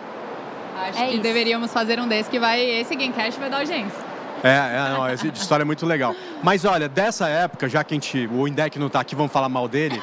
Acho 0.83 0.99
É 0.99 1.07
que 1.09 1.13
isso. 1.15 1.23
deveríamos 1.23 1.71
fazer 1.75 2.01
um 2.01 2.09
desse 2.09 2.31
que 2.31 2.39
vai. 2.39 2.59
Esse 2.63 2.97
Gamecast 2.97 3.39
vai 3.39 3.51
dar 3.51 3.59
audiência. 3.59 3.99
É, 4.43 4.49
é, 4.49 4.95
não, 4.95 5.07
essa 5.07 5.27
história 5.29 5.63
é 5.63 5.65
muito 5.65 5.85
legal. 5.85 6.15
Mas 6.43 6.65
olha, 6.65 6.89
dessa 6.89 7.29
época, 7.29 7.69
já 7.69 7.85
que 7.85 7.95
a 7.95 7.97
gente, 7.97 8.27
o 8.33 8.49
Indec 8.49 8.79
não 8.79 8.89
tá 8.89 9.01
aqui, 9.01 9.15
vamos 9.15 9.33
falar 9.33 9.49
mal 9.49 9.69
dele. 9.69 10.03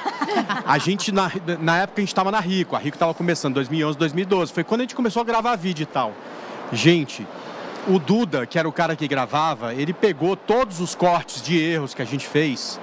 A 0.66 0.78
gente, 0.78 1.12
na, 1.12 1.32
na 1.60 1.78
época, 1.80 2.02
a 2.02 2.06
gente 2.06 2.14
tava 2.14 2.32
na 2.32 2.40
Rico. 2.40 2.76
A 2.76 2.80
Rico 2.80 2.98
tava 2.98 3.14
começando, 3.14 3.56
2011, 3.56 3.98
2012. 3.98 4.54
Foi 4.54 4.64
quando 4.64 4.82
a 4.82 4.84
gente 4.84 4.96
começou 4.96 5.22
a 5.22 5.26
gravar 5.26 5.56
vídeo 5.56 5.84
e 5.84 5.88
tal. 5.88 6.14
Gente, 6.72 7.26
o 7.88 7.98
Duda, 7.98 8.46
que 8.46 8.60
era 8.60 8.68
o 8.68 8.72
cara 8.72 8.96
que 8.96 9.08
gravava, 9.08 9.74
ele 9.74 9.94
pegou 9.94 10.36
todos 10.36 10.80
os 10.80 10.94
cortes 10.94 11.42
de 11.42 11.58
erros 11.60 11.94
que 11.94 12.02
a 12.02 12.06
gente 12.06 12.28
fez, 12.28 12.80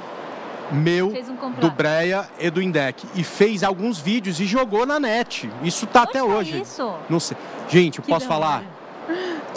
meu, 0.72 1.10
Fez 1.10 1.28
um 1.28 1.36
do. 1.60 1.70
Breia 1.70 2.28
e 2.38 2.50
do 2.50 2.60
Indec. 2.62 3.06
E 3.14 3.22
fez 3.22 3.62
alguns 3.62 3.98
vídeos 3.98 4.40
e 4.40 4.46
jogou 4.46 4.86
na 4.86 4.98
net. 4.98 5.50
Isso 5.62 5.86
tá 5.86 6.00
Onde 6.00 6.10
até 6.10 6.18
tá 6.20 6.24
hoje. 6.24 6.60
isso? 6.62 6.94
Não 7.08 7.20
sei. 7.20 7.36
Gente, 7.68 7.98
eu 7.98 8.04
Que 8.04 8.10
posso 8.10 8.26
falar 8.26 8.56
hora. 8.56 8.73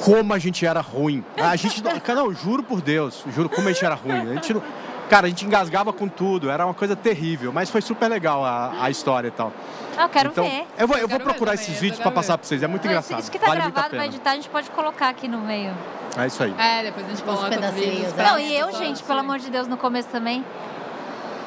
Como 0.04 0.34
a 0.34 0.40
gente 0.40 0.66
era 0.66 0.82
ruim. 0.82 1.24
A 1.38 1.56
gente, 1.56 1.82
cara, 1.82 2.22
não, 2.22 2.34
juro 2.34 2.64
por 2.64 2.82
Deus, 2.82 3.24
juro 3.34 3.50
como 3.50 3.68
a 3.68 3.72
gente 3.72 3.84
era 3.86 3.96
ruim. 3.96 4.32
A 4.32 4.34
gente 4.36 4.54
não- 4.54 4.64
cara, 5.10 5.26
a 5.28 5.30
gente 5.30 5.46
engasgava 5.46 5.92
com 5.94 6.08
tudo, 6.08 6.50
era 6.50 6.66
uma 6.66 6.74
coisa 6.74 6.96
terrível, 6.96 7.52
mas 7.54 7.70
foi 7.70 7.82
super 7.82 8.08
legal 8.10 8.44
a, 8.46 8.74
a 8.82 8.90
história 8.90 9.28
e 9.30 9.32
tal. 9.32 9.52
Ah, 9.98 10.04
eu 10.04 10.10
quero 10.10 10.30
então, 10.30 10.44
ver. 10.44 10.66
eu 10.78 10.88
vou, 10.88 10.98
eu 10.98 11.08
vou 11.08 11.10
quero 11.10 11.24
ver 11.24 11.24
procurar 11.32 11.54
esses 11.56 11.74
eu 11.76 11.82
vídeos 11.82 12.00
pra 12.00 12.12
passar 12.12 12.38
pra 12.38 12.46
vocês, 12.48 12.62
é 12.62 12.68
muito 12.68 12.86
engraçado. 12.86 13.20
Isso 13.20 13.32
que 13.32 13.40
tá 13.40 13.48
vale 13.48 13.62
gravado, 13.62 13.96
vai 13.98 14.06
editar, 14.08 14.32
a 14.32 14.36
gente 14.36 14.50
pode 14.50 14.70
colocar 14.70 15.10
aqui 15.10 15.28
no 15.28 15.40
meio. 15.40 15.74
É 16.16 16.28
isso 16.28 16.44
aí. 16.44 16.54
É, 16.58 16.84
depois 16.84 17.06
a 17.06 17.10
gente 17.10 17.24
coloca 17.24 17.44
os 17.44 17.50
pedacinhos, 17.50 17.90
vídeos. 17.96 18.14
né? 18.14 18.24
Não, 18.24 18.40
e 18.40 18.56
eu, 18.58 18.72
gente, 18.74 19.02
pelo 19.04 19.20
amor 19.20 19.40
de 19.40 19.50
Deus, 19.50 19.68
no 19.68 19.78
começo 19.78 20.10
também, 20.10 20.44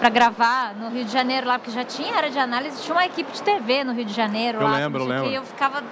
pra 0.00 0.08
gravar 0.08 0.74
no 0.74 0.88
Rio 0.88 1.04
de 1.04 1.12
Janeiro 1.12 1.46
lá, 1.46 1.58
porque 1.58 1.70
já 1.70 1.84
tinha 1.84 2.16
área 2.16 2.30
de 2.30 2.38
análise, 2.38 2.82
tinha 2.82 2.94
uma 2.94 3.04
equipe 3.04 3.30
de 3.32 3.42
TV 3.42 3.84
no 3.84 3.92
Rio 3.92 4.04
de 4.04 4.12
Janeiro 4.12 4.58
Eu 4.60 4.66
lá. 4.66 4.76
lembro, 4.78 5.02
eu 5.02 5.04
o 5.04 5.08
quê, 5.08 5.14
lembro. 5.14 5.30
E 5.30 5.34
eu 5.36 5.42
ficava 5.44 5.82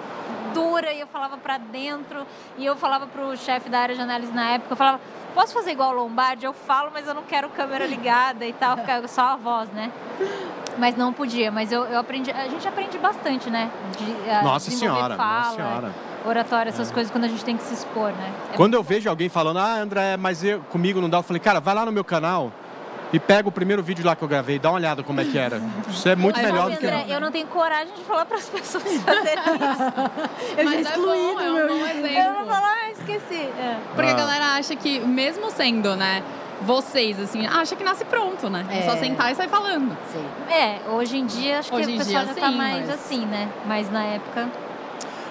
e 0.92 1.00
eu 1.00 1.06
falava 1.06 1.36
pra 1.36 1.58
dentro 1.58 2.26
e 2.56 2.66
eu 2.66 2.76
falava 2.76 3.06
pro 3.06 3.36
chefe 3.36 3.68
da 3.68 3.80
área 3.80 3.94
de 3.94 4.00
análise 4.00 4.32
na 4.32 4.50
época, 4.50 4.72
eu 4.72 4.76
falava, 4.76 5.00
posso 5.34 5.52
fazer 5.52 5.72
igual 5.72 5.90
o 5.90 5.94
Lombardi? 5.94 6.44
Eu 6.44 6.52
falo, 6.52 6.90
mas 6.92 7.06
eu 7.06 7.14
não 7.14 7.22
quero 7.22 7.48
câmera 7.50 7.86
ligada 7.86 8.46
e 8.46 8.52
tal, 8.52 8.76
ficava 8.76 9.06
só 9.08 9.22
a 9.22 9.36
voz, 9.36 9.68
né? 9.70 9.92
Mas 10.76 10.96
não 10.96 11.12
podia, 11.12 11.50
mas 11.50 11.72
eu, 11.72 11.84
eu 11.84 11.98
aprendi, 11.98 12.30
a 12.30 12.48
gente 12.48 12.66
aprende 12.66 12.98
bastante, 12.98 13.50
né? 13.50 13.70
De, 13.96 14.30
a 14.30 14.42
Nossa 14.42 14.70
desenvolver 14.70 14.96
senhora, 14.96 15.16
fala, 15.16 15.38
nossa 15.38 15.56
senhora. 15.56 15.94
oratória, 16.24 16.68
essas 16.70 16.90
coisas 16.90 17.10
quando 17.10 17.24
a 17.24 17.28
gente 17.28 17.44
tem 17.44 17.56
que 17.56 17.62
se 17.64 17.74
expor, 17.74 18.10
né? 18.12 18.32
É 18.52 18.56
Quando 18.56 18.74
eu 18.74 18.82
vejo 18.82 19.08
alguém 19.08 19.28
falando, 19.28 19.58
ah, 19.58 19.74
André, 19.74 20.16
mas 20.16 20.44
eu, 20.44 20.60
comigo 20.70 21.00
não 21.00 21.08
dá, 21.10 21.18
eu 21.18 21.22
falei, 21.22 21.40
cara, 21.40 21.60
vai 21.60 21.74
lá 21.74 21.84
no 21.84 21.92
meu 21.92 22.04
canal 22.04 22.52
e 23.12 23.18
pega 23.18 23.48
o 23.48 23.52
primeiro 23.52 23.82
vídeo 23.82 24.04
lá 24.04 24.14
que 24.14 24.22
eu 24.22 24.28
gravei, 24.28 24.58
dá 24.58 24.68
uma 24.70 24.76
olhada 24.76 25.02
como 25.02 25.20
é 25.20 25.24
que 25.24 25.38
era. 25.38 25.60
Isso 25.88 26.08
é 26.08 26.14
muito 26.16 26.36
Mas, 26.36 26.46
melhor 26.46 26.64
sabe, 26.64 26.74
do 26.74 26.78
que. 26.80 26.86
André, 26.86 27.04
eu 27.08 27.20
não 27.20 27.30
tenho 27.30 27.46
coragem 27.46 27.94
de 27.94 28.02
falar 28.04 28.26
para 28.26 28.36
as 28.36 28.48
pessoas 28.48 28.84
fazerem 29.02 29.44
isso. 29.44 30.56
eu 30.56 30.56
já 30.58 30.64
Mas 30.64 30.74
é 30.74 30.80
excluí 30.80 31.18
bom, 31.18 31.34
do 31.34 31.40
é 31.40 31.50
um 31.50 31.54
meu 31.54 31.68
bom 31.68 31.74
Eu 31.74 31.78
vou 31.78 31.88
exemplo. 32.08 32.46
falar, 32.46 32.74
ah, 32.84 32.90
esqueci. 32.90 33.40
É. 33.58 33.76
Porque 33.94 34.10
Ah. 34.10 34.14
a 34.14 34.16
galera 34.16 34.44
acha 34.56 34.76
que, 34.76 35.00
mesmo 35.00 35.50
sendo, 35.50 35.96
né, 35.96 36.22
vocês, 36.62 37.18
assim, 37.20 37.46
acha 37.46 37.76
que 37.76 37.84
nasce 37.84 38.04
pronto, 38.04 38.50
né? 38.50 38.66
É 38.70 38.78
É. 38.80 38.82
só 38.82 38.96
sentar 38.96 39.30
e 39.32 39.34
sair 39.36 39.48
falando. 39.48 39.96
Sim. 40.12 40.26
É, 40.52 40.80
hoje 40.90 41.16
em 41.16 41.24
dia 41.24 41.60
acho 41.60 41.70
que 41.70 41.76
Hoje 41.76 41.86
o 41.86 41.90
em 41.94 41.98
pessoal 41.98 42.24
dia, 42.24 42.34
já 42.34 42.40
tá 42.40 42.50
sim, 42.50 42.56
mais 42.56 42.86
mas- 42.86 42.90
assim, 42.90 43.24
né? 43.26 43.48
Mas 43.64 43.90
na 43.90 44.02
época. 44.04 44.48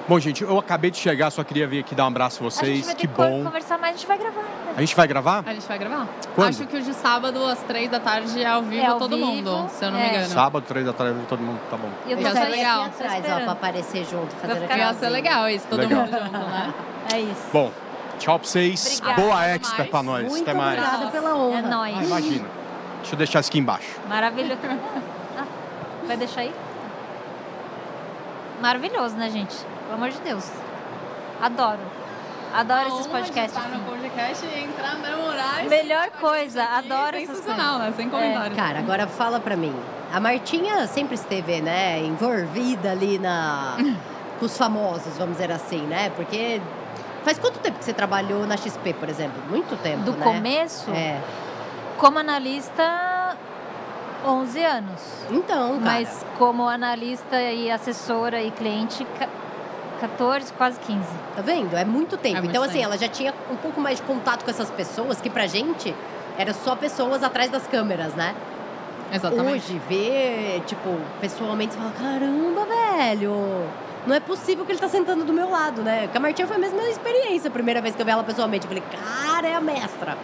Bom, 0.08 0.18
gente, 0.20 0.42
eu 0.42 0.58
acabei 0.58 0.90
de 0.90 0.98
chegar, 0.98 1.30
só 1.32 1.44
queria 1.44 1.68
vir 1.68 1.80
aqui 1.80 1.94
dar 1.94 2.06
um 2.06 2.08
abraço 2.08 2.42
a 2.42 2.48
a 2.48 2.50
gente 2.50 2.60
vocês. 2.60 2.86
vai 2.86 2.96
Que 2.96 3.08
bom. 3.08 3.44
conversar 3.44 3.78
mais, 3.78 3.96
a 3.96 3.98
gente 3.98 4.08
vai 4.08 4.18
gravar. 4.18 4.42
né? 4.42 4.74
A 4.76 4.80
gente 4.80 4.96
vai 4.96 5.08
gravar? 5.08 5.44
A 5.46 5.54
gente 5.54 5.68
vai 5.68 5.78
gravar. 5.78 6.08
Quando? 6.34 6.50
Acho 6.50 6.66
que 6.66 6.78
o 6.78 6.82
de 6.82 6.94
sábado, 6.94 7.44
às 7.46 7.60
três 7.64 7.92
da 7.92 8.00
tarde, 8.00 8.42
é 8.42 8.46
ao 8.48 8.62
vivo 8.64 8.82
É 8.82 8.86
ao 8.86 9.00
todo 9.00 9.18
vivo, 9.18 9.28
mundo, 9.28 9.70
se 9.70 9.84
eu 9.84 9.92
não 9.92 10.00
é. 10.00 10.04
me 10.04 10.10
engano. 10.10 10.30
Sábado, 10.30 10.64
três 10.66 10.86
da 10.86 10.94
tarde, 10.94 11.20
todo 11.28 11.42
mundo, 11.42 11.60
tá 11.70 11.76
bom. 11.76 11.90
E 12.06 12.14
eu 12.14 12.20
Ia 12.20 12.32
ser 12.32 12.46
legal. 12.48 12.84
atrás, 12.84 13.14
ó, 13.14 13.18
esperando. 13.18 13.44
pra 13.44 13.52
aparecer 13.52 14.06
junto, 14.06 14.34
aquela 14.42 14.78
Ia 14.78 14.94
ser 14.94 15.10
legal 15.10 15.50
isso, 15.50 15.68
todo 15.68 15.80
Legal. 15.80 16.00
mundo 16.06 16.12
junto, 16.12 16.32
né? 16.32 16.74
É 17.14 17.20
isso. 17.20 17.42
Bom, 17.52 17.72
tchau 18.18 18.40
pra 18.40 18.48
vocês. 18.48 19.00
Obrigada. 19.02 19.22
Boa 19.22 19.36
mais. 19.36 19.90
pra 19.90 20.04
nós. 20.04 20.28
Muito 20.30 20.42
Até 20.50 20.54
mais. 20.58 20.80
obrigada 20.80 21.08
pela 21.12 21.36
honra. 21.36 21.60
É 21.60 21.62
nóis. 21.64 21.98
Ah, 21.98 22.04
imagina. 22.04 22.46
Deixa 23.00 23.14
eu 23.14 23.18
deixar 23.18 23.40
isso 23.42 23.50
aqui 23.50 23.60
embaixo. 23.60 24.00
Maravilhoso. 24.08 24.60
Ah, 25.40 25.46
vai 26.08 26.16
deixar 26.18 26.42
aí? 26.42 26.54
Maravilhoso, 28.62 29.16
né, 29.16 29.30
gente? 29.30 29.56
Pelo 29.88 29.94
amor 29.96 30.10
de 30.10 30.20
Deus. 30.20 30.50
Adoro. 31.42 31.80
Adoro 32.54 32.80
A 32.80 32.88
esses 32.88 33.08
podcasts. 33.08 33.56
estar 33.58 33.70
no 33.70 33.76
assim. 33.76 33.84
podcast 33.86 34.46
e 34.46 34.64
entrar 34.64 34.96
na 34.98 35.18
Moraes. 35.18 35.70
Melhor 35.70 36.10
coisa, 36.12 36.64
adoro 36.64 37.18
essas 37.18 37.38
Sensacional, 37.38 37.80
né? 37.80 37.94
Sem 37.96 38.10
comentários. 38.10 38.56
Cara, 38.56 38.80
agora 38.80 39.08
fala 39.08 39.40
pra 39.40 39.56
mim. 39.56 39.76
A 40.14 40.20
Martinha 40.20 40.88
sempre 40.88 41.16
esteve, 41.16 41.62
né, 41.62 42.00
envolvida 42.04 42.92
ali 42.92 43.20
na 43.20 43.76
com 44.40 44.46
os 44.46 44.58
famosos, 44.58 45.18
vamos 45.18 45.36
dizer 45.38 45.52
assim, 45.52 45.82
né? 45.82 46.10
Porque 46.16 46.62
faz 47.24 47.38
quanto 47.38 47.60
tempo 47.60 47.78
que 47.80 47.84
você 47.86 47.94
trabalhou 47.94 48.48
na 48.48 48.56
XP, 48.56 48.94
por 48.94 49.10
exemplo? 49.10 49.42
Muito 49.50 49.76
tempo, 49.84 50.04
Do 50.04 50.14
né? 50.14 50.24
começo, 50.24 50.90
É. 50.92 51.20
como 51.98 52.18
analista, 52.20 53.36
11 54.26 54.64
anos. 54.64 55.02
Então, 55.30 55.80
cara. 55.80 55.82
Mas 55.82 56.26
como 56.38 56.68
analista 56.68 57.42
e 57.42 57.70
assessora 57.70 58.42
e 58.42 58.50
cliente, 58.52 59.06
14, 60.00 60.54
quase 60.54 60.80
15. 60.82 61.00
Tá 61.36 61.42
vendo? 61.42 61.76
É 61.76 61.86
muito 61.86 62.18
tempo. 62.18 62.38
É 62.38 62.40
muito 62.40 62.52
então, 62.52 62.64
assim, 62.64 62.74
tempo. 62.74 62.86
ela 62.86 62.98
já 62.98 63.08
tinha 63.08 63.34
um 63.52 63.56
pouco 63.56 63.80
mais 63.82 63.98
de 63.98 64.04
contato 64.04 64.44
com 64.44 64.50
essas 64.52 64.70
pessoas, 64.70 65.20
que 65.22 65.30
pra 65.30 65.48
gente 65.48 65.94
era 66.38 66.54
só 66.54 66.76
pessoas 66.76 67.24
atrás 67.24 67.50
das 67.50 67.66
câmeras, 67.68 68.14
né? 68.14 68.36
Exatamente. 69.12 69.66
Hoje, 69.72 69.82
ver, 69.88 70.62
tipo, 70.66 70.90
pessoalmente, 71.22 71.74
você 71.74 71.80
fala, 71.80 71.92
caramba, 71.92 72.66
velho, 72.66 73.34
não 74.06 74.14
é 74.16 74.20
possível 74.20 74.66
que 74.66 74.72
ele 74.72 74.80
tá 74.80 74.88
sentando 74.90 75.24
do 75.24 75.34
meu 75.34 75.50
lado, 75.50 75.82
né? 75.82 76.08
Com 76.12 76.18
a 76.18 76.22
Martinha 76.22 76.48
foi 76.48 76.58
a 76.58 76.60
mesma 76.60 76.82
experiência, 76.84 77.48
a 77.48 77.52
primeira 77.52 77.82
vez 77.82 77.96
que 77.96 78.02
eu 78.02 78.06
vi 78.06 78.12
ela 78.12 78.24
pessoalmente. 78.24 78.66
Eu 78.66 78.70
falei, 78.70 78.84
cara, 78.92 79.48
é 79.48 79.56
a 79.56 79.62
mestra. 79.62 80.18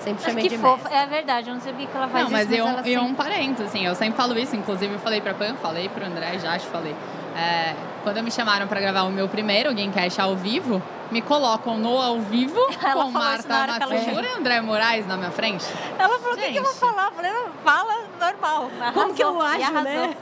Sempre 0.00 0.22
chamei 0.24 0.42
que 0.44 0.50
de 0.50 0.58
fofa. 0.58 0.88
mestra. 0.88 0.98
É 0.98 1.06
verdade, 1.06 1.48
eu 1.48 1.54
não 1.54 1.60
sabia 1.62 1.86
que 1.86 1.96
ela 1.96 2.08
faz 2.08 2.24
Não, 2.24 2.30
mas 2.30 2.46
isso, 2.50 2.54
e 2.54 2.62
um, 2.62 2.68
ela 2.68 2.80
e 2.80 2.84
sempre- 2.84 2.98
um 2.98 3.14
parênteses, 3.14 3.66
assim, 3.68 3.86
eu 3.86 3.94
sempre 3.94 4.16
falo 4.16 4.38
isso, 4.38 4.54
inclusive 4.54 4.92
eu 4.92 4.98
falei 4.98 5.20
pra 5.20 5.32
Pan, 5.32 5.54
falei 5.62 5.88
pro 5.88 6.04
André, 6.04 6.38
já 6.38 6.52
acho, 6.54 6.66
falei. 6.66 6.94
É, 7.36 7.74
quando 8.04 8.22
me 8.22 8.30
chamaram 8.30 8.68
pra 8.68 8.80
gravar 8.80 9.02
o 9.02 9.10
meu 9.10 9.26
primeiro 9.28 9.70
Gamecast 9.74 10.20
ao 10.20 10.36
vivo, 10.36 10.80
me 11.10 11.20
colocam 11.20 11.76
no 11.78 11.98
ao 12.00 12.20
vivo 12.20 12.60
Ela 12.84 13.04
com 13.04 13.10
Marta 13.10 13.66
Matsuura 13.66 14.26
e 14.26 14.38
André 14.38 14.60
Moraes 14.60 15.06
na 15.06 15.16
minha 15.16 15.30
frente. 15.30 15.64
Ela 15.98 16.18
falou, 16.18 16.34
o 16.34 16.36
que, 16.36 16.52
que 16.52 16.58
eu 16.58 16.62
vou 16.62 16.74
falar? 16.74 17.06
Eu 17.06 17.12
falei, 17.12 17.32
"Não, 17.32 17.46
fala 17.64 17.94
normal. 18.20 18.70
Como 18.92 19.14
que 19.14 19.22
eu 19.24 19.40
arrasou, 19.40 19.64
acho, 19.64 19.76
arrasou. 19.76 19.82
né? 19.84 20.16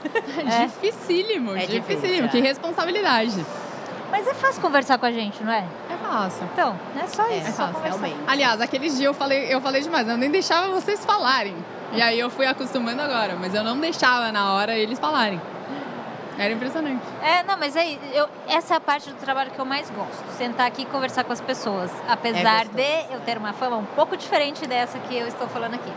É. 0.63 0.65
Dificílimo, 0.65 1.55
É 1.55 1.65
dificílimo. 1.67 2.25
é. 2.27 2.29
Que 2.29 2.39
responsabilidade. 2.41 3.45
Mas 4.09 4.27
é 4.27 4.33
fácil 4.33 4.61
conversar 4.61 4.97
com 4.99 5.05
a 5.07 5.11
gente, 5.11 5.43
não 5.43 5.51
é? 5.51 5.65
É 5.89 5.97
fácil. 6.07 6.47
Então, 6.53 6.79
é 7.01 7.07
só 7.07 7.23
É, 7.25 7.37
isso. 7.37 7.47
é 7.47 7.51
só 7.51 7.67
fácil, 7.67 7.81
realmente. 7.83 8.15
Aliás, 8.27 8.61
aqueles 8.61 8.93
dias 8.95 9.05
eu 9.07 9.13
falei, 9.13 9.51
eu 9.53 9.59
falei 9.59 9.81
demais, 9.81 10.07
eu 10.07 10.17
nem 10.17 10.29
deixava 10.29 10.67
vocês 10.69 11.03
falarem. 11.03 11.55
E 11.93 12.01
aí 12.01 12.19
eu 12.19 12.29
fui 12.29 12.45
acostumando 12.45 13.01
agora, 13.01 13.35
mas 13.39 13.53
eu 13.55 13.63
não 13.63 13.77
deixava 13.79 14.31
na 14.31 14.53
hora 14.53 14.75
eles 14.77 14.99
falarem. 14.99 15.41
Era 16.37 16.53
impressionante. 16.53 17.01
É, 17.21 17.43
não, 17.43 17.57
mas 17.57 17.75
aí, 17.75 17.99
eu, 18.13 18.27
essa 18.47 18.73
é 18.73 18.77
a 18.77 18.79
parte 18.79 19.09
do 19.09 19.15
trabalho 19.17 19.51
que 19.51 19.59
eu 19.59 19.65
mais 19.65 19.89
gosto. 19.89 20.23
Sentar 20.37 20.67
aqui 20.67 20.81
e 20.81 20.85
conversar 20.85 21.23
com 21.23 21.31
as 21.31 21.41
pessoas. 21.41 21.91
Apesar 22.07 22.61
É 22.61 22.65
de 22.65 23.13
eu 23.13 23.19
ter 23.21 23.37
uma 23.37 23.53
fama 23.53 23.77
um 23.77 23.85
pouco 23.85 24.17
diferente 24.17 24.65
dessa 24.65 24.97
que 24.99 25.15
eu 25.15 25.27
estou 25.27 25.47
falando 25.47 25.75
aqui. 25.75 25.91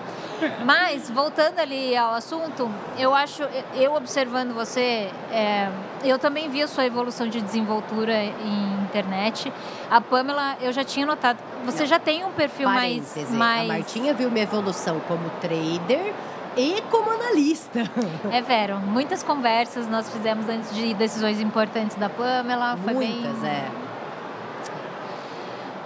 Mas, 0.65 1.09
voltando 1.11 1.59
ali 1.59 1.97
ao 1.97 2.15
assunto, 2.15 2.71
eu 2.99 3.15
acho, 3.15 3.43
eu 3.75 3.95
observando 3.95 4.55
você, 4.55 5.11
é, 5.33 5.69
eu 6.05 6.19
também 6.19 6.49
vi 6.51 6.63
a 6.63 6.69
sua 6.69 6.85
evolução 6.85 7.27
de 7.27 7.41
desenvoltura 7.41 8.13
em 8.23 8.75
internet. 8.85 9.51
A 9.91 10.01
Pamela, 10.01 10.57
eu 10.61 10.73
já 10.73 10.85
tinha 10.85 11.07
notado, 11.07 11.39
você 11.65 11.87
já 11.87 11.99
tem 11.99 12.25
um 12.25 12.33
perfil 12.33 12.69
mais, 12.69 13.31
mais... 13.31 13.71
A 13.71 13.73
Martinha 13.75 14.13
viu 14.13 14.31
minha 14.31 14.45
evolução 14.45 15.01
como 15.09 15.31
trader 15.41 16.13
e 16.57 16.83
como 16.91 17.11
analista. 17.11 17.81
É, 18.33 18.41
Vero, 18.43 18.79
muitas 18.79 19.23
conversas 19.23 19.89
nós 19.89 20.11
fizemos 20.11 20.49
antes 20.49 20.75
de 20.75 20.95
decisões 20.95 21.41
importantes 21.41 21.97
da 21.97 22.09
Pamela. 22.09 22.77
Foi 22.83 22.95
Muitas, 22.95 23.39
bem... 23.39 23.51
é. 23.51 23.71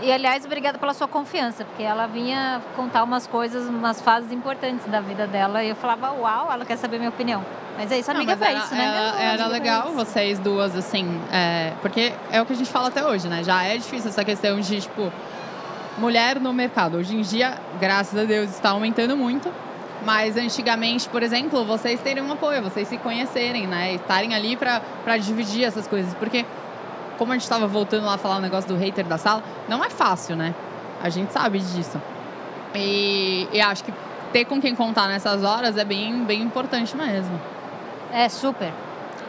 E, 0.03 0.11
aliás, 0.11 0.45
obrigada 0.47 0.79
pela 0.79 0.95
sua 0.95 1.07
confiança, 1.07 1.65
porque 1.65 1.83
ela 1.83 2.07
vinha 2.07 2.63
contar 2.75 3.05
umas 3.05 3.27
coisas, 3.27 3.69
umas 3.69 4.01
fases 4.01 4.33
importantes 4.33 4.87
da 4.87 5.01
vida 5.01 5.27
dela. 5.27 5.63
E 5.63 5.69
eu 5.69 5.77
falava, 5.77 6.11
uau, 6.13 6.51
ela 6.51 6.65
quer 6.65 6.77
saber 6.77 6.97
minha 6.97 7.11
opinião. 7.11 7.45
Mas 7.77 7.93
é 7.93 7.99
isso, 7.99 8.11
amiga, 8.11 8.35
Não, 8.35 8.47
era, 8.47 8.59
isso, 8.59 8.75
né? 8.75 9.13
Era, 9.19 9.47
legal 9.47 9.89
isso. 9.89 9.95
vocês 9.95 10.39
duas, 10.39 10.75
assim, 10.75 11.21
é, 11.31 11.73
porque 11.83 12.15
é 12.31 12.41
o 12.41 12.47
que 12.47 12.55
a 12.55 12.57
gente 12.57 12.71
fala 12.71 12.89
até 12.89 13.05
hoje, 13.05 13.29
né? 13.29 13.45
Já 13.45 13.63
é 13.63 13.77
difícil 13.77 14.09
essa 14.09 14.25
questão 14.25 14.59
de, 14.59 14.81
tipo, 14.81 15.13
mulher 15.99 16.41
no 16.41 16.53
mercado. 16.53 16.97
Hoje 16.97 17.15
em 17.15 17.21
dia, 17.21 17.59
graças 17.79 18.19
a 18.19 18.25
Deus, 18.25 18.51
está 18.51 18.71
aumentando 18.71 19.17
muito. 19.17 19.53
Mas 20.05 20.37
antigamente, 20.37 21.09
por 21.09 21.23
exemplo, 21.23 21.65
vocês 21.65 22.01
terem 22.01 22.23
um 22.23 22.33
apoio, 22.33 22.63
vocês 22.63 22.89
se 22.89 22.97
conhecerem, 22.97 23.67
né? 23.67 23.95
Estarem 23.95 24.35
ali 24.35 24.57
pra 24.57 25.19
dividir 25.19 25.65
essas 25.65 25.87
coisas. 25.87 26.15
Porque, 26.15 26.45
como 27.19 27.33
a 27.33 27.35
gente 27.35 27.43
estava 27.43 27.67
voltando 27.67 28.07
lá 28.07 28.15
a 28.15 28.19
falar 28.19 28.37
o 28.37 28.41
negócio 28.41 28.69
do 28.69 28.77
hater 28.77 29.05
da 29.05 29.19
sala, 29.19 29.43
não 29.69 29.85
é 29.85 29.91
fácil, 29.91 30.37
né? 30.37 30.55
A 31.03 31.09
gente 31.11 31.33
sabe 31.33 31.59
disso. 31.59 32.01
E, 32.75 33.49
e 33.53 33.61
acho 33.61 33.85
que 33.85 33.93
ter 34.33 34.45
com 34.45 34.61
quem 34.61 34.75
contar 34.75 35.09
nessas 35.09 35.43
horas 35.43 35.77
é 35.77 35.85
bem, 35.85 36.25
bem 36.25 36.41
importante 36.41 36.97
mesmo. 36.97 37.41
É, 38.13 38.29
super. 38.29 38.73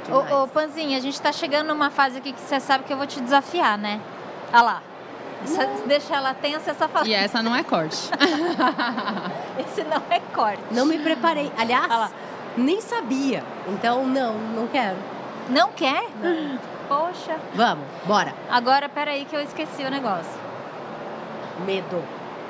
Ô, 0.09 0.43
ô, 0.43 0.47
Panzinha, 0.47 0.97
a 0.97 1.01
gente 1.01 1.21
tá 1.21 1.31
chegando 1.31 1.67
numa 1.67 1.89
fase 1.89 2.17
aqui 2.17 2.33
que 2.33 2.41
você 2.41 2.59
sabe 2.59 2.83
que 2.83 2.93
eu 2.93 2.97
vou 2.97 3.07
te 3.07 3.19
desafiar, 3.21 3.77
né? 3.77 3.99
Olha 4.53 4.61
lá. 4.61 4.81
Isso- 5.45 5.83
Deixa 5.87 6.15
ela 6.15 6.33
tensa 6.33 6.71
essa 6.71 6.87
fala. 6.87 7.07
E 7.07 7.13
essa 7.13 7.41
não 7.41 7.55
é 7.55 7.63
corte. 7.63 8.09
Esse 9.59 9.83
não 9.83 10.01
é 10.09 10.19
corte. 10.33 10.61
Não 10.71 10.85
me 10.85 10.97
preparei. 10.99 11.51
Aliás, 11.57 11.87
lá. 11.89 12.09
nem 12.57 12.79
sabia. 12.81 13.43
Então, 13.67 14.05
não, 14.05 14.33
não 14.33 14.67
quero. 14.67 14.97
Não 15.49 15.69
quer? 15.71 16.05
Poxa. 16.87 17.35
Vamos, 17.53 17.85
bora. 18.05 18.33
Agora, 18.49 18.87
peraí 18.89 19.25
que 19.25 19.35
eu 19.35 19.41
esqueci 19.41 19.83
o 19.83 19.89
negócio. 19.89 20.31
Medo. 21.65 22.01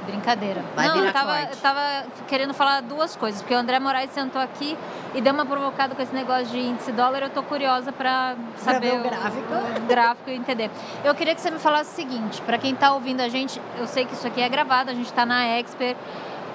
Brincadeira. 0.05 0.63
Vai 0.75 0.87
não, 0.87 1.05
eu 1.05 1.13
tava, 1.13 1.41
eu 1.41 1.57
tava 1.57 2.05
querendo 2.27 2.53
falar 2.53 2.81
duas 2.81 3.15
coisas, 3.15 3.41
porque 3.41 3.53
o 3.53 3.57
André 3.57 3.79
Moraes 3.79 4.11
sentou 4.11 4.41
aqui 4.41 4.77
e 5.13 5.21
deu 5.21 5.33
uma 5.33 5.45
provocada 5.45 5.93
com 5.93 6.01
esse 6.01 6.13
negócio 6.13 6.47
de 6.47 6.59
índice 6.59 6.91
dólar. 6.91 7.21
Eu 7.21 7.29
tô 7.29 7.43
curiosa 7.43 7.91
pra 7.91 8.35
saber 8.57 8.99
o 8.99 9.03
gráfico. 9.03 9.53
o 9.77 9.81
gráfico 9.87 10.29
e 10.29 10.35
entender. 10.35 10.71
Eu 11.03 11.13
queria 11.13 11.35
que 11.35 11.41
você 11.41 11.51
me 11.51 11.59
falasse 11.59 11.91
o 11.91 11.95
seguinte: 11.95 12.41
pra 12.41 12.57
quem 12.57 12.73
tá 12.75 12.93
ouvindo 12.93 13.21
a 13.21 13.29
gente, 13.29 13.61
eu 13.77 13.87
sei 13.87 14.05
que 14.05 14.13
isso 14.13 14.25
aqui 14.25 14.41
é 14.41 14.49
gravado, 14.49 14.89
a 14.89 14.93
gente 14.93 15.11
tá 15.13 15.25
na 15.25 15.45
Expert, 15.45 15.97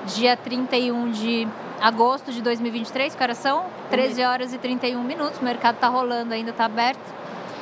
dia 0.06 0.36
31 0.36 1.10
de 1.10 1.48
agosto 1.80 2.32
de 2.32 2.42
2023, 2.42 3.14
que 3.14 3.22
horas 3.22 3.38
são? 3.38 3.66
13 3.90 4.22
horas 4.24 4.52
e 4.52 4.58
31 4.58 5.02
minutos. 5.02 5.38
O 5.40 5.44
mercado 5.44 5.76
tá 5.76 5.88
rolando 5.88 6.34
ainda, 6.34 6.52
tá 6.52 6.64
aberto. 6.64 7.14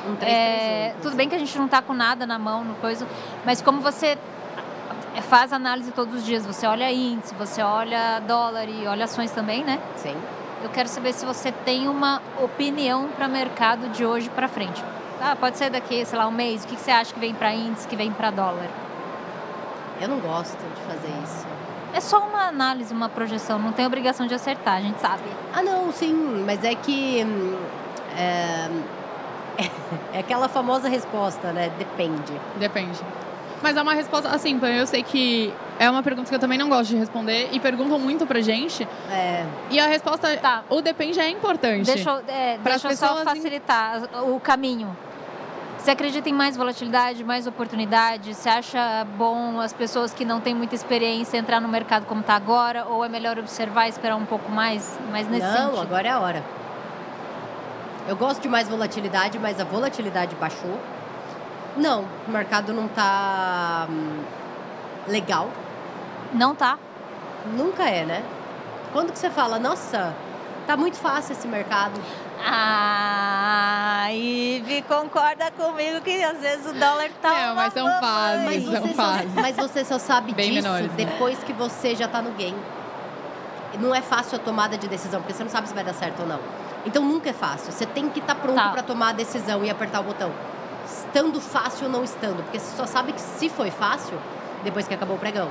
Um 0.07 0.15
3, 0.15 0.31
É, 0.31 0.95
tudo 1.01 1.15
bem 1.15 1.27
que 1.27 1.35
a 1.35 1.39
gente 1.39 1.57
não 1.57 1.67
tá 1.67 1.81
com 1.81 1.93
nada 1.93 2.25
na 2.25 2.37
mão, 2.37 2.63
no 2.63 2.75
coisa, 2.75 3.07
mas 3.43 3.61
como 3.61 3.81
você 3.81 4.17
faz 5.21 5.53
análise 5.53 5.91
todos 5.91 6.15
os 6.15 6.25
dias, 6.25 6.45
você 6.45 6.65
olha 6.67 6.91
índice, 6.91 7.33
você 7.35 7.61
olha 7.61 8.19
dólar 8.19 8.67
e 8.67 8.87
olha 8.87 9.05
ações 9.05 9.31
também, 9.31 9.63
né? 9.63 9.79
Sim. 9.95 10.15
Eu 10.63 10.69
quero 10.69 10.89
saber 10.89 11.13
se 11.13 11.25
você 11.25 11.51
tem 11.51 11.87
uma 11.87 12.21
opinião 12.41 13.07
para 13.09 13.27
mercado 13.27 13.89
de 13.89 14.05
hoje 14.05 14.29
para 14.29 14.47
frente. 14.47 14.83
Ah, 15.21 15.35
pode 15.35 15.57
ser 15.57 15.69
daqui, 15.69 16.05
sei 16.05 16.17
lá, 16.17 16.27
um 16.27 16.31
mês. 16.31 16.63
O 16.63 16.67
que 16.67 16.75
você 16.75 16.91
acha 16.91 17.13
que 17.13 17.19
vem 17.19 17.33
para 17.33 17.53
índice, 17.53 17.87
que 17.87 17.95
vem 17.95 18.11
para 18.11 18.31
dólar? 18.31 18.69
Eu 20.01 20.09
não 20.09 20.19
gosto 20.19 20.57
de 20.57 20.81
fazer 20.81 21.13
isso. 21.23 21.45
É 21.93 22.01
só 22.01 22.19
uma 22.19 22.47
análise, 22.47 22.93
uma 22.93 23.07
projeção. 23.07 23.57
Não 23.57 23.71
tem 23.71 23.85
obrigação 23.85 24.27
de 24.27 24.33
acertar, 24.33 24.75
a 24.75 24.81
gente 24.81 24.99
sabe. 24.99 25.23
Ah, 25.53 25.61
não, 25.61 25.91
sim, 25.91 26.43
mas 26.45 26.63
é 26.63 26.75
que. 26.75 27.25
É, 28.17 28.69
é 30.13 30.19
aquela 30.19 30.49
famosa 30.49 30.89
resposta, 30.89 31.53
né? 31.53 31.71
Depende. 31.77 32.33
Depende. 32.57 32.99
Mas 33.61 33.75
é 33.77 33.81
uma 33.81 33.93
resposta, 33.93 34.29
assim, 34.29 34.59
eu 34.63 34.85
sei 34.85 35.01
que 35.01 35.51
é 35.79 35.89
uma 35.89 36.03
pergunta 36.03 36.29
que 36.29 36.35
eu 36.35 36.39
também 36.39 36.57
não 36.57 36.69
gosto 36.69 36.89
de 36.91 36.97
responder 36.97 37.49
e 37.51 37.59
perguntam 37.59 37.97
muito 37.97 38.25
pra 38.27 38.39
gente. 38.41 38.87
É, 39.09 39.43
E 39.71 39.79
a 39.79 39.87
resposta, 39.87 40.35
Tá. 40.37 40.63
o 40.69 40.81
depende 40.81 41.19
é 41.19 41.29
importante. 41.29 41.85
Deixa 41.85 42.09
eu, 42.09 42.17
é, 42.27 42.57
deixa 42.63 42.87
eu 42.87 42.95
só 42.95 43.07
pessoas 43.07 43.21
em- 43.21 43.23
facilitar 43.25 44.03
o 44.29 44.39
caminho. 44.39 44.95
Você 45.77 45.91
acredita 45.91 46.27
em 46.27 46.33
mais 46.33 46.57
volatilidade, 46.57 47.23
mais 47.23 47.45
oportunidade? 47.45 48.33
Você 48.33 48.49
acha 48.49 49.05
bom 49.17 49.59
as 49.59 49.71
pessoas 49.71 50.13
que 50.13 50.25
não 50.25 50.39
têm 50.41 50.55
muita 50.55 50.73
experiência 50.73 51.37
entrar 51.37 51.59
no 51.61 51.67
mercado 51.67 52.05
como 52.05 52.21
está 52.21 52.33
agora? 52.35 52.85
Ou 52.87 53.05
é 53.05 53.09
melhor 53.09 53.37
observar 53.37 53.85
e 53.85 53.89
esperar 53.89 54.15
um 54.15 54.25
pouco 54.25 54.51
mais? 54.51 54.97
Mas 55.11 55.27
nesse 55.27 55.45
não, 55.45 55.65
sentido. 55.69 55.81
agora 55.81 56.07
é 56.07 56.11
a 56.11 56.19
hora. 56.19 56.43
Eu 58.07 58.15
gosto 58.15 58.41
de 58.41 58.47
mais 58.47 58.67
volatilidade, 58.67 59.37
mas 59.39 59.59
a 59.59 59.63
volatilidade 59.63 60.35
baixou. 60.35 60.79
Não, 61.77 62.05
o 62.27 62.31
mercado 62.31 62.73
não 62.73 62.87
tá 62.87 63.87
hum, 63.89 64.23
legal. 65.07 65.49
Não 66.33 66.55
tá. 66.55 66.77
Nunca 67.55 67.83
é, 67.83 68.05
né? 68.05 68.23
Quando 68.93 69.11
que 69.11 69.19
você 69.19 69.29
fala, 69.29 69.59
nossa, 69.59 70.13
tá 70.65 70.77
muito 70.77 70.97
fácil 70.97 71.33
esse 71.33 71.47
mercado. 71.47 71.99
Ah, 72.47 74.07
Ive 74.11 74.81
concorda 74.83 75.51
comigo 75.51 76.01
que 76.01 76.23
às 76.23 76.37
vezes 76.39 76.65
o 76.65 76.73
dólar 76.73 77.09
tá 77.21 77.33
É, 77.39 77.45
uma 77.47 77.55
mas 77.55 77.73
são 77.73 77.85
mamãe. 77.85 78.01
fases, 78.01 78.45
Mas 78.45 78.63
são 78.63 78.81
você, 78.81 78.93
só, 78.93 79.03
fases. 79.03 79.33
mas 79.33 79.55
você 79.55 79.85
só 79.85 79.99
sabe 79.99 80.33
Bem 80.33 80.51
disso 80.51 80.63
menores, 80.63 80.87
né? 80.91 80.95
depois 81.05 81.43
que 81.43 81.53
você 81.53 81.95
já 81.95 82.07
tá 82.07 82.21
no 82.21 82.31
game. 82.31 82.57
Não 83.79 83.93
é 83.93 84.01
fácil 84.01 84.37
a 84.37 84.39
tomada 84.39 84.77
de 84.77 84.87
decisão, 84.87 85.19
porque 85.21 85.33
você 85.33 85.43
não 85.43 85.51
sabe 85.51 85.67
se 85.67 85.73
vai 85.73 85.83
dar 85.83 85.93
certo 85.93 86.21
ou 86.21 86.27
não. 86.27 86.39
Então 86.85 87.03
nunca 87.03 87.29
é 87.29 87.33
fácil. 87.33 87.71
Você 87.73 87.85
tem 87.85 88.09
que 88.09 88.19
estar 88.19 88.35
pronto 88.35 88.55
Tá. 88.55 88.69
para 88.69 88.81
tomar 88.83 89.09
a 89.09 89.13
decisão 89.13 89.63
e 89.65 89.69
apertar 89.69 89.99
o 89.99 90.03
botão. 90.03 90.31
Estando 90.95 91.39
fácil 91.41 91.87
ou 91.87 91.91
não 91.91 92.03
estando, 92.03 92.43
porque 92.43 92.59
você 92.59 92.75
só 92.75 92.85
sabe 92.85 93.13
que 93.13 93.21
se 93.21 93.49
foi 93.49 93.71
fácil 93.71 94.17
depois 94.63 94.87
que 94.87 94.93
acabou 94.93 95.15
o 95.15 95.19
pregão. 95.19 95.49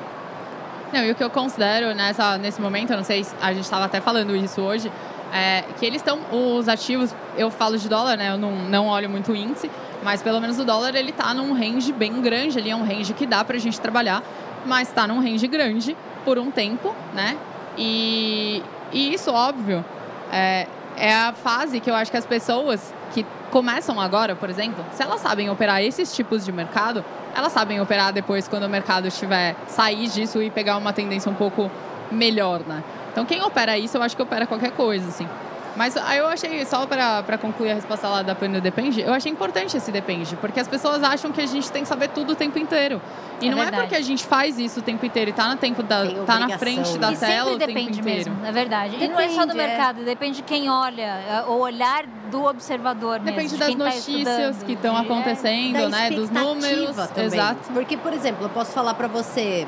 Não, 0.92 1.04
e 1.04 1.10
o 1.10 1.14
que 1.14 1.24
eu 1.24 1.30
considero 1.30 1.94
nessa, 1.94 2.38
nesse 2.38 2.60
momento, 2.60 2.90
eu 2.90 2.96
não 2.96 3.04
sei 3.04 3.24
se 3.24 3.34
a 3.40 3.52
gente 3.52 3.64
estava 3.64 3.84
até 3.84 4.00
falando 4.00 4.34
isso 4.36 4.60
hoje, 4.60 4.90
é 5.32 5.64
que 5.78 5.84
eles 5.84 6.00
estão, 6.00 6.20
os 6.30 6.68
ativos, 6.68 7.14
eu 7.36 7.50
falo 7.50 7.76
de 7.76 7.88
dólar, 7.88 8.16
né? 8.16 8.30
Eu 8.30 8.38
não, 8.38 8.52
não 8.52 8.86
olho 8.86 9.10
muito 9.10 9.32
o 9.32 9.36
índice, 9.36 9.68
mas 10.02 10.22
pelo 10.22 10.40
menos 10.40 10.58
o 10.58 10.64
dólar 10.64 10.94
ele 10.94 11.10
está 11.10 11.34
num 11.34 11.52
range 11.52 11.92
bem 11.92 12.20
grande, 12.22 12.58
ali 12.58 12.70
é 12.70 12.76
um 12.76 12.84
range 12.84 13.12
que 13.12 13.26
dá 13.26 13.44
para 13.44 13.56
a 13.56 13.60
gente 13.60 13.80
trabalhar, 13.80 14.22
mas 14.64 14.88
está 14.88 15.06
num 15.06 15.20
range 15.20 15.48
grande 15.48 15.96
por 16.24 16.38
um 16.38 16.50
tempo, 16.50 16.94
né? 17.12 17.36
E, 17.76 18.62
e 18.92 19.12
isso, 19.12 19.32
óbvio, 19.32 19.84
é, 20.30 20.68
é 20.96 21.12
a 21.12 21.32
fase 21.32 21.80
que 21.80 21.90
eu 21.90 21.94
acho 21.96 22.12
que 22.12 22.16
as 22.16 22.26
pessoas 22.26 22.93
que 23.14 23.24
começam 23.52 24.00
agora, 24.00 24.34
por 24.34 24.50
exemplo, 24.50 24.84
se 24.92 25.00
elas 25.00 25.20
sabem 25.20 25.48
operar 25.48 25.80
esses 25.80 26.12
tipos 26.12 26.44
de 26.44 26.50
mercado, 26.50 27.04
elas 27.34 27.52
sabem 27.52 27.80
operar 27.80 28.12
depois 28.12 28.48
quando 28.48 28.64
o 28.64 28.68
mercado 28.68 29.06
estiver 29.06 29.54
sair 29.68 30.08
disso 30.08 30.42
e 30.42 30.50
pegar 30.50 30.76
uma 30.76 30.92
tendência 30.92 31.30
um 31.30 31.34
pouco 31.34 31.70
melhor, 32.10 32.60
né? 32.66 32.82
Então 33.12 33.24
quem 33.24 33.40
opera 33.42 33.78
isso, 33.78 33.96
eu 33.96 34.02
acho 34.02 34.16
que 34.16 34.22
opera 34.22 34.46
qualquer 34.46 34.72
coisa, 34.72 35.06
assim. 35.08 35.28
Mas 35.76 35.96
aí 35.96 36.18
eu 36.18 36.26
achei, 36.28 36.64
só 36.64 36.86
para 36.86 37.36
concluir 37.36 37.72
a 37.72 37.74
resposta 37.74 38.06
lá 38.08 38.22
da 38.22 38.34
Pena 38.34 38.60
Depende, 38.60 39.00
eu 39.00 39.12
achei 39.12 39.30
importante 39.32 39.76
esse 39.76 39.90
depende, 39.90 40.36
porque 40.36 40.60
as 40.60 40.68
pessoas 40.68 41.02
acham 41.02 41.32
que 41.32 41.40
a 41.40 41.46
gente 41.46 41.70
tem 41.72 41.82
que 41.82 41.88
saber 41.88 42.08
tudo 42.10 42.32
o 42.32 42.36
tempo 42.36 42.58
inteiro. 42.60 43.02
E 43.40 43.48
É 43.48 43.50
não 43.50 43.58
verdade. 43.58 43.76
é 43.76 43.80
porque 43.80 43.96
a 43.96 44.00
gente 44.00 44.24
faz 44.24 44.56
isso 44.58 44.78
o 44.78 44.82
tempo 44.82 45.04
inteiro 45.04 45.30
e 45.30 45.32
tá, 45.32 45.48
no 45.48 45.56
tempo 45.56 45.82
da, 45.82 46.06
tá 46.24 46.38
na 46.38 46.56
frente 46.56 46.96
da 46.96 47.08
né? 47.10 47.14
E 47.14 47.18
tela 47.18 47.52
o 47.52 47.58
tempo 47.58 47.66
depende 47.72 48.00
inteiro. 48.00 48.30
mesmo, 48.30 48.46
é 48.46 48.52
verdade. 48.52 48.96
e 49.00 49.08
não 49.08 49.18
é 49.18 49.28
só 49.30 49.40
do 49.40 49.48
Depende, 49.48 49.60
é. 49.60 49.66
mercado, 49.66 50.04
depende 50.04 50.36
de 50.36 50.42
quem 50.44 50.70
olha, 50.70 51.02
é, 51.02 51.44
o 51.48 51.58
olhar 51.58 52.04
do 52.30 52.44
observador 52.44 53.18
mesmo. 53.20 53.24
Depende 53.36 53.52
de 53.54 53.58
das 53.58 53.70
tá 53.74 53.76
notícias 53.76 54.16
estudando, 54.16 54.64
que 54.66 54.72
estão 54.74 54.96
acontecendo, 54.96 55.72
Da 55.72 55.88
né? 55.88 56.10
Dos 56.12 56.30
números. 56.30 56.96
também. 57.08 57.24
Exato. 57.26 57.72
Porque, 57.72 57.96
por 57.96 58.12
exemplo, 58.12 58.44
eu 58.44 58.50
posso 58.50 58.70
falar 58.70 58.94
para 58.94 59.08
você, 59.08 59.66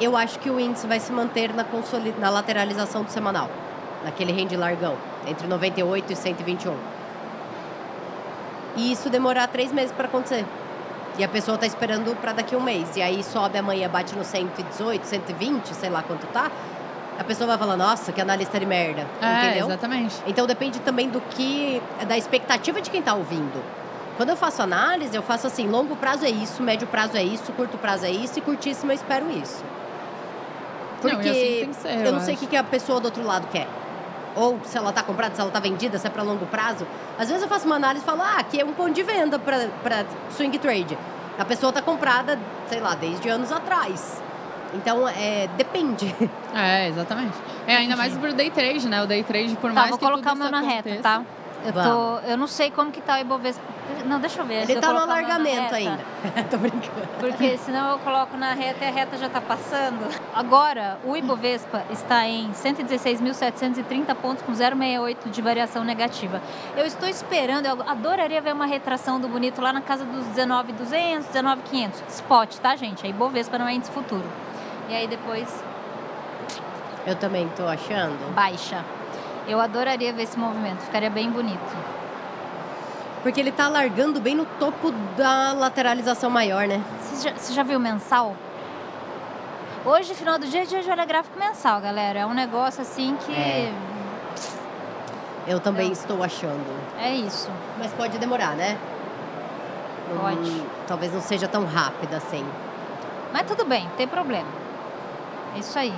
eu 0.00 0.14
acho 0.16 0.38
que 0.38 0.50
o 0.50 0.60
índice 0.60 0.86
vai 0.86 1.00
se 1.00 1.10
manter 1.12 1.54
na, 1.54 1.64
consoli- 1.64 2.14
na 2.18 2.28
lateralização 2.28 3.02
do 3.04 3.10
semanal, 3.10 3.48
naquele 4.04 4.32
range 4.32 4.54
largão, 4.56 4.94
entre 5.26 5.46
98 5.46 6.12
e 6.12 6.16
121. 6.16 6.76
E 8.76 8.92
isso 8.92 9.08
demorar 9.08 9.46
três 9.48 9.72
meses 9.72 9.92
para 9.92 10.06
acontecer. 10.06 10.44
E 11.16 11.22
a 11.22 11.28
pessoa 11.28 11.56
tá 11.56 11.66
esperando 11.66 12.16
para 12.16 12.32
daqui 12.32 12.54
a 12.54 12.58
um 12.58 12.60
mês. 12.60 12.96
E 12.96 13.02
aí 13.02 13.22
sobe 13.22 13.56
amanhã, 13.56 13.88
bate 13.88 14.16
no 14.16 14.24
118, 14.24 15.06
120, 15.06 15.74
sei 15.74 15.88
lá 15.88 16.02
quanto 16.02 16.26
tá. 16.28 16.50
A 17.16 17.22
pessoa 17.22 17.46
vai 17.46 17.58
falar, 17.58 17.76
nossa, 17.76 18.10
que 18.10 18.20
analista 18.20 18.58
de 18.58 18.66
merda. 18.66 19.06
É, 19.22 19.46
entendeu? 19.46 19.66
exatamente. 19.66 20.16
Então 20.26 20.46
depende 20.46 20.80
também 20.80 21.08
do 21.08 21.20
que. 21.20 21.80
da 22.08 22.16
expectativa 22.18 22.80
de 22.80 22.90
quem 22.90 22.98
está 23.00 23.14
ouvindo. 23.14 23.62
Quando 24.16 24.30
eu 24.30 24.36
faço 24.36 24.62
análise, 24.62 25.14
eu 25.14 25.22
faço 25.22 25.46
assim, 25.46 25.66
longo 25.68 25.96
prazo 25.96 26.24
é 26.24 26.30
isso, 26.30 26.62
médio 26.62 26.86
prazo 26.86 27.16
é 27.16 27.22
isso, 27.22 27.52
curto 27.52 27.76
prazo 27.76 28.06
é 28.06 28.10
isso 28.10 28.38
e 28.38 28.42
curtíssimo 28.42 28.92
eu 28.92 28.94
espero 28.94 29.28
isso. 29.30 29.64
Não, 31.02 31.10
Porque 31.10 31.28
assim 31.28 31.40
tem 31.40 31.68
que 31.68 31.74
ser, 31.74 32.06
eu 32.06 32.12
não 32.12 32.20
sei 32.20 32.34
o 32.34 32.38
que 32.38 32.56
a 32.56 32.62
pessoa 32.62 33.00
do 33.00 33.06
outro 33.06 33.24
lado 33.24 33.48
quer. 33.48 33.66
Ou 34.36 34.58
se 34.64 34.76
ela 34.76 34.90
está 34.90 35.02
comprada, 35.02 35.34
se 35.34 35.40
ela 35.40 35.48
está 35.48 35.60
vendida, 35.60 35.98
se 35.98 36.06
é 36.06 36.10
para 36.10 36.22
longo 36.22 36.46
prazo. 36.46 36.86
Às 37.18 37.28
vezes 37.28 37.42
eu 37.42 37.48
faço 37.48 37.66
uma 37.66 37.76
análise 37.76 38.04
e 38.04 38.06
falo, 38.06 38.22
ah, 38.22 38.36
aqui 38.38 38.60
é 38.60 38.64
um 38.64 38.72
ponto 38.72 38.92
de 38.92 39.02
venda 39.02 39.38
para 39.38 40.06
swing 40.30 40.58
trade. 40.58 40.98
A 41.38 41.44
pessoa 41.44 41.70
está 41.70 41.80
comprada, 41.82 42.38
sei 42.68 42.80
lá, 42.80 42.94
desde 42.94 43.28
anos 43.28 43.50
atrás. 43.52 44.22
Então, 44.74 45.08
é, 45.08 45.48
depende. 45.56 46.14
É, 46.54 46.88
exatamente. 46.88 47.36
É, 47.66 47.76
ainda 47.76 47.96
mais 47.96 48.16
pro 48.16 48.32
day 48.32 48.50
trade, 48.50 48.88
né? 48.88 49.02
O 49.02 49.06
day 49.06 49.22
trade, 49.24 49.56
por 49.56 49.70
Tá, 49.70 49.74
mais 49.74 49.90
vou 49.90 49.98
que 49.98 50.04
colocar 50.04 50.32
o 50.32 50.36
meu 50.36 50.50
na 50.50 50.60
reta, 50.60 50.96
tá? 51.02 51.22
Eu, 51.64 51.72
tô, 51.72 52.18
eu 52.28 52.36
não 52.36 52.46
sei 52.46 52.70
como 52.70 52.92
que 52.92 53.00
tá 53.00 53.16
o 53.16 53.20
Ibovespa. 53.20 53.62
Não, 54.04 54.20
deixa 54.20 54.40
eu 54.42 54.46
ver. 54.46 54.62
Ele 54.62 54.74
está 54.74 54.92
no 54.92 54.98
alargamento 55.00 55.74
ainda. 55.74 55.98
Tô 56.50 56.58
brincando. 56.58 57.08
Porque 57.18 57.56
senão 57.58 57.92
eu 57.92 57.98
coloco 58.00 58.36
na 58.36 58.52
reta 58.52 58.84
e 58.84 58.88
a 58.88 58.90
reta 58.90 59.16
já 59.16 59.26
está 59.26 59.40
passando. 59.40 60.06
Agora, 60.34 60.98
o 61.04 61.16
Ibovespa 61.16 61.82
está 61.90 62.26
em 62.26 62.50
116.730 62.52 64.14
pontos 64.16 64.42
com 64.44 64.52
0,68 64.52 65.30
de 65.30 65.40
variação 65.42 65.84
negativa. 65.84 66.40
Eu 66.76 66.84
estou 66.86 67.08
esperando, 67.08 67.66
eu 67.66 67.82
adoraria 67.88 68.40
ver 68.42 68.52
uma 68.52 68.66
retração 68.66 69.18
do 69.18 69.28
bonito 69.28 69.60
lá 69.62 69.72
na 69.72 69.80
casa 69.80 70.04
dos 70.04 70.26
19.200, 70.36 71.24
19.500. 71.32 71.90
Spot, 72.08 72.56
tá, 72.58 72.76
gente? 72.76 73.06
A 73.06 73.08
Ibovespa 73.08 73.58
não 73.58 73.66
é 73.66 73.74
índice 73.74 73.90
futuro. 73.90 74.24
E 74.88 74.94
aí 74.94 75.06
depois 75.06 75.48
Eu 77.06 77.16
também 77.16 77.48
tô 77.56 77.66
achando. 77.66 78.34
baixa. 78.34 78.84
Eu 79.46 79.60
adoraria 79.60 80.12
ver 80.12 80.22
esse 80.22 80.38
movimento, 80.38 80.80
ficaria 80.80 81.10
bem 81.10 81.30
bonito. 81.30 81.76
Porque 83.22 83.40
ele 83.40 83.52
tá 83.52 83.68
largando 83.68 84.20
bem 84.20 84.34
no 84.34 84.44
topo 84.44 84.90
da 85.16 85.52
lateralização 85.52 86.28
maior, 86.30 86.66
né? 86.66 86.82
Você 87.00 87.28
já, 87.28 87.34
você 87.36 87.52
já 87.52 87.62
viu 87.62 87.78
mensal? 87.80 88.34
Hoje, 89.84 90.14
final 90.14 90.38
do 90.38 90.46
dia, 90.46 90.64
dia 90.64 90.82
de 90.82 90.90
olhar 90.90 91.06
gráfico 91.06 91.38
mensal, 91.38 91.80
galera. 91.80 92.20
É 92.20 92.26
um 92.26 92.32
negócio 92.34 92.80
assim 92.82 93.16
que. 93.24 93.32
É. 93.34 93.72
Eu 95.46 95.60
também 95.60 95.86
Eu- 95.88 95.92
estou 95.92 96.22
achando. 96.22 96.64
é 96.98 97.12
isso. 97.14 97.50
Mas 97.78 97.92
pode 97.92 98.16
demorar, 98.18 98.54
né? 98.56 98.78
Pode. 100.20 100.62
talvez 100.86 101.12
não 101.12 101.20
seja 101.20 101.48
tão 101.48 101.64
rápido 101.66 102.14
assim. 102.14 102.44
Mas 103.32 103.42
tudo 103.46 103.64
bem, 103.64 103.84
não 103.84 103.96
tem 103.96 104.06
problema. 104.06 104.48
É 105.56 105.58
isso 105.58 105.78
aí. 105.78 105.94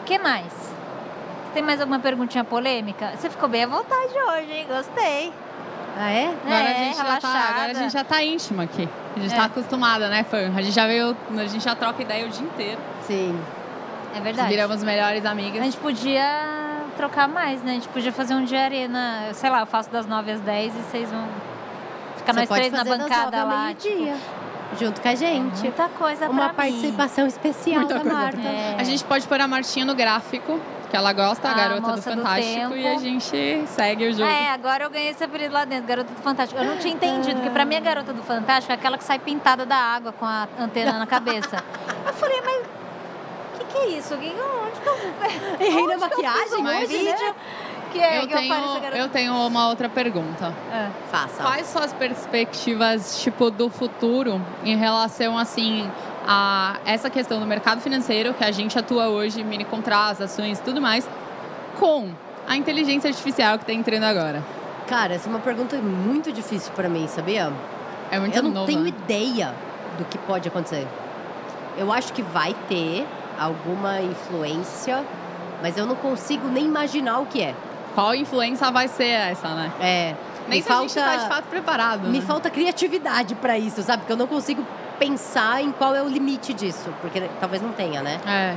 O 0.00 0.04
que 0.04 0.18
mais? 0.18 0.52
Tem 1.54 1.62
mais 1.62 1.80
alguma 1.80 1.98
perguntinha 1.98 2.44
polêmica? 2.44 3.12
Você 3.16 3.28
ficou 3.30 3.48
bem 3.48 3.64
à 3.64 3.66
vontade 3.66 4.12
hoje, 4.12 4.52
hein? 4.52 4.66
Gostei. 4.68 5.32
Ah, 6.00 6.10
é? 6.10 6.26
Agora, 6.26 6.54
a 6.68 6.70
É, 6.70 6.74
gente 6.84 6.96
já 6.96 7.16
tá, 7.20 7.28
agora 7.50 7.70
a 7.70 7.74
gente 7.74 7.92
já 7.92 8.04
tá 8.04 8.22
íntima 8.22 8.62
aqui. 8.64 8.88
A 9.16 9.20
gente 9.20 9.32
É. 9.32 9.36
tá 9.36 9.44
acostumada, 9.46 10.08
né, 10.08 10.22
fã? 10.24 10.52
A 10.56 10.62
gente 10.62 10.74
já 10.74 10.86
veio, 10.86 11.16
a 11.36 11.46
gente 11.46 11.64
já 11.64 11.74
troca 11.74 12.02
ideia 12.02 12.26
o 12.26 12.28
dia 12.28 12.46
inteiro. 12.46 12.78
Sim. 13.02 13.38
É 14.14 14.20
verdade. 14.20 14.48
Viramos 14.48 14.82
melhores 14.84 15.24
A 15.26 15.30
amigas. 15.30 15.64
gente 15.64 15.76
podia 15.78 16.24
trocar 16.96 17.26
mais, 17.28 17.62
né? 17.62 17.72
A 17.72 17.74
gente 17.74 17.88
podia 17.88 18.12
fazer 18.12 18.34
um 18.34 18.44
dia 18.44 18.62
arena, 18.62 19.30
sei 19.32 19.50
lá, 19.50 19.60
eu 19.60 19.66
faço 19.66 19.90
das 19.90 20.06
9 20.06 20.30
às 20.30 20.40
10 20.40 20.72
e 20.74 20.78
vocês 20.82 21.10
vão 21.10 21.26
ficar 22.16 22.32
Você 22.34 22.40
nós 22.40 22.48
três 22.48 22.72
na 22.72 22.84
bancada 22.84 23.44
lá. 23.44 23.74
tipo, 23.74 24.14
junto 24.78 25.00
com 25.00 25.08
a 25.08 25.14
gente. 25.16 25.62
muita 25.62 25.88
coisa 25.88 26.28
Uma 26.28 26.50
pra 26.50 26.64
mim. 26.64 26.72
participação 26.72 27.26
especial 27.26 27.80
Muita 27.80 27.98
da 27.98 28.04
Marta. 28.04 28.40
É. 28.40 28.76
A 28.78 28.84
gente 28.84 29.02
pode 29.04 29.26
pôr 29.26 29.40
a 29.40 29.48
Martinha 29.48 29.84
no 29.84 29.94
gráfico, 29.94 30.60
que 30.90 30.96
ela 30.96 31.12
gosta, 31.12 31.48
a 31.48 31.52
A 31.52 31.54
garota 31.54 31.80
do 31.80 31.88
moça 31.88 32.10
do 32.16 32.22
Fantástico, 32.22 32.74
e 32.76 32.86
a 32.88 32.98
gente 32.98 33.66
segue 33.66 34.08
o 34.08 34.12
jogo. 34.12 34.30
É, 34.30 34.50
agora 34.50 34.84
eu 34.84 34.90
ganhei 34.90 35.10
esse 35.10 35.22
apelido 35.22 35.52
lá 35.54 35.64
dentro, 35.64 35.86
Garota 35.86 36.12
do 36.12 36.20
Fantástico. 36.22 36.60
Eu 36.60 36.66
não 36.66 36.78
tinha 36.78 36.94
entendido, 36.94 37.36
porque 37.36 37.50
pra 37.50 37.64
mim 37.64 37.76
a 37.76 37.80
Garota 37.80 38.12
do 38.12 38.22
Fantástico 38.22 38.72
é 38.72 38.74
aquela 38.74 38.96
que 38.96 39.04
sai 39.04 39.18
pintada 39.18 39.66
da 39.66 39.76
água 39.76 40.12
com 40.12 40.24
a 40.24 40.48
antena 40.58 40.98
na 40.98 41.06
cabeça. 41.06 41.62
Eu 42.06 42.12
falei, 42.14 42.40
mas 42.44 42.62
o 43.54 43.58
que, 43.58 43.64
que 43.66 43.78
é 43.78 43.86
isso? 43.98 44.16
Que, 44.16 44.28
onde 44.34 44.80
que 44.80 44.88
eu 44.88 45.66
Errei 45.66 45.86
na 45.86 45.88
que 45.88 45.92
eu 45.94 45.98
maquiagem 46.00 46.62
Mas- 46.62 46.88
né? 46.90 46.98
vídeo 46.98 47.34
que, 47.92 47.98
é, 48.00 48.18
Eu 48.22 48.26
que 48.28 48.34
eu 48.34 48.38
tenho, 48.38 48.80
Garota 48.80 48.96
eu 48.98 49.08
tenho 49.08 49.32
uma 49.46 49.68
outra 49.68 49.88
pergunta. 49.88 50.52
É. 50.72 50.88
Faça. 51.10 51.42
Quais 51.42 51.66
são 51.66 51.82
as 51.82 51.92
perspectivas, 51.92 53.20
tipo, 53.22 53.50
do 53.50 53.68
futuro 53.70 54.40
em 54.64 54.76
relação, 54.76 55.38
assim, 55.38 55.90
a 56.30 56.76
essa 56.84 57.08
questão 57.08 57.40
do 57.40 57.46
mercado 57.46 57.80
financeiro 57.80 58.34
que 58.34 58.44
a 58.44 58.50
gente 58.50 58.78
atua 58.78 59.08
hoje, 59.08 59.42
mini 59.42 59.64
contratos, 59.64 60.20
ações 60.20 60.58
e 60.58 60.62
tudo 60.62 60.78
mais, 60.78 61.08
com 61.78 62.10
a 62.46 62.54
inteligência 62.54 63.08
artificial 63.08 63.56
que 63.56 63.64
está 63.64 63.72
entrando 63.72 64.04
agora? 64.04 64.44
Cara, 64.86 65.14
essa 65.14 65.26
é 65.26 65.30
uma 65.30 65.38
pergunta 65.38 65.76
muito 65.78 66.30
difícil 66.30 66.70
pra 66.74 66.86
mim, 66.86 67.08
sabia? 67.08 67.50
É 68.10 68.18
muito 68.20 68.36
eu 68.36 68.42
não 68.42 68.50
novo, 68.50 68.66
tenho 68.66 68.86
ideia 68.86 69.54
do 69.96 70.04
que 70.04 70.18
pode 70.18 70.46
acontecer. 70.46 70.86
Eu 71.78 71.90
acho 71.90 72.12
que 72.12 72.20
vai 72.20 72.54
ter 72.68 73.06
alguma 73.38 74.02
influência, 74.02 75.02
mas 75.62 75.78
eu 75.78 75.86
não 75.86 75.94
consigo 75.94 76.46
nem 76.48 76.66
imaginar 76.66 77.20
o 77.20 77.26
que 77.26 77.42
é. 77.42 77.54
Qual 77.94 78.14
influência 78.14 78.70
vai 78.70 78.86
ser 78.86 79.08
essa, 79.08 79.48
né? 79.48 79.72
É. 79.80 80.14
Nem 80.46 80.58
me 80.58 80.62
se 80.62 80.72
a 80.72 80.80
gente 80.80 80.94
tá 80.94 81.16
de 81.16 81.28
fato 81.28 81.44
preparado. 81.46 82.08
Me 82.08 82.20
né? 82.20 82.24
falta 82.24 82.50
criatividade 82.50 83.34
pra 83.34 83.58
isso, 83.58 83.82
sabe? 83.82 84.02
Porque 84.02 84.12
eu 84.12 84.16
não 84.16 84.26
consigo 84.26 84.66
pensar 84.98 85.62
em 85.62 85.70
qual 85.72 85.94
é 85.94 86.02
o 86.02 86.08
limite 86.08 86.52
disso, 86.52 86.88
porque 87.00 87.22
talvez 87.40 87.62
não 87.62 87.72
tenha, 87.72 88.02
né? 88.02 88.20
É, 88.26 88.54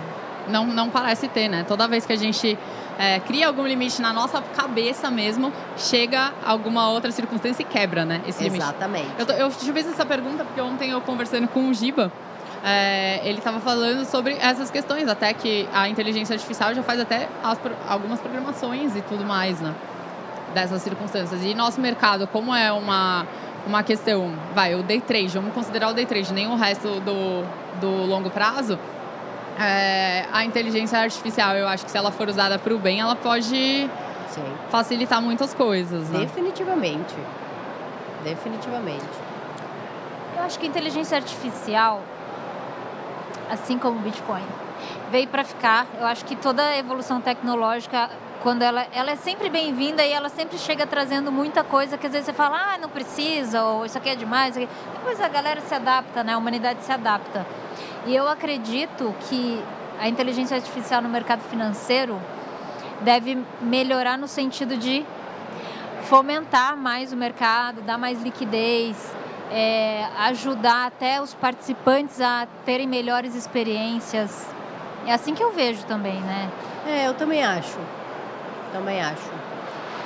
não, 0.49 0.65
não 0.65 0.89
parece 0.89 1.27
ter, 1.27 1.47
né? 1.47 1.63
Toda 1.67 1.87
vez 1.87 2.05
que 2.05 2.13
a 2.13 2.15
gente 2.17 2.57
é, 2.97 3.19
cria 3.19 3.47
algum 3.47 3.65
limite 3.65 4.01
na 4.01 4.11
nossa 4.11 4.41
cabeça 4.41 5.09
mesmo, 5.11 5.51
chega 5.77 6.31
alguma 6.45 6.89
outra 6.89 7.11
circunstância 7.11 7.61
e 7.61 7.65
quebra, 7.65 8.03
né? 8.05 8.21
Esse 8.27 8.43
limite. 8.43 8.61
Exatamente. 8.63 9.07
Eu, 9.17 9.25
tô- 9.25 9.33
eu 9.33 9.49
te 9.49 9.71
fiz 9.71 9.87
essa 9.87 10.05
pergunta 10.05 10.43
porque 10.43 10.59
ontem 10.61 10.89
eu 10.91 11.01
conversando 11.01 11.47
com 11.47 11.69
o 11.69 11.73
Giba, 11.73 12.11
é, 12.63 13.21
ele 13.23 13.39
estava 13.39 13.59
falando 13.59 14.05
sobre 14.05 14.35
essas 14.39 14.69
questões, 14.69 15.07
até 15.07 15.33
que 15.33 15.67
a 15.73 15.89
inteligência 15.89 16.33
artificial 16.35 16.73
já 16.75 16.83
faz 16.83 16.99
até 16.99 17.27
as 17.43 17.57
algumas 17.87 18.19
programações 18.19 18.95
e 18.95 19.01
tudo 19.01 19.23
mais, 19.25 19.59
né? 19.61 19.73
Dessas 20.53 20.81
circunstâncias. 20.81 21.43
E 21.43 21.53
nosso 21.53 21.79
mercado, 21.79 22.27
como 22.27 22.53
é 22.53 22.71
uma, 22.71 23.25
uma 23.65 23.83
questão, 23.83 24.33
vai, 24.53 24.75
o 24.75 24.83
day 24.83 25.01
trade, 25.01 25.29
vamos 25.29 25.53
considerar 25.53 25.89
o 25.89 25.93
day 25.93 26.05
trade, 26.05 26.33
nem 26.33 26.47
o 26.47 26.55
resto 26.55 26.99
do, 27.01 27.45
do 27.79 28.05
longo 28.05 28.29
prazo, 28.29 28.77
é, 29.59 30.25
a 30.31 30.43
inteligência 30.43 30.99
artificial, 30.99 31.55
eu 31.55 31.67
acho 31.67 31.85
que 31.85 31.91
se 31.91 31.97
ela 31.97 32.11
for 32.11 32.27
usada 32.27 32.57
para 32.57 32.73
o 32.73 32.79
bem, 32.79 32.99
ela 32.99 33.15
pode 33.15 33.89
Sim. 34.27 34.53
facilitar 34.69 35.21
muitas 35.21 35.53
coisas, 35.53 36.09
né? 36.09 36.19
Definitivamente. 36.19 37.15
Definitivamente. 38.23 39.05
Eu 40.35 40.43
acho 40.43 40.57
que 40.57 40.65
inteligência 40.65 41.17
artificial, 41.17 42.01
assim 43.49 43.77
como 43.77 43.99
o 43.99 44.01
Bitcoin, 44.01 44.43
veio 45.11 45.27
para 45.27 45.43
ficar. 45.43 45.87
Eu 45.99 46.05
acho 46.05 46.25
que 46.25 46.35
toda 46.35 46.75
evolução 46.77 47.21
tecnológica, 47.21 48.09
quando 48.41 48.61
ela, 48.61 48.87
ela 48.91 49.11
é 49.11 49.15
sempre 49.15 49.49
bem-vinda 49.49 50.03
e 50.03 50.11
ela 50.11 50.29
sempre 50.29 50.57
chega 50.57 50.85
trazendo 50.87 51.31
muita 51.31 51.63
coisa 51.63 51.97
que 51.97 52.07
às 52.07 52.13
vezes 52.13 52.25
você 52.25 52.33
fala, 52.33 52.57
ah, 52.57 52.77
não 52.77 52.89
precisa, 52.89 53.63
ou 53.63 53.85
isso 53.85 53.97
aqui 53.97 54.09
é 54.09 54.15
demais. 54.15 54.55
Depois 54.55 55.19
a 55.21 55.27
galera 55.27 55.61
se 55.61 55.73
adapta, 55.73 56.23
né? 56.23 56.33
A 56.33 56.37
humanidade 56.37 56.83
se 56.83 56.91
adapta. 56.91 57.45
E 58.05 58.15
eu 58.15 58.27
acredito 58.27 59.13
que 59.29 59.63
a 59.99 60.09
inteligência 60.09 60.57
artificial 60.57 61.01
no 61.01 61.09
mercado 61.09 61.41
financeiro 61.41 62.19
deve 63.01 63.37
melhorar 63.61 64.17
no 64.17 64.27
sentido 64.27 64.75
de 64.77 65.05
fomentar 66.03 66.75
mais 66.75 67.13
o 67.13 67.15
mercado, 67.15 67.81
dar 67.81 67.97
mais 67.97 68.21
liquidez, 68.21 69.15
é, 69.51 70.05
ajudar 70.19 70.87
até 70.87 71.21
os 71.21 71.33
participantes 71.33 72.19
a 72.19 72.47
terem 72.65 72.87
melhores 72.87 73.35
experiências. 73.35 74.49
É 75.05 75.13
assim 75.13 75.33
que 75.33 75.43
eu 75.43 75.51
vejo 75.51 75.83
também, 75.85 76.19
né? 76.21 76.49
É, 76.87 77.07
eu 77.07 77.13
também 77.13 77.43
acho. 77.43 77.77
Também 78.71 79.01
acho. 79.01 79.29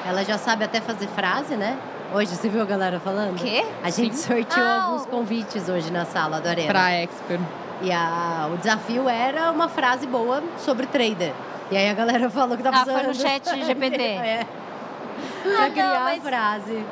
Ela 0.08 0.24
já 0.24 0.38
sabe 0.38 0.64
até 0.64 0.80
fazer 0.82 1.08
frase, 1.08 1.56
né? 1.56 1.78
Hoje, 2.14 2.36
você 2.36 2.48
viu 2.48 2.62
a 2.62 2.66
galera 2.66 3.00
falando? 3.00 3.36
Quê? 3.36 3.66
A 3.84 3.90
gente 3.90 4.16
sorteou 4.16 4.66
Ah, 4.66 4.84
alguns 4.86 5.06
convites 5.08 5.68
hoje 5.68 5.92
na 5.92 6.06
sala 6.06 6.40
do 6.40 6.48
Arena. 6.48 6.68
Pra 6.70 6.92
expert. 6.92 7.42
E 7.82 7.92
a, 7.92 8.50
o 8.54 8.58
desafio 8.58 9.10
era 9.10 9.52
uma 9.52 9.68
frase 9.68 10.08
boa 10.08 10.42
sobre 10.60 10.86
trader. 10.86 11.34
E 11.72 11.76
aí 11.78 11.90
a 11.90 11.94
galera 11.94 12.30
falou 12.30 12.56
que 12.56 12.64
tá 12.64 12.70
Ah, 12.70 12.72
precisando... 12.74 13.00
foi 13.00 13.08
no 13.08 13.16
chat 13.16 13.66
GPT. 13.66 14.02
é. 14.02 14.42
Ah, 14.42 15.44
Pra 15.44 15.66
não, 15.68 15.72
criar 15.72 16.00
mas- 16.04 16.20
a 16.20 16.30
frase. 16.30 16.86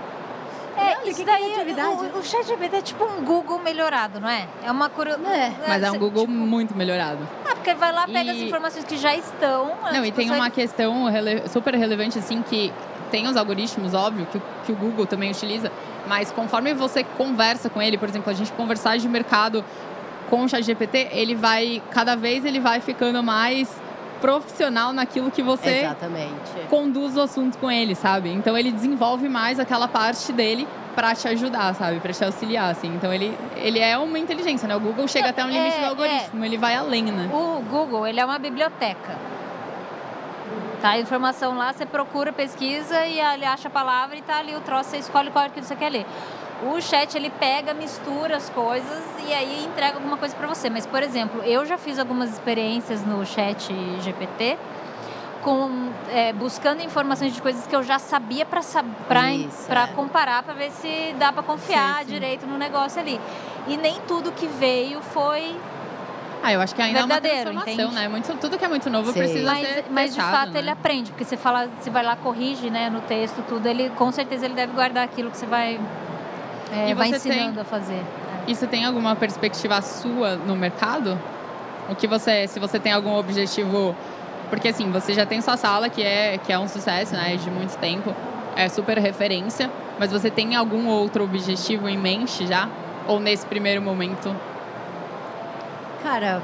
É, 0.75 0.97
Olha, 0.99 1.09
isso 1.11 1.23
daí, 1.23 1.43
criatividade. 1.51 2.05
o, 2.15 2.17
o 2.17 2.23
chat 2.23 2.47
GPT 2.47 2.75
é 2.77 2.81
tipo 2.81 3.05
um 3.05 3.23
Google 3.23 3.59
melhorado, 3.59 4.19
não 4.19 4.27
é? 4.27 4.47
É 4.63 4.71
uma 4.71 4.89
curiosidade. 4.89 5.35
É, 5.35 5.53
Mas 5.67 5.83
é 5.83 5.91
um 5.91 5.99
Google 5.99 6.25
muito 6.27 6.75
melhorado. 6.75 7.19
Ah, 7.45 7.52
porque 7.63 7.73
vai 7.73 7.93
lá, 7.93 8.05
pega 8.05 8.31
as 8.31 8.37
E- 8.37 8.45
informações 8.45 8.83
que 8.83 8.97
já 8.97 9.15
estão. 9.15 9.71
Não, 9.91 10.05
e 10.05 10.11
tem 10.11 10.29
uma 10.29 10.49
questão 10.49 11.05
rele- 11.05 11.47
super 11.47 11.73
relevante, 11.73 12.19
assim, 12.19 12.41
que 12.41 12.71
tem 13.09 13.25
os 13.27 13.37
algoritmos, 13.37 13.93
óbvio, 13.93 14.27
que, 14.31 14.37
o- 14.37 14.41
que 14.65 14.71
o 14.73 14.75
Google 14.75 15.05
também 15.05 15.31
utiliza, 15.31 15.71
mas 16.07 16.29
conforme 16.31 16.73
você 16.73 17.03
conversa 17.03 17.69
com 17.69 17.81
ele, 17.81 17.97
por 17.97 18.09
exemplo, 18.09 18.29
a 18.29 18.33
gente 18.33 18.51
conversar 18.51 18.97
de 18.97 19.07
mercado 19.07 19.63
com 20.29 20.43
o 20.43 20.49
ChatGPT, 20.49 21.07
ele 21.11 21.35
vai, 21.35 21.81
cada 21.91 22.15
vez 22.15 22.43
ele 22.43 22.59
vai 22.59 22.81
ficando 22.81 23.23
mais 23.23 23.69
profissional 24.19 24.91
naquilo 24.93 25.29
que 25.31 25.41
você 25.43 25.81
Exatamente. 25.83 26.33
conduz 26.69 27.15
o 27.17 27.21
assunto 27.21 27.57
com 27.57 27.69
ele, 27.69 27.93
sabe? 27.95 28.29
Então 28.29 28.57
ele 28.57 28.71
desenvolve 28.71 29.27
mais 29.29 29.59
aquela 29.59 29.87
parte 29.87 30.31
dele 30.31 30.67
pra 30.95 31.13
te 31.15 31.27
ajudar, 31.27 31.73
sabe? 31.75 31.99
Pra 31.99 32.13
te 32.13 32.23
auxiliar, 32.23 32.71
assim. 32.71 32.87
Então 32.87 33.13
ele, 33.13 33.37
ele 33.55 33.79
é 33.79 33.97
uma 33.97 34.17
inteligência, 34.17 34.67
né? 34.67 34.75
O 34.75 34.79
Google 34.79 35.07
chega 35.07 35.29
até 35.29 35.43
um 35.43 35.49
limite 35.49 35.77
é, 35.77 35.79
do 35.79 35.85
algoritmo, 35.87 36.45
ele 36.45 36.57
vai 36.57 36.75
além, 36.75 37.03
né? 37.03 37.29
O 37.33 37.61
Google, 37.61 38.07
ele 38.07 38.19
é 38.19 38.25
uma 38.25 38.39
biblioteca. 38.39 39.17
Tá, 40.81 40.89
a 40.91 40.99
informação 40.99 41.57
lá, 41.57 41.71
você 41.71 41.85
procura, 41.85 42.33
pesquisa 42.33 43.05
e 43.05 43.19
ele 43.19 43.45
acha 43.45 43.69
a 43.69 43.71
palavra 43.71 44.17
e 44.17 44.21
tá 44.21 44.39
ali 44.39 44.53
o 44.53 44.59
troço, 44.59 44.89
você 44.89 44.97
escolhe 44.97 45.31
qual 45.31 45.49
que 45.49 45.61
você 45.61 45.75
quer 45.75 45.89
ler. 45.89 46.05
O 46.61 46.81
chat, 46.81 47.15
ele 47.15 47.29
pega, 47.29 47.73
mistura 47.73 48.37
as 48.37 48.49
coisas 48.49 49.03
e 49.27 49.33
aí 49.33 49.65
entrega 49.65 49.95
alguma 49.95 50.17
coisa 50.17 50.35
para 50.35 50.47
você. 50.47 50.69
Mas, 50.69 50.85
por 50.85 51.01
exemplo, 51.01 51.41
eu 51.43 51.65
já 51.65 51.77
fiz 51.77 51.99
algumas 51.99 52.31
experiências 52.31 53.05
no 53.05 53.25
chat 53.25 53.73
GPT 54.01 54.57
com, 55.43 55.89
é, 56.09 56.31
buscando 56.33 56.81
informações 56.81 57.33
de 57.33 57.41
coisas 57.41 57.67
que 57.67 57.75
eu 57.75 57.83
já 57.83 57.99
sabia 57.99 58.45
para 58.45 58.61
Isso, 59.33 59.71
é. 59.71 59.87
comparar, 59.95 60.41
para 60.43 60.53
ver 60.53 60.71
se 60.71 61.13
dá 61.19 61.31
para 61.33 61.43
confiar 61.43 61.99
Sim, 61.99 62.05
sim. 62.05 62.13
direito 62.13 62.47
no 62.47 62.57
negócio 62.57 62.99
ali. 62.99 63.19
E 63.67 63.77
nem 63.77 63.99
tudo 64.07 64.31
que 64.31 64.47
veio 64.47 65.01
foi 65.01 65.55
Ah, 66.41 66.51
eu 66.53 66.61
acho 66.61 66.73
que 66.73 66.81
ainda 66.81 66.99
é 66.99 67.03
uma 67.03 67.07
Verdadeiro, 67.19 67.51
transformação, 67.51 67.73
entende? 67.85 67.95
né? 67.95 68.07
Muito, 68.07 68.33
tudo 68.37 68.57
que 68.57 68.65
é 68.65 68.67
muito 68.67 68.89
novo 68.89 69.11
Sim. 69.13 69.19
precisa 69.19 69.51
Mas, 69.51 69.67
ser 69.67 69.85
mas 69.89 70.15
de 70.15 70.21
fato 70.21 70.51
né? 70.51 70.59
ele 70.59 70.69
aprende, 70.69 71.11
porque 71.11 71.23
você 71.25 71.37
fala, 71.37 71.69
você 71.79 71.89
vai 71.89 72.03
lá, 72.03 72.15
corrige 72.15 72.69
né, 72.69 72.89
no 72.89 73.01
texto, 73.01 73.43
tudo, 73.47 73.65
ele 73.67 73.89
com 73.91 74.11
certeza 74.11 74.45
ele 74.45 74.53
deve 74.53 74.73
guardar 74.73 75.03
aquilo 75.03 75.29
que 75.29 75.37
você 75.37 75.45
vai, 75.45 75.79
é, 76.71 76.89
E 76.89 76.93
vai 76.93 77.09
você 77.09 77.19
tem- 77.19 77.31
ensinando 77.39 77.61
a 77.61 77.63
fazer. 77.65 77.93
É. 77.95 78.03
E 78.47 78.55
você 78.55 78.67
tem 78.67 78.83
alguma 78.85 79.15
perspectiva 79.15 79.81
sua 79.81 80.35
no 80.35 80.55
mercado? 80.55 81.17
O 81.89 81.95
que 81.95 82.07
você, 82.07 82.47
se 82.47 82.59
você 82.59 82.79
tem 82.79 82.91
algum 82.93 83.17
objetivo, 83.17 83.95
porque 84.53 84.67
assim, 84.67 84.91
você 84.91 85.15
já 85.15 85.25
tem 85.25 85.41
sua 85.41 85.57
sala 85.57 85.89
que 85.89 86.03
é 86.03 86.37
que 86.37 86.53
é 86.53 86.59
um 86.59 86.67
sucesso, 86.67 87.15
né, 87.15 87.35
de 87.37 87.49
muito 87.49 87.75
tempo, 87.79 88.13
é 88.55 88.69
super 88.69 88.99
referência, 88.99 89.67
mas 89.97 90.11
você 90.11 90.29
tem 90.29 90.55
algum 90.55 90.87
outro 90.89 91.23
objetivo 91.23 91.89
em 91.89 91.97
mente 91.97 92.45
já? 92.45 92.69
Ou 93.07 93.19
nesse 93.19 93.47
primeiro 93.47 93.81
momento? 93.81 94.33
Cara, 96.03 96.39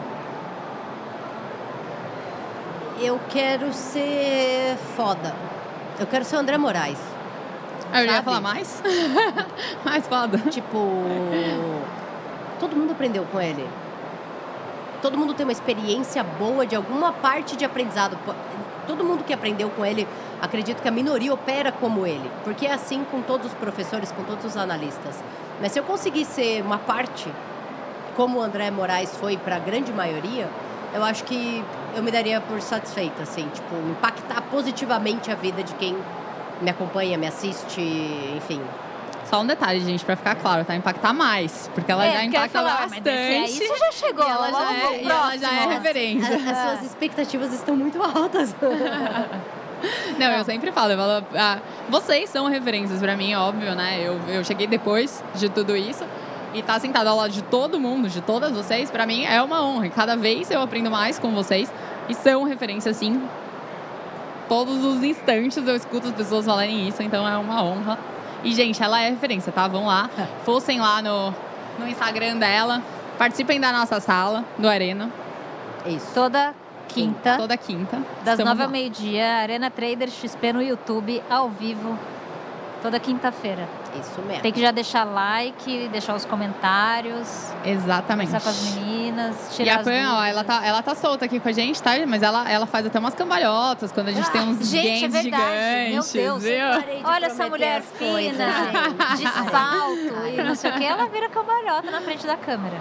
eu 2.99 3.19
quero 3.29 3.71
ser 3.73 4.75
foda. 4.95 5.35
Eu 5.99 6.07
quero 6.07 6.25
ser 6.25 6.37
o 6.37 6.39
André 6.39 6.57
Moraes. 6.57 6.97
Ah, 7.93 8.01
eu 8.01 8.07
já 8.07 8.15
ia 8.15 8.23
falar 8.23 8.41
mais? 8.41 8.81
mais 9.85 10.07
foda. 10.07 10.39
Tipo, 10.49 11.03
todo 12.59 12.75
mundo 12.75 12.91
aprendeu 12.91 13.23
com 13.31 13.39
ele. 13.39 13.67
Todo 15.01 15.17
mundo 15.17 15.33
tem 15.33 15.45
uma 15.45 15.51
experiência 15.51 16.23
boa 16.23 16.65
de 16.65 16.75
alguma 16.75 17.13
parte 17.13 17.55
de 17.55 17.63
aprendizado. 17.63 18.17
Todo 18.85 19.03
mundo 19.03 19.23
que 19.23 19.33
aprendeu 19.33 19.69
com 19.69 19.85
ele, 19.85 20.07
acredito 20.41 20.81
que 20.81 20.87
a 20.87 20.91
minoria 20.91 21.33
opera 21.33 21.71
como 21.71 22.05
ele. 22.05 22.29
Porque 22.43 22.65
é 22.65 22.73
assim 22.73 23.05
com 23.09 23.21
todos 23.21 23.47
os 23.47 23.53
professores, 23.53 24.11
com 24.11 24.23
todos 24.23 24.43
os 24.43 24.57
analistas. 24.57 25.23
Mas 25.61 25.71
se 25.71 25.79
eu 25.79 25.83
conseguir 25.83 26.25
ser 26.25 26.61
uma 26.61 26.77
parte, 26.77 27.31
como 28.15 28.39
o 28.39 28.41
André 28.41 28.69
Moraes 28.71 29.15
foi 29.17 29.37
para 29.37 29.55
a 29.55 29.59
grande 29.59 29.93
maioria, 29.93 30.49
eu 30.93 31.03
acho 31.03 31.23
que 31.23 31.63
eu 31.95 32.03
me 32.03 32.11
daria 32.11 32.41
por 32.41 32.61
satisfeita, 32.61 33.23
assim. 33.23 33.47
Tipo, 33.53 33.75
impactar 33.89 34.41
positivamente 34.51 35.31
a 35.31 35.35
vida 35.35 35.63
de 35.63 35.73
quem 35.75 35.95
me 36.61 36.69
acompanha, 36.69 37.17
me 37.17 37.27
assiste, 37.27 37.81
enfim. 38.35 38.61
Só 39.29 39.41
um 39.41 39.45
detalhe, 39.45 39.79
gente, 39.81 40.03
pra 40.03 40.15
ficar 40.15 40.35
claro, 40.35 40.65
tá? 40.65 40.75
Impactar 40.75 41.13
mais, 41.13 41.69
porque 41.75 41.91
ela 41.91 42.03
É, 42.05 42.13
já 42.13 42.23
impacta 42.25 42.59
falar, 42.59 42.81
bastante. 42.87 43.51
você 43.51 43.67
já 43.77 43.91
chegou, 43.91 44.25
e 44.25 44.29
ela 44.31 44.51
já 44.51 44.73
é, 44.73 45.03
e 45.03 45.07
ela 45.07 45.37
já 45.37 45.53
é 45.53 45.67
referência. 45.67 46.35
As, 46.35 46.47
as 46.47 46.57
suas 46.57 46.83
expectativas 46.87 47.53
estão 47.53 47.75
muito 47.75 48.01
altas. 48.01 48.55
Não, 50.17 50.27
eu 50.31 50.43
sempre 50.43 50.71
falo, 50.71 50.91
eu 50.91 50.97
falo, 50.97 51.25
ah, 51.37 51.59
vocês 51.89 52.29
são 52.29 52.47
referências 52.47 52.99
pra 52.99 53.15
mim, 53.15 53.33
óbvio, 53.35 53.75
né? 53.75 53.99
Eu, 54.01 54.19
eu 54.27 54.43
cheguei 54.43 54.67
depois 54.67 55.23
de 55.35 55.47
tudo 55.47 55.75
isso. 55.75 56.03
E 56.53 56.63
tá 56.63 56.79
sentado 56.79 57.07
ao 57.07 57.15
lado 57.15 57.31
de 57.31 57.43
todo 57.43 57.79
mundo, 57.79 58.09
de 58.09 58.21
todas 58.21 58.51
vocês, 58.51 58.89
pra 58.89 59.05
mim 59.05 59.23
é 59.25 59.41
uma 59.41 59.63
honra. 59.63 59.85
E 59.85 59.89
Cada 59.91 60.17
vez 60.17 60.49
eu 60.49 60.61
aprendo 60.61 60.89
mais 60.89 61.19
com 61.19 61.31
vocês. 61.31 61.71
E 62.09 62.15
são 62.15 62.43
referências, 62.43 62.97
sim. 62.97 63.21
Todos 64.49 64.83
os 64.83 65.03
instantes 65.03 65.57
eu 65.65 65.75
escuto 65.75 66.07
as 66.07 66.13
pessoas 66.13 66.45
falarem 66.45 66.87
isso, 66.87 67.03
então 67.03 67.27
é 67.27 67.37
uma 67.37 67.63
honra. 67.63 67.99
E, 68.43 68.53
gente, 68.53 68.81
ela 68.81 69.01
é 69.01 69.09
referência, 69.09 69.51
tá? 69.51 69.67
Vão 69.67 69.85
lá, 69.85 70.09
fossem 70.45 70.79
lá 70.79 71.01
no, 71.01 71.33
no 71.77 71.87
Instagram 71.87 72.37
dela, 72.37 72.81
participem 73.17 73.59
da 73.59 73.71
nossa 73.71 73.99
sala, 73.99 74.45
do 74.57 74.67
Arena, 74.67 75.09
Isso. 75.85 76.13
Toda 76.13 76.53
quinta, 76.87 77.37
toda 77.37 77.55
quinta. 77.57 78.01
das 78.23 78.39
nove 78.39 78.63
ao 78.63 78.69
meio-dia, 78.69 79.35
Arena 79.35 79.69
Trader 79.69 80.09
XP 80.09 80.53
no 80.53 80.61
YouTube, 80.61 81.21
ao 81.29 81.49
vivo, 81.49 81.97
toda 82.81 82.99
quinta-feira. 82.99 83.67
Isso 83.99 84.21
mesmo. 84.21 84.41
Tem 84.41 84.51
que 84.51 84.61
já 84.61 84.71
deixar 84.71 85.03
like, 85.03 85.87
deixar 85.89 86.15
os 86.15 86.25
comentários, 86.25 87.51
Exatamente. 87.65 88.27
conversar 88.27 88.41
com 88.41 88.49
as 88.49 88.75
meninas, 88.75 88.98
E 89.51 89.53
tirar 89.55 89.75
a 89.75 89.79
as 89.79 89.83
Pan, 89.85 90.13
ó, 90.17 90.23
ela 90.23 90.43
tá, 90.43 90.65
ela 90.65 90.81
tá 90.81 90.95
solta 90.95 91.25
aqui 91.25 91.39
com 91.39 91.49
a 91.49 91.51
gente, 91.51 91.81
tá? 91.81 91.91
Mas 92.07 92.23
ela, 92.23 92.49
ela 92.49 92.65
faz 92.65 92.85
até 92.85 92.97
umas 92.99 93.13
cambalhotas 93.13 93.91
quando 93.91 94.09
a 94.09 94.11
gente 94.11 94.29
tem 94.31 94.41
uns 94.41 94.69
gente, 94.69 95.05
é 95.05 95.07
verdade. 95.07 95.43
Meu 95.91 96.01
gigantes, 96.03 96.13
Deus, 96.13 96.43
viu? 96.43 97.03
Olha 97.03 97.25
essa 97.25 97.47
mulher 97.47 97.81
coisas, 97.97 98.31
fina, 98.31 99.15
gente. 99.15 99.17
de 99.17 99.27
salto 99.51 100.27
e 100.33 100.43
não 100.43 100.55
sei 100.55 100.71
o 100.71 100.73
que, 100.75 100.85
ela 100.85 101.05
vira 101.07 101.29
cambalhota 101.29 101.91
na 101.91 102.01
frente 102.01 102.25
da 102.25 102.37
câmera. 102.37 102.77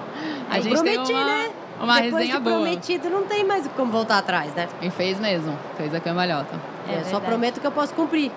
A 0.50 0.58
Eu 0.58 0.62
gente 0.62 0.82
tem 0.82 0.94
prometi, 0.94 1.12
uma, 1.12 1.24
né? 1.24 1.50
uma 1.80 2.00
Depois 2.00 2.14
resenha 2.22 2.38
de 2.38 2.42
boa. 2.44 2.56
prometido, 2.56 3.10
não 3.10 3.22
tem 3.24 3.44
mais 3.44 3.66
como 3.76 3.90
voltar 3.92 4.18
atrás, 4.18 4.52
né? 4.54 4.68
E 4.82 4.90
fez 4.90 5.18
mesmo, 5.20 5.56
fez 5.76 5.94
a 5.94 6.00
cambalhota. 6.00 6.54
É 6.88 6.92
eu 6.92 6.98
só 6.98 7.02
verdade. 7.04 7.26
prometo 7.26 7.60
que 7.60 7.66
eu 7.66 7.72
posso 7.72 7.92
cumprir. 7.94 8.30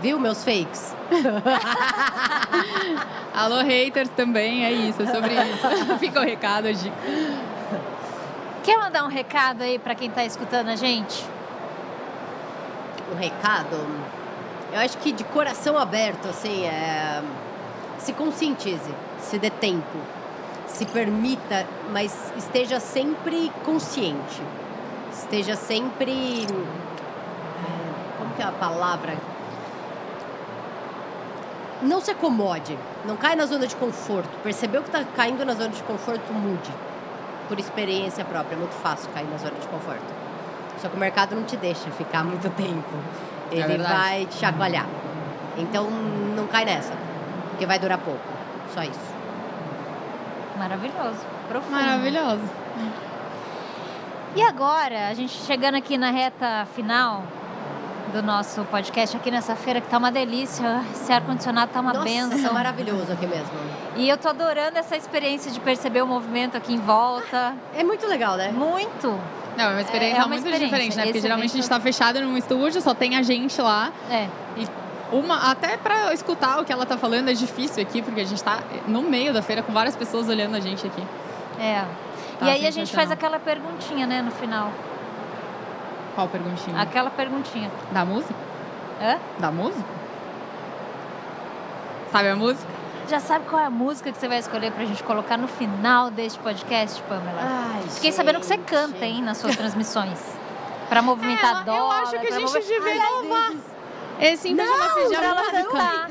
Viu, 0.00 0.18
meus 0.18 0.44
fakes? 0.44 0.94
Alô, 3.34 3.56
haters 3.62 4.08
também, 4.10 4.64
é 4.64 4.70
isso, 4.70 5.02
é 5.02 5.06
sobre 5.06 5.34
isso. 5.34 5.66
Fica 5.98 6.20
o 6.20 6.24
recado, 6.24 6.72
Gi. 6.72 6.92
Quer 8.62 8.78
mandar 8.78 9.04
um 9.04 9.08
recado 9.08 9.62
aí 9.62 9.76
pra 9.78 9.94
quem 9.96 10.08
tá 10.10 10.24
escutando 10.24 10.68
a 10.68 10.76
gente? 10.76 11.24
Um 13.12 13.16
recado. 13.16 13.76
Eu 14.72 14.78
acho 14.80 14.98
que 14.98 15.10
de 15.10 15.24
coração 15.24 15.76
aberto, 15.76 16.28
assim, 16.28 16.64
é... 16.64 17.20
se 17.98 18.12
conscientize, 18.12 18.94
se 19.18 19.36
dê 19.38 19.50
tempo, 19.50 19.98
se 20.66 20.84
permita, 20.86 21.66
mas 21.90 22.32
esteja 22.36 22.78
sempre 22.78 23.50
consciente. 23.64 24.40
Esteja 25.12 25.56
sempre. 25.56 26.44
é, 26.44 28.18
Como 28.18 28.34
que 28.34 28.42
é 28.42 28.44
a 28.44 28.52
palavra? 28.52 29.16
Não 31.82 32.00
se 32.00 32.10
acomode, 32.10 32.78
não 33.04 33.16
cai 33.16 33.36
na 33.36 33.46
zona 33.46 33.66
de 33.66 33.76
conforto. 33.76 34.30
Percebeu 34.42 34.82
que 34.82 34.88
está 34.88 35.04
caindo 35.16 35.44
na 35.44 35.54
zona 35.54 35.70
de 35.70 35.82
conforto, 35.82 36.32
mude. 36.32 36.72
Por 37.48 37.58
experiência 37.58 38.24
própria, 38.24 38.54
é 38.54 38.58
muito 38.58 38.74
fácil 38.74 39.10
cair 39.12 39.28
na 39.28 39.38
zona 39.38 39.58
de 39.58 39.66
conforto. 39.68 40.04
Só 40.80 40.88
que 40.88 40.96
o 40.96 40.98
mercado 40.98 41.34
não 41.34 41.44
te 41.44 41.56
deixa 41.56 41.90
ficar 41.90 42.24
muito 42.24 42.48
tempo. 42.50 42.94
Ele 43.50 43.66
verdade. 43.66 43.92
vai 43.92 44.26
te 44.26 44.34
chacoalhar. 44.36 44.86
Então 45.56 45.90
não 45.90 46.46
cai 46.46 46.64
nessa, 46.64 46.92
porque 47.50 47.66
vai 47.66 47.78
durar 47.78 47.98
pouco. 47.98 48.20
Só 48.74 48.82
isso. 48.82 49.14
Maravilhoso. 50.56 51.18
Profundo. 51.48 51.72
Maravilhoso. 51.72 52.42
E 54.36 54.42
agora, 54.42 55.08
a 55.08 55.14
gente 55.14 55.32
chegando 55.32 55.76
aqui 55.76 55.96
na 55.96 56.10
reta 56.10 56.66
final 56.74 57.24
do 58.12 58.22
nosso 58.22 58.62
podcast, 58.64 59.16
aqui 59.16 59.30
nessa 59.30 59.54
feira 59.54 59.80
que 59.80 59.88
tá 59.88 59.98
uma 59.98 60.10
delícia. 60.10 60.82
Esse 60.92 61.12
ar-condicionado 61.12 61.70
tá 61.72 61.80
uma 61.80 61.92
Nossa, 61.92 62.04
benção. 62.04 62.50
é 62.50 62.52
maravilhoso 62.52 63.12
aqui 63.12 63.26
mesmo. 63.26 63.50
E 63.96 64.08
eu 64.08 64.16
tô 64.16 64.28
adorando 64.28 64.78
essa 64.78 64.96
experiência 64.96 65.50
de 65.50 65.60
perceber 65.60 66.02
o 66.02 66.06
movimento 66.06 66.56
aqui 66.56 66.72
em 66.74 66.78
volta. 66.78 67.54
É 67.76 67.84
muito 67.84 68.06
legal, 68.06 68.36
né? 68.36 68.50
Muito. 68.50 69.08
Não, 69.56 69.64
é 69.64 69.68
uma 69.72 69.80
experiência 69.80 70.16
É 70.16 70.20
uma 70.20 70.28
muito 70.28 70.38
experiência. 70.46 70.66
diferente, 70.66 70.96
né? 70.96 71.02
Porque 71.04 71.18
Esse 71.18 71.26
geralmente 71.26 71.50
a 71.50 71.54
gente 71.54 71.64
evento- 71.64 71.78
tá 71.78 71.80
fechado 71.80 72.20
num 72.20 72.36
estúdio, 72.36 72.80
só 72.80 72.94
tem 72.94 73.16
a 73.16 73.22
gente 73.22 73.60
lá. 73.60 73.92
É. 74.10 74.28
Uma, 75.10 75.50
até 75.50 75.76
pra 75.76 76.12
escutar 76.12 76.60
o 76.60 76.64
que 76.64 76.72
ela 76.72 76.84
tá 76.84 76.96
falando 76.98 77.28
é 77.30 77.32
difícil 77.32 77.82
aqui, 77.82 78.02
porque 78.02 78.20
a 78.20 78.24
gente 78.26 78.42
tá 78.44 78.58
no 78.86 79.02
meio 79.02 79.32
da 79.32 79.40
feira 79.40 79.62
com 79.62 79.72
várias 79.72 79.96
pessoas 79.96 80.28
olhando 80.28 80.54
a 80.54 80.60
gente 80.60 80.86
aqui. 80.86 81.02
É. 81.58 81.82
Tá 82.38 82.46
e 82.46 82.50
aí 82.50 82.66
a 82.66 82.70
gente 82.70 82.94
faz 82.94 83.10
aquela 83.10 83.38
perguntinha, 83.38 84.06
né, 84.06 84.20
no 84.22 84.30
final. 84.30 84.70
Qual 86.18 86.26
perguntinha? 86.26 86.82
Aquela 86.82 87.10
perguntinha. 87.10 87.70
Da 87.92 88.04
música? 88.04 88.34
Hã? 89.00 89.18
Da 89.38 89.52
música? 89.52 89.84
Sabe 92.10 92.28
a 92.30 92.34
música? 92.34 92.66
Já 93.08 93.20
sabe 93.20 93.44
qual 93.48 93.62
é 93.62 93.66
a 93.66 93.70
música 93.70 94.10
que 94.10 94.18
você 94.18 94.26
vai 94.26 94.38
escolher 94.40 94.72
pra 94.72 94.84
gente 94.84 95.00
colocar 95.04 95.36
no 95.36 95.46
final 95.46 96.10
deste 96.10 96.36
podcast, 96.40 97.00
Pamela? 97.02 97.38
Ai, 97.40 97.82
Fiquei 97.88 98.10
sabendo 98.10 98.40
que 98.40 98.46
você 98.46 98.54
gente. 98.54 98.64
canta, 98.66 99.06
hein, 99.06 99.22
nas 99.22 99.38
suas 99.38 99.54
transmissões. 99.56 100.18
Pra 100.88 101.00
movimentar 101.02 101.58
eu 101.60 101.64
dólar. 101.72 102.00
acho 102.02 102.10
que 102.10 102.16
a 102.26 102.30
gente 102.32 102.42
mover- 102.46 102.62
devia 102.62 102.92
Ai, 102.92 102.96
inovar. 103.22 103.52
Esse 104.20 104.52
vez 104.52 104.68
de 104.68 104.74
ela 104.74 104.86
Não, 104.88 104.94
seja 105.08 105.14
ela 105.22 105.34
música, 105.42 105.64
cantar. 105.64 106.08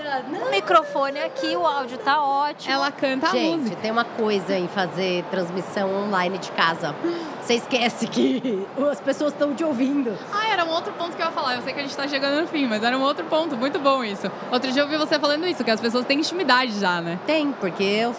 O 0.48 0.50
microfone 0.50 1.20
aqui, 1.20 1.56
o 1.56 1.66
áudio 1.66 1.98
tá 1.98 2.22
ótimo. 2.24 2.74
ela 2.74 2.92
canta 2.92 3.28
a 3.28 3.32
Gente, 3.32 3.58
música. 3.60 3.76
tem 3.82 3.92
uma 3.92 4.06
coisa 4.06 4.58
em 4.58 4.68
fazer 4.68 5.24
transmissão 5.30 5.94
online 6.06 6.38
de 6.38 6.52
casa. 6.52 6.96
Você 7.42 7.56
esquece 7.56 8.08
que 8.08 8.66
as 8.90 9.00
pessoas 9.02 9.34
estão 9.34 9.54
te 9.54 9.64
ouvindo. 9.64 10.18
Ah, 10.34 10.50
era 10.50 10.64
um 10.66 10.70
outro 10.70 10.94
ponto 10.94 11.16
que 11.16 11.22
eu 11.22 11.26
ia 11.26 11.32
falar. 11.32 11.56
Eu 11.56 11.62
sei 11.62 11.74
que 11.74 11.80
a 11.80 11.84
gente 11.84 11.96
tá 11.96 12.08
chegando 12.08 12.42
no 12.42 12.48
fim, 12.48 12.66
mas 12.68 12.82
era 12.84 12.98
um 12.98 13.02
outro 13.02 13.26
ponto. 13.26 13.56
Muito 13.58 13.78
bom 13.80 14.04
isso. 14.04 14.32
Outro 14.52 14.72
dia 14.72 14.82
eu 14.82 14.86
ouvi 14.86 14.98
você 14.98 15.20
falando 15.20 15.46
isso, 15.46 15.64
que 15.64 15.72
as 15.72 15.80
pessoas 15.82 16.06
têm 16.06 16.20
intimidade 16.20 16.80
já, 16.80 17.02
né? 17.02 17.20
Tem, 17.26 17.52
porque 17.54 17.84
eu 17.84 18.16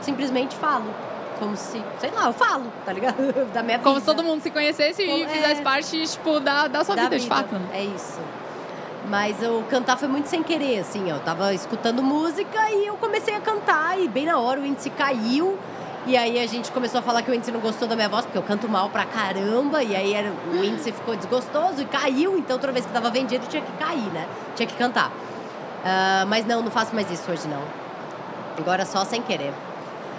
simplesmente 0.00 0.54
falo. 0.56 0.84
Como 1.38 1.56
se, 1.56 1.82
sei 1.98 2.10
lá, 2.12 2.26
eu 2.26 2.32
falo, 2.32 2.66
tá 2.84 2.92
ligado? 2.92 3.16
Da 3.52 3.62
minha 3.64 3.78
Como 3.80 3.96
vida. 3.96 4.00
se 4.08 4.14
todo 4.16 4.24
mundo 4.24 4.40
se 4.42 4.50
conhecesse 4.50 5.02
e 5.02 5.06
Como- 5.06 5.28
fizesse 5.28 5.60
é. 5.60 5.64
parte, 5.64 6.06
tipo, 6.06 6.38
da, 6.38 6.68
da 6.68 6.84
sua 6.84 6.94
da 6.94 7.02
vida, 7.04 7.18
de 7.18 7.26
fato. 7.26 7.54
né? 7.54 7.66
É 7.74 7.82
isso. 7.82 8.20
Mas 9.08 9.36
o 9.42 9.62
cantar 9.68 9.96
foi 9.98 10.08
muito 10.08 10.28
sem 10.28 10.42
querer, 10.42 10.78
assim. 10.78 11.10
Eu 11.10 11.18
tava 11.20 11.52
escutando 11.52 12.02
música 12.02 12.70
e 12.70 12.86
eu 12.86 12.96
comecei 12.96 13.34
a 13.34 13.40
cantar. 13.40 13.98
E 14.00 14.08
bem 14.08 14.26
na 14.26 14.38
hora 14.38 14.60
o 14.60 14.66
índice 14.66 14.90
caiu. 14.90 15.58
E 16.06 16.16
aí 16.16 16.38
a 16.42 16.46
gente 16.46 16.70
começou 16.72 17.00
a 17.00 17.02
falar 17.02 17.22
que 17.22 17.30
o 17.30 17.34
índice 17.34 17.52
não 17.52 17.60
gostou 17.60 17.86
da 17.86 17.94
minha 17.94 18.08
voz, 18.08 18.24
porque 18.24 18.38
eu 18.38 18.42
canto 18.42 18.68
mal 18.68 18.88
pra 18.90 19.04
caramba. 19.04 19.82
E 19.82 19.94
aí 19.94 20.14
era- 20.14 20.32
o 20.52 20.64
índice 20.64 20.92
ficou 20.92 21.14
desgostoso 21.16 21.82
e 21.82 21.84
caiu. 21.84 22.38
Então 22.38 22.58
toda 22.58 22.72
vez 22.72 22.86
que 22.86 22.92
tava 22.92 23.10
vendido 23.10 23.46
tinha 23.48 23.62
que 23.62 23.72
cair, 23.72 24.10
né? 24.12 24.26
Tinha 24.56 24.66
que 24.66 24.74
cantar. 24.74 25.10
Ah, 25.84 26.24
mas 26.28 26.46
não, 26.46 26.62
não 26.62 26.70
faço 26.70 26.94
mais 26.94 27.10
isso 27.10 27.30
hoje, 27.30 27.46
não. 27.48 27.62
Agora 28.56 28.84
só 28.86 29.04
sem 29.04 29.20
querer. 29.22 29.52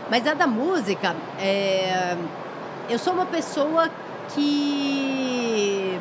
Mas 0.10 0.28
a 0.28 0.34
da 0.34 0.46
música, 0.46 1.16
é, 1.40 2.16
eu 2.90 3.00
sou 3.00 3.14
uma 3.14 3.26
pessoa 3.26 3.90
que. 4.36 5.98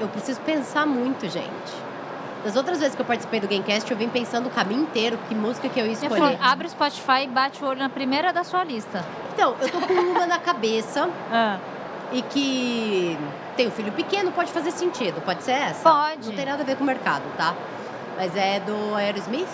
Eu 0.00 0.08
preciso 0.08 0.40
pensar 0.40 0.86
muito, 0.86 1.28
gente. 1.28 1.72
Das 2.42 2.56
outras 2.56 2.78
vezes 2.80 2.94
que 2.94 3.02
eu 3.02 3.06
participei 3.06 3.38
do 3.38 3.46
Gamecast, 3.46 3.90
eu 3.90 3.96
vim 3.96 4.08
pensando 4.08 4.46
o 4.46 4.50
caminho 4.50 4.82
inteiro, 4.82 5.18
que 5.28 5.34
música 5.34 5.68
que 5.68 5.78
eu 5.78 5.84
ia 5.86 5.92
escolher. 5.92 6.38
abre 6.40 6.66
o 6.66 6.70
Spotify 6.70 7.24
e 7.24 7.26
bate 7.26 7.62
o 7.62 7.66
olho 7.68 7.78
na 7.78 7.90
primeira 7.90 8.32
da 8.32 8.42
sua 8.42 8.64
lista. 8.64 9.04
Então, 9.34 9.54
eu 9.60 9.68
tô 9.68 9.78
com 9.78 9.92
uma 9.92 10.26
na 10.26 10.38
cabeça 10.38 11.08
Ah. 11.30 11.58
e 12.12 12.22
que 12.22 13.18
tem 13.56 13.68
um 13.68 13.70
filho 13.70 13.92
pequeno, 13.92 14.32
pode 14.32 14.50
fazer 14.52 14.70
sentido. 14.70 15.20
Pode 15.20 15.42
ser 15.42 15.52
essa? 15.52 15.82
Pode. 15.88 16.28
Não 16.28 16.34
tem 16.34 16.46
nada 16.46 16.62
a 16.62 16.64
ver 16.66 16.76
com 16.76 16.82
o 16.82 16.86
mercado, 16.86 17.24
tá? 17.36 17.54
Mas 18.16 18.34
é 18.34 18.58
do 18.60 18.94
Aerosmith, 18.94 19.46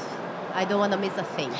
I 0.56 0.60
Don't 0.64 0.74
Wanna 0.76 0.96
Miss 0.96 1.18
a 1.18 1.24
Thing. 1.24 1.50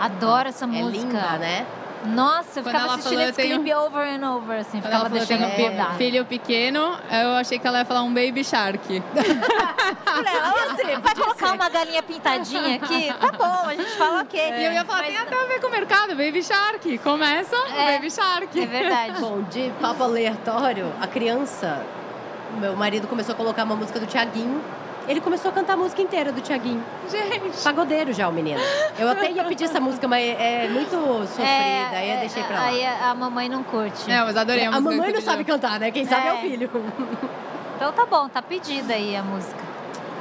Adoro 0.00 0.48
essa 0.48 0.64
É 0.64 0.68
música. 0.68 1.02
linda, 1.04 1.38
né? 1.38 1.66
Nossa, 2.04 2.58
eu 2.58 2.62
Quando 2.64 2.66
ficava 2.74 2.84
ela 2.84 2.94
assistindo 2.94 3.12
falou, 3.18 3.28
esse 3.30 3.40
eu 3.40 3.44
tenho- 3.46 3.60
clipe 3.62 3.74
over 3.74 4.02
and 4.08 4.30
over, 4.34 4.58
assim. 4.58 4.80
Quando 4.80 4.92
ela 4.92 5.04
Ficava 5.04 5.20
falou 5.20 5.26
deixando 5.26 5.44
um 5.44 5.68
rodar. 5.70 5.90
fi- 5.92 5.98
filho 5.98 6.24
pequeno, 6.24 6.98
eu 7.10 7.30
achei 7.36 7.58
que 7.58 7.66
ela 7.66 7.78
ia 7.78 7.84
falar 7.84 8.02
um 8.02 8.12
baby 8.12 8.42
shark. 8.44 9.02
Falei, 10.04 10.32
"Ah, 10.34 11.00
vai 11.00 11.14
colocar 11.14 11.52
uma 11.52 11.68
galinha 11.68 12.02
pintadinha 12.02 12.76
aqui? 12.76 13.12
Tá 13.12 13.30
bom, 13.32 13.68
a 13.68 13.74
gente 13.74 13.90
fala 13.96 14.22
ok. 14.22 14.40
E 14.40 14.64
eu 14.64 14.72
ia 14.72 14.84
falar, 14.84 15.04
tem 15.04 15.16
até 15.16 15.34
a 15.42 15.46
ver 15.46 15.60
com 15.60 15.68
o 15.68 15.70
mercado, 15.70 16.08
baby 16.16 16.42
shark. 16.42 16.98
Começa 16.98 17.56
É. 17.76 17.92
baby 17.94 18.10
shark. 18.10 18.60
É 18.60 18.66
verdade. 18.66 19.20
Bom, 19.20 19.42
de 19.42 19.70
papo 19.80 20.02
aleatório, 20.02 20.92
a 21.00 21.06
criança, 21.06 21.82
meu 22.58 22.76
marido 22.76 23.06
começou 23.06 23.32
a 23.34 23.36
colocar 23.36 23.64
uma 23.64 23.76
música 23.76 23.98
do 24.00 24.06
Tiaguinho. 24.06 24.60
Ele 25.08 25.20
começou 25.20 25.50
a 25.50 25.54
cantar 25.54 25.74
a 25.74 25.76
música 25.76 26.00
inteira 26.02 26.32
do 26.32 26.40
Tiaguinho. 26.40 26.82
Gente. 27.10 27.62
Pagodeiro 27.62 28.12
já, 28.12 28.28
o 28.28 28.32
menino. 28.32 28.60
Eu 28.98 29.08
até 29.08 29.30
ia 29.30 29.44
pedir 29.44 29.64
essa 29.64 29.80
música, 29.80 30.06
mas 30.08 30.24
é 30.38 30.68
muito 30.68 30.90
sofrida. 31.26 31.48
aí 31.92 32.10
eu 32.10 32.16
é, 32.16 32.20
deixei 32.20 32.42
pra 32.44 32.56
lá. 32.56 32.64
Aí 32.66 32.84
a 32.84 33.02
a 33.10 33.14
mamãe 33.14 33.48
não 33.48 33.62
curte. 33.62 34.10
É, 34.10 34.20
mas 34.22 34.36
adorei 34.36 34.64
a, 34.64 34.68
a 34.68 34.80
música 34.80 34.90
mamãe 34.96 35.12
não 35.12 35.20
sabe 35.20 35.44
cantar, 35.44 35.78
né? 35.80 35.90
Quem 35.90 36.04
sabe 36.06 36.26
é, 36.26 36.30
É. 36.30 36.34
o 36.34 36.36
filho. 36.38 36.70
Então 37.76 37.92
tá 37.92 38.06
bom, 38.06 38.28
tá 38.28 38.40
pedida 38.40 38.94
aí 38.94 39.16
a 39.16 39.22
música. 39.22 39.71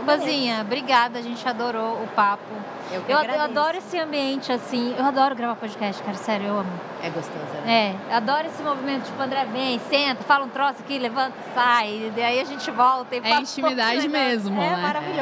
Pazinha, 0.05 0.61
obrigada, 0.61 1.19
a 1.19 1.21
gente 1.21 1.47
adorou 1.47 2.01
o 2.03 2.07
papo. 2.15 2.43
Eu, 2.91 3.01
que 3.03 3.11
Eu, 3.11 3.17
agradeço. 3.17 3.45
adoro 3.45 3.77
esse 3.77 3.97
ambiente, 3.99 4.51
assim. 4.51 4.93
Eu 4.97 5.05
adoro 5.05 5.33
gravar 5.35 5.55
podcast, 5.55 6.01
cara, 6.03 6.17
sério, 6.17 6.47
eu 6.47 6.59
amo. 6.59 6.69
É 7.01 7.09
gostosa, 7.09 7.61
né? 7.65 7.95
É, 8.09 8.13
adoro 8.15 8.47
esse 8.47 8.61
movimento, 8.61 9.05
tipo, 9.05 9.21
André 9.21 9.45
vem, 9.45 9.79
senta, 9.89 10.23
fala 10.23 10.45
um 10.45 10.49
troço 10.49 10.81
aqui, 10.81 10.97
levanta, 10.99 11.33
sai, 11.55 12.11
e 12.15 12.21
aí 12.21 12.39
a 12.39 12.43
gente 12.43 12.69
volta 12.71 13.15
e 13.15 13.19
É 13.19 13.21
papo, 13.21 13.41
intimidade 13.41 14.07
né? 14.07 14.25
mesmo, 14.25 14.61
É 14.61 14.69
né? 14.71 14.77
maravilhoso. 14.81 15.21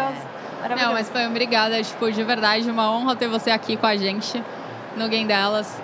maravilhoso. 0.61 0.85
Não, 0.87 0.93
mas 0.93 1.09
foi 1.09 1.27
obrigada, 1.27 1.81
tipo, 1.83 2.11
de 2.11 2.23
verdade, 2.23 2.69
uma 2.69 2.91
honra 2.91 3.15
ter 3.15 3.27
você 3.27 3.51
aqui 3.51 3.77
com 3.77 3.85
a 3.85 3.95
gente 3.95 4.43
no 4.97 5.07
Game 5.07 5.25
Delas, 5.27 5.79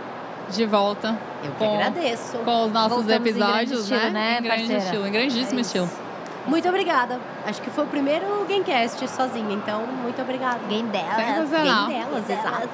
de 0.50 0.66
volta, 0.66 1.16
Eu 1.44 1.52
que 1.52 1.58
Com- 1.58 1.76
agradeço. 1.76 2.38
com 2.40 2.66
os 2.66 2.72
nossos 2.72 2.98
Voltamos 3.04 3.06
em 3.06 3.06
grande 3.08 3.30
episódios, 3.30 3.80
estilo, 3.82 4.00
né? 4.02 4.10
né, 4.10 4.38
Em 4.40 4.44
grande 4.44 4.58
parceira? 4.64 4.84
estilo, 4.84 5.08
em 5.08 5.12
grandíssimo 5.12 5.60
É 5.60 5.62
isso. 5.62 5.78
estilo. 5.78 6.05
Muito 6.48 6.68
obrigada. 6.70 7.20
Acho 7.46 7.62
que 7.62 7.70
foi 7.70 7.86
o 7.86 7.88
primeiro 7.88 8.26
Gamecast 8.48 9.08
sozinha, 9.08 9.54
então 9.54 9.86
muito 9.88 10.22
obrigada. 10.22 10.60
Game 10.70 10.90
delas. 10.90 11.16
Sensacional. 11.16 11.88
Game 11.88 12.00
delas, 12.00 12.30
exato. 12.30 12.70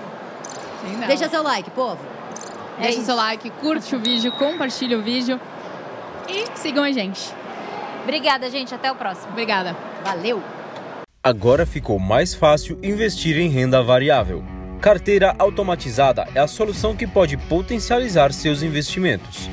Deixa 1.07 1.29
seu 1.29 1.43
like, 1.43 1.69
povo. 1.71 1.99
É 2.77 2.83
Deixa 2.83 2.97
isso. 2.97 3.05
seu 3.05 3.15
like, 3.15 3.49
curte 3.61 3.95
o 3.95 3.99
vídeo, 3.99 4.31
compartilha 4.33 4.97
o 4.97 5.01
vídeo 5.01 5.39
e 6.27 6.45
sigam 6.57 6.83
a 6.83 6.91
gente. 6.91 7.33
Obrigada, 8.03 8.49
gente. 8.49 8.73
Até 8.73 8.91
o 8.91 8.95
próximo. 8.95 9.29
Obrigada. 9.31 9.75
Valeu! 10.03 10.41
Agora 11.23 11.67
ficou 11.67 11.99
mais 11.99 12.33
fácil 12.33 12.79
investir 12.81 13.37
em 13.37 13.47
renda 13.47 13.83
variável. 13.83 14.43
Carteira 14.81 15.35
automatizada 15.37 16.27
é 16.33 16.39
a 16.39 16.47
solução 16.47 16.95
que 16.95 17.05
pode 17.05 17.37
potencializar 17.37 18.33
seus 18.33 18.63
investimentos. 18.63 19.47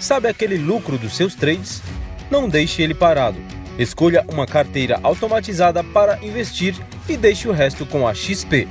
Sabe 0.00 0.28
aquele 0.28 0.56
lucro 0.56 0.96
dos 0.96 1.14
seus 1.14 1.34
trades? 1.34 1.82
Não 2.32 2.48
deixe 2.48 2.80
ele 2.80 2.94
parado. 2.94 3.36
Escolha 3.78 4.24
uma 4.26 4.46
carteira 4.46 4.98
automatizada 5.02 5.84
para 5.84 6.18
investir 6.24 6.74
e 7.06 7.14
deixe 7.14 7.46
o 7.46 7.52
resto 7.52 7.84
com 7.84 8.08
a 8.08 8.14
XP. 8.14 8.66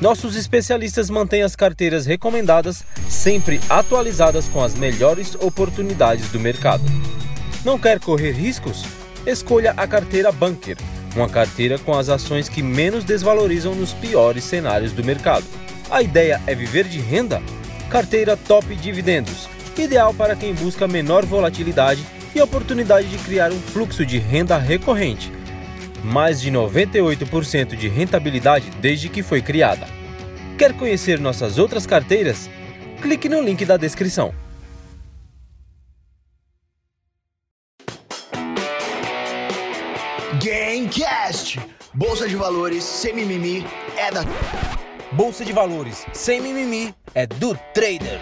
Nossos 0.00 0.34
especialistas 0.34 1.08
mantêm 1.08 1.44
as 1.44 1.54
carteiras 1.54 2.06
recomendadas 2.06 2.82
sempre 3.08 3.60
atualizadas 3.70 4.48
com 4.48 4.60
as 4.60 4.74
melhores 4.74 5.36
oportunidades 5.36 6.28
do 6.32 6.40
mercado. 6.40 6.82
Não 7.64 7.78
quer 7.78 8.00
correr 8.00 8.32
riscos? 8.32 8.84
Escolha 9.24 9.74
a 9.76 9.86
carteira 9.86 10.32
Bunker, 10.32 10.76
uma 11.14 11.28
carteira 11.28 11.78
com 11.78 11.96
as 11.96 12.08
ações 12.08 12.48
que 12.48 12.64
menos 12.64 13.04
desvalorizam 13.04 13.76
nos 13.76 13.92
piores 13.92 14.42
cenários 14.42 14.90
do 14.90 15.04
mercado. 15.04 15.44
A 15.88 16.02
ideia 16.02 16.42
é 16.48 16.54
viver 16.54 16.88
de 16.88 16.98
renda? 16.98 17.40
Carteira 17.88 18.36
Top 18.36 18.66
Dividendos, 18.74 19.48
ideal 19.78 20.12
para 20.12 20.34
quem 20.34 20.52
busca 20.52 20.88
menor 20.88 21.24
volatilidade 21.24 22.04
e 22.34 22.40
oportunidade 22.40 23.08
de 23.08 23.18
criar 23.18 23.52
um 23.52 23.58
fluxo 23.60 24.04
de 24.04 24.18
renda 24.18 24.58
recorrente. 24.58 25.32
Mais 26.04 26.40
de 26.40 26.50
98% 26.50 27.76
de 27.76 27.88
rentabilidade 27.88 28.70
desde 28.80 29.08
que 29.08 29.22
foi 29.22 29.42
criada. 29.42 29.86
Quer 30.56 30.72
conhecer 30.72 31.18
nossas 31.20 31.58
outras 31.58 31.86
carteiras? 31.86 32.48
Clique 33.00 33.28
no 33.28 33.40
link 33.40 33.64
da 33.64 33.76
descrição. 33.76 34.34
Gamecast! 40.42 41.58
Bolsa 41.94 42.28
de 42.28 42.36
valores 42.36 42.84
sem 42.84 43.14
mimimi 43.14 43.66
é 43.96 44.10
da 44.10 44.22
Bolsa 45.12 45.44
de 45.44 45.52
valores 45.52 46.06
sem 46.12 46.40
mimimi 46.40 46.94
é 47.14 47.26
do 47.26 47.56
trader. 47.72 48.20